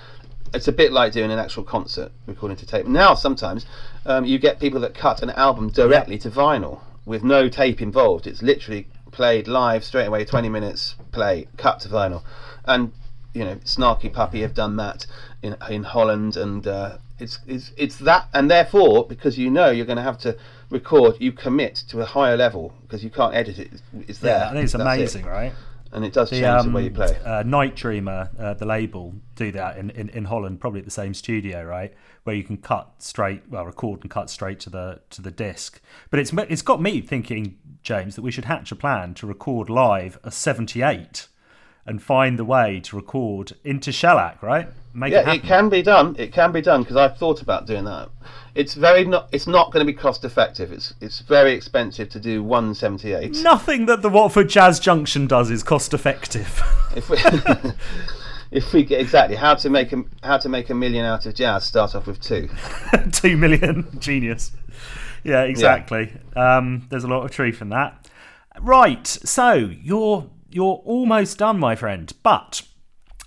It's 0.56 0.68
a 0.68 0.72
bit 0.72 0.92
like 0.92 1.14
doing 1.14 1.32
an 1.32 1.38
actual 1.38 1.64
concert 1.64 2.12
recording 2.26 2.58
to 2.58 2.66
tape. 2.66 2.88
Now, 2.88 3.14
sometimes 3.14 3.68
um, 4.08 4.26
you 4.26 4.40
get 4.40 4.60
people 4.60 4.80
that 4.82 4.96
cut 4.96 5.22
an 5.22 5.30
album 5.32 5.70
directly 5.70 6.18
to 6.20 6.32
vinyl 6.32 6.82
with 7.06 7.24
no 7.24 7.48
tape 7.48 7.80
involved. 7.80 8.26
It's 8.26 8.42
literally 8.42 8.88
played 9.12 9.48
live 9.48 9.84
straight 9.84 10.08
away, 10.08 10.26
20 10.26 10.50
minutes 10.50 10.96
play, 11.12 11.48
cut 11.58 11.80
to 11.82 11.90
vinyl. 11.90 12.24
And, 12.66 12.92
you 13.36 13.46
know, 13.46 13.56
Snarky 13.58 14.12
Puppy 14.12 14.42
have 14.42 14.56
done 14.56 14.78
that 14.78 15.06
in, 15.44 15.56
in 15.70 15.84
Holland, 15.84 16.36
and 16.36 16.66
uh, 16.66 16.98
it's, 17.20 17.40
it's, 17.48 17.72
it's 17.78 17.98
that, 18.00 18.28
and 18.34 18.50
therefore, 18.50 19.08
because 19.08 19.38
you 19.38 19.50
know 19.50 19.70
you're 19.70 19.86
going 19.86 19.98
to 19.98 20.04
have 20.04 20.18
to 20.20 20.38
record, 20.70 21.16
you 21.20 21.32
commit 21.32 21.76
to 21.90 22.02
a 22.02 22.06
higher 22.06 22.38
level 22.38 22.74
because 22.82 23.04
you 23.04 23.10
can't 23.10 23.36
edit 23.36 23.60
it. 23.60 23.72
It's 24.08 24.20
there. 24.20 24.38
Yeah, 24.38 24.50
I 24.50 24.54
think 24.54 24.64
it's 24.64 24.74
That's 24.74 24.82
it. 24.82 24.88
amazing, 24.88 25.26
right? 25.26 25.54
And 25.92 26.06
it 26.06 26.14
does 26.14 26.30
The, 26.30 26.42
change 26.42 26.46
um, 26.46 26.68
the 26.68 26.76
way 26.76 26.84
you 26.84 26.92
play. 26.92 27.18
Uh, 27.26 27.42
Night 27.42 27.76
Dreamer, 27.76 28.30
uh, 28.38 28.54
the 28.54 28.66
label, 28.66 29.16
do 29.36 29.52
that 29.54 29.78
in, 29.78 29.90
in, 29.92 30.10
in 30.10 30.26
Holland, 30.26 30.62
probably 30.62 30.80
at 30.82 30.86
the 30.86 30.92
same 30.92 31.16
studio, 31.16 31.64
right? 31.64 31.92
Where 32.26 32.36
you 32.36 32.44
can 32.44 32.58
cut 32.58 32.94
straight, 33.00 33.42
well, 33.50 33.66
record 33.66 34.02
and 34.04 34.12
cut 34.12 34.30
straight 34.30 34.60
to 34.62 34.70
the 34.70 35.02
to 35.10 35.22
the 35.22 35.32
disc. 35.32 35.82
But 36.12 36.20
it's 36.20 36.32
it's 36.34 36.62
got 36.62 36.80
me 36.80 37.02
thinking, 37.02 37.58
James, 37.82 38.16
that 38.16 38.22
we 38.22 38.30
should 38.30 38.46
hatch 38.46 38.72
a 38.72 38.76
plan 38.76 39.16
to 39.16 39.26
record 39.26 39.68
live 39.68 40.20
a 40.24 40.30
'78 40.30 41.28
and 41.90 42.02
find 42.02 42.40
the 42.40 42.46
way 42.46 42.80
to 42.86 42.96
record 42.96 43.54
into 43.66 43.92
shellac, 43.92 44.42
right? 44.42 44.70
Make 44.94 45.12
it 45.12 45.16
Yeah, 45.16 45.22
happen. 45.24 45.40
it 45.40 45.44
can 45.44 45.70
be 45.70 45.82
done. 45.82 46.16
It 46.18 46.32
can 46.32 46.52
be 46.52 46.62
done 46.62 46.84
because 46.84 46.96
I've 46.96 47.18
thought 47.18 47.42
about 47.42 47.68
doing 47.68 47.84
that. 47.86 48.10
It's 48.56 48.74
very 48.74 49.06
not. 49.06 49.28
It's 49.32 49.48
not 49.48 49.72
going 49.72 49.86
to 49.86 49.92
be 49.92 49.98
cost 49.98 50.24
effective. 50.26 50.72
It's 50.72 50.94
it's 51.02 51.20
very 51.20 51.54
expensive 51.54 52.10
to 52.10 52.20
do 52.20 52.44
one 52.44 52.74
seventy 52.74 53.14
eight. 53.14 53.38
Nothing 53.44 53.86
that 53.88 54.02
the 54.02 54.10
Watford 54.10 54.50
Jazz 54.50 54.80
Junction 54.80 55.28
does 55.28 55.52
is 55.52 55.64
cost 55.64 55.94
effective. 55.94 56.62
If 56.96 57.08
we 57.08 57.18
if 58.52 58.74
we 58.74 58.84
get 58.84 59.00
exactly 59.00 59.36
how 59.36 59.54
to 59.56 59.70
make 59.70 59.94
a 59.94 60.04
how 60.24 60.38
to 60.40 60.50
make 60.50 60.72
a 60.72 60.74
million 60.76 61.06
out 61.06 61.26
of 61.28 61.36
jazz, 61.36 61.66
start 61.66 61.94
off 61.94 62.08
with 62.08 62.20
two. 62.20 62.50
Two 63.12 63.38
million, 63.38 63.88
genius. 64.00 64.52
Yeah, 65.24 65.44
exactly. 65.44 66.12
Um, 66.36 66.88
there's 66.90 67.04
a 67.04 67.08
lot 67.08 67.24
of 67.26 67.32
truth 67.32 67.62
in 67.62 67.70
that. 67.70 68.08
Right, 68.60 69.06
so 69.06 69.54
you're 69.54 70.28
you're 70.52 70.82
almost 70.86 71.38
done, 71.38 71.60
my 71.60 71.76
friend. 71.76 72.12
But 72.24 72.62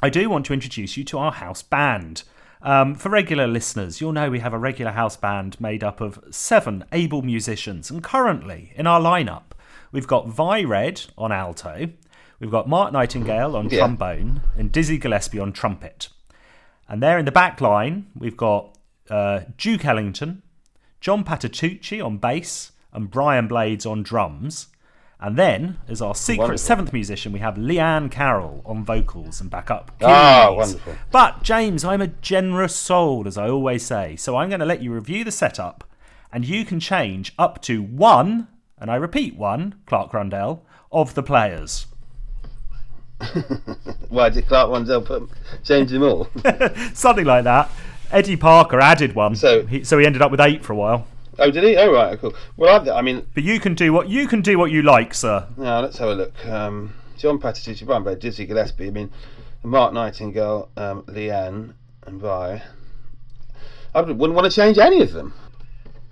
I 0.02 0.10
do 0.10 0.28
want 0.28 0.46
to 0.46 0.52
introduce 0.52 0.96
you 0.96 1.04
to 1.04 1.18
our 1.18 1.32
house 1.32 1.62
band. 1.62 2.22
Um, 2.62 2.94
for 2.94 3.08
regular 3.08 3.46
listeners, 3.46 4.00
you'll 4.00 4.12
know 4.12 4.30
we 4.30 4.38
have 4.38 4.52
a 4.52 4.58
regular 4.58 4.92
house 4.92 5.16
band 5.16 5.60
made 5.60 5.82
up 5.82 6.00
of 6.00 6.22
seven 6.30 6.84
able 6.92 7.22
musicians, 7.22 7.90
and 7.90 8.02
currently 8.04 8.72
in 8.76 8.86
our 8.86 9.00
lineup, 9.00 9.52
we've 9.90 10.06
got 10.06 10.28
Vi 10.28 10.64
Redd 10.64 11.02
on 11.18 11.32
alto, 11.32 11.88
We've 12.40 12.50
got 12.50 12.68
Mark 12.68 12.92
Nightingale 12.92 13.54
on 13.54 13.68
Yeah. 13.70 13.78
trombone 13.78 14.40
and 14.56 14.72
Dizzy 14.72 14.98
Gillespie 14.98 15.38
on 15.38 15.52
trumpet. 15.52 16.08
And 16.88 17.00
there 17.00 17.16
in 17.16 17.24
the 17.24 17.30
back 17.30 17.60
line, 17.60 18.06
we've 18.18 18.36
got 18.36 18.76
uh, 19.08 19.42
Duke 19.56 19.84
Ellington, 19.84 20.42
John 21.00 21.22
Patitucci 21.22 22.04
on 22.04 22.18
bass, 22.18 22.72
and 22.92 23.08
Brian 23.12 23.46
Blades 23.46 23.86
on 23.86 24.02
drums. 24.02 24.66
And 25.24 25.36
then, 25.36 25.78
as 25.88 26.02
our 26.02 26.16
secret 26.16 26.40
Wonderful. 26.40 26.58
seventh 26.58 26.92
musician, 26.92 27.30
we 27.32 27.38
have 27.38 27.56
Liane 27.56 28.08
Carroll 28.08 28.60
on 28.66 28.84
vocals 28.84 29.40
and 29.40 29.48
backup. 29.48 29.92
Ah, 30.02 30.52
wonderful. 30.52 30.94
But, 31.12 31.44
James, 31.44 31.84
I'm 31.84 32.00
a 32.00 32.08
generous 32.08 32.74
soul, 32.74 33.28
as 33.28 33.38
I 33.38 33.48
always 33.48 33.84
say. 33.84 34.16
So 34.16 34.36
I'm 34.36 34.48
going 34.48 34.58
to 34.58 34.66
let 34.66 34.82
you 34.82 34.92
review 34.92 35.22
the 35.22 35.30
setup, 35.30 35.84
and 36.32 36.44
you 36.44 36.64
can 36.64 36.80
change 36.80 37.32
up 37.38 37.62
to 37.62 37.80
one, 37.82 38.48
and 38.80 38.90
I 38.90 38.96
repeat 38.96 39.36
one, 39.36 39.76
Clark 39.86 40.12
Rundell, 40.12 40.64
of 40.90 41.14
the 41.14 41.22
players. 41.22 41.86
Why 44.08 44.28
did 44.28 44.48
Clark 44.48 44.70
Rundell 44.70 45.02
put 45.02 45.30
change 45.62 45.92
them 45.92 46.02
all? 46.02 46.28
Something 46.94 47.26
like 47.26 47.44
that. 47.44 47.70
Eddie 48.10 48.36
Parker 48.36 48.80
added 48.80 49.14
one, 49.14 49.36
So- 49.36 49.64
he, 49.66 49.84
so 49.84 49.98
he 49.98 50.04
ended 50.06 50.20
up 50.20 50.32
with 50.32 50.40
eight 50.40 50.64
for 50.64 50.72
a 50.72 50.76
while. 50.76 51.06
Oh, 51.42 51.50
did 51.50 51.64
he? 51.64 51.76
Oh, 51.76 51.92
right, 51.92 52.18
cool. 52.20 52.34
Well, 52.56 52.88
I, 52.88 52.98
I 52.98 53.02
mean, 53.02 53.26
But 53.34 53.42
you 53.42 53.58
can 53.58 53.74
do 53.74 53.92
what 53.92 54.08
you 54.08 54.28
can 54.28 54.42
do 54.42 54.58
what 54.58 54.70
you 54.70 54.82
like, 54.82 55.12
sir. 55.12 55.46
now 55.56 55.80
let's 55.80 55.98
have 55.98 56.08
a 56.10 56.14
look. 56.14 56.46
Um, 56.46 56.94
John 57.18 57.38
Patitucci, 57.38 57.84
Brian 57.84 58.02
Blade, 58.02 58.20
Dizzy 58.20 58.46
Gillespie. 58.46 58.86
I 58.86 58.90
mean, 58.90 59.10
Mark 59.64 59.92
Nightingale, 59.92 60.68
um, 60.76 61.04
Liane, 61.08 61.74
and 62.06 62.20
Vi. 62.20 62.62
I 63.94 64.00
wouldn't 64.00 64.34
want 64.34 64.50
to 64.50 64.54
change 64.54 64.78
any 64.78 65.02
of 65.02 65.12
them. 65.12 65.34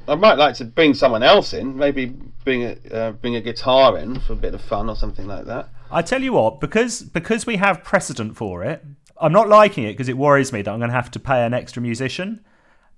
I 0.09 0.15
might 0.17 0.39
like 0.39 0.55
to 0.57 0.65
bring 0.65 0.95
someone 0.95 1.23
else 1.23 1.53
in, 1.53 1.77
maybe 1.77 2.07
bring 2.45 2.65
a 2.65 2.77
uh, 2.93 3.13
bring 3.13 3.37
a 3.37 3.41
guitar 3.41 3.97
in 3.99 4.19
for 4.21 4.33
a 4.33 4.37
bit 4.37 4.55
of 4.55 4.61
fun 4.61 4.89
or 4.89 4.97
something 4.97 5.27
like 5.27 5.45
that. 5.47 5.69
I 5.91 6.03
tell 6.03 6.23
you 6.23 6.33
what, 6.33 6.61
because 6.61 7.03
because 7.03 7.47
we 7.47 7.57
have 7.57 7.85
precedent 7.85 8.37
for 8.37 8.65
it, 8.65 8.85
I'm 9.21 9.33
not 9.33 9.49
liking 9.49 9.85
it 9.85 9.93
because 9.93 10.09
it 10.09 10.17
worries 10.19 10.53
me 10.53 10.63
that 10.63 10.71
I'm 10.71 10.79
going 10.79 10.91
to 10.91 10.97
have 10.97 11.11
to 11.13 11.21
pay 11.21 11.45
an 11.45 11.55
extra 11.55 11.81
musician. 11.83 12.45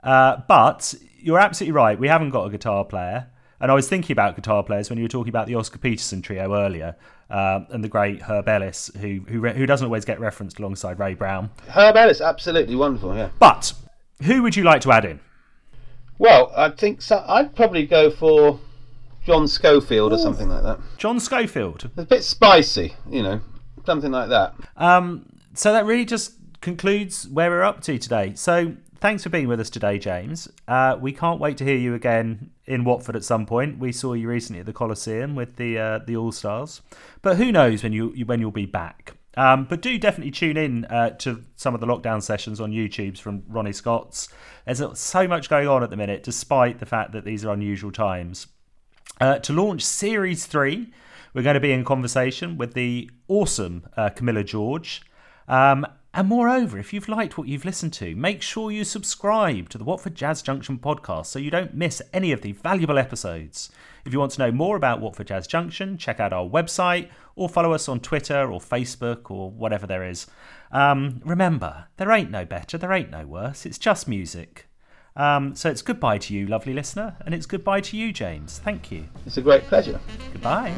Uh, 0.02 0.42
but 0.48 0.94
you're 1.18 1.38
absolutely 1.38 1.72
right. 1.72 1.98
We 1.98 2.08
haven't 2.08 2.30
got 2.30 2.44
a 2.46 2.50
guitar 2.50 2.84
player, 2.84 3.28
and 3.60 3.70
I 3.70 3.74
was 3.74 3.88
thinking 3.88 4.12
about 4.12 4.36
guitar 4.36 4.62
players 4.62 4.90
when 4.90 4.98
you 4.98 5.04
were 5.04 5.08
talking 5.08 5.30
about 5.30 5.46
the 5.46 5.54
Oscar 5.54 5.78
Peterson 5.78 6.22
trio 6.22 6.54
earlier, 6.54 6.96
uh, 7.30 7.60
and 7.70 7.82
the 7.82 7.88
great 7.88 8.22
Herb 8.22 8.48
Ellis, 8.48 8.90
who 9.00 9.20
who, 9.28 9.40
re- 9.40 9.54
who 9.54 9.66
doesn't 9.66 9.86
always 9.86 10.04
get 10.04 10.20
referenced 10.20 10.58
alongside 10.58 10.98
Ray 10.98 11.14
Brown. 11.14 11.50
Herb 11.68 11.96
Ellis, 11.96 12.20
absolutely 12.20 12.76
wonderful. 12.76 13.14
Yeah. 13.16 13.30
But 13.38 13.72
who 14.22 14.42
would 14.42 14.56
you 14.56 14.64
like 14.64 14.80
to 14.82 14.92
add 14.92 15.04
in? 15.04 15.20
Well, 16.18 16.52
I 16.56 16.70
think 16.70 17.02
so. 17.02 17.24
I'd 17.26 17.54
probably 17.54 17.86
go 17.86 18.10
for 18.10 18.60
John 19.24 19.48
Scofield 19.48 20.12
or 20.12 20.18
something 20.18 20.48
like 20.48 20.62
that. 20.62 20.78
John 20.98 21.18
Scofield. 21.20 21.90
A 21.96 22.04
bit 22.04 22.24
spicy, 22.24 22.94
you 23.08 23.22
know, 23.22 23.40
something 23.86 24.10
like 24.10 24.28
that. 24.28 24.54
Um, 24.76 25.26
so 25.54 25.72
that 25.72 25.84
really 25.84 26.04
just 26.04 26.34
concludes 26.60 27.28
where 27.28 27.50
we're 27.50 27.62
up 27.62 27.80
to 27.82 27.98
today. 27.98 28.34
So 28.34 28.74
thanks 29.02 29.24
for 29.24 29.30
being 29.30 29.48
with 29.48 29.58
us 29.58 29.68
today, 29.68 29.98
James. 29.98 30.48
Uh, 30.68 30.96
we 30.98 31.12
can't 31.12 31.40
wait 31.40 31.56
to 31.56 31.64
hear 31.64 31.76
you 31.76 31.92
again 31.92 32.50
in 32.66 32.84
Watford 32.84 33.16
at 33.16 33.24
some 33.24 33.44
point. 33.44 33.80
We 33.80 33.90
saw 33.90 34.12
you 34.12 34.28
recently 34.28 34.60
at 34.60 34.66
the 34.66 34.72
Coliseum 34.72 35.34
with 35.34 35.56
the 35.56 35.76
uh, 35.76 35.98
the 36.06 36.16
All 36.16 36.30
Stars, 36.30 36.82
but 37.20 37.36
who 37.36 37.50
knows 37.50 37.82
when 37.82 37.92
you 37.92 38.14
when 38.24 38.40
you'll 38.40 38.52
be 38.52 38.64
back. 38.64 39.16
Um, 39.36 39.64
but 39.64 39.82
do 39.82 39.98
definitely 39.98 40.30
tune 40.30 40.56
in 40.56 40.84
uh, 40.84 41.10
to 41.18 41.42
some 41.56 41.74
of 41.74 41.80
the 41.80 41.86
lockdown 41.86 42.22
sessions 42.22 42.60
on 42.60 42.70
YouTube's 42.70 43.18
from 43.18 43.42
Ronnie 43.48 43.72
Scott's. 43.72 44.28
There's 44.66 44.82
so 44.98 45.26
much 45.26 45.50
going 45.50 45.66
on 45.66 45.82
at 45.82 45.90
the 45.90 45.96
minute, 45.96 46.22
despite 46.22 46.78
the 46.78 46.86
fact 46.86 47.12
that 47.12 47.24
these 47.24 47.44
are 47.44 47.52
unusual 47.52 47.90
times. 47.90 48.46
Uh, 49.20 49.38
to 49.38 49.52
launch 49.54 49.82
Series 49.82 50.44
3, 50.46 50.92
we're 51.32 51.42
going 51.42 51.54
to 51.54 51.60
be 51.60 51.72
in 51.72 51.82
conversation 51.82 52.58
with 52.58 52.74
the 52.74 53.10
awesome 53.26 53.86
uh, 53.96 54.10
Camilla 54.10 54.44
George. 54.44 55.02
Um, 55.48 55.86
and 56.14 56.28
moreover, 56.28 56.78
if 56.78 56.92
you've 56.92 57.08
liked 57.08 57.38
what 57.38 57.48
you've 57.48 57.64
listened 57.64 57.92
to, 57.94 58.14
make 58.14 58.42
sure 58.42 58.70
you 58.70 58.84
subscribe 58.84 59.68
to 59.70 59.78
the 59.78 59.84
Watford 59.84 60.14
Jazz 60.14 60.42
Junction 60.42 60.78
podcast 60.78 61.26
so 61.26 61.38
you 61.38 61.50
don't 61.50 61.74
miss 61.74 62.02
any 62.12 62.32
of 62.32 62.42
the 62.42 62.52
valuable 62.52 62.98
episodes. 62.98 63.70
If 64.04 64.12
you 64.12 64.18
want 64.18 64.32
to 64.32 64.40
know 64.40 64.52
more 64.52 64.76
about 64.76 65.00
Watford 65.00 65.28
Jazz 65.28 65.46
Junction, 65.46 65.96
check 65.96 66.20
out 66.20 66.32
our 66.32 66.46
website 66.46 67.08
or 67.34 67.48
follow 67.48 67.72
us 67.72 67.88
on 67.88 68.00
Twitter 68.00 68.52
or 68.52 68.60
Facebook 68.60 69.30
or 69.30 69.50
whatever 69.50 69.86
there 69.86 70.04
is. 70.04 70.26
Um, 70.70 71.22
remember, 71.24 71.86
there 71.96 72.10
ain't 72.10 72.30
no 72.30 72.44
better, 72.44 72.76
there 72.76 72.92
ain't 72.92 73.10
no 73.10 73.26
worse, 73.26 73.64
it's 73.64 73.78
just 73.78 74.06
music. 74.06 74.66
Um, 75.16 75.54
so 75.54 75.70
it's 75.70 75.82
goodbye 75.82 76.18
to 76.18 76.34
you, 76.34 76.46
lovely 76.46 76.72
listener, 76.72 77.16
and 77.24 77.34
it's 77.34 77.46
goodbye 77.46 77.80
to 77.82 77.96
you, 77.96 78.12
James. 78.12 78.58
Thank 78.58 78.90
you. 78.90 79.08
It's 79.26 79.36
a 79.36 79.42
great 79.42 79.64
pleasure. 79.64 80.00
Goodbye. 80.32 80.74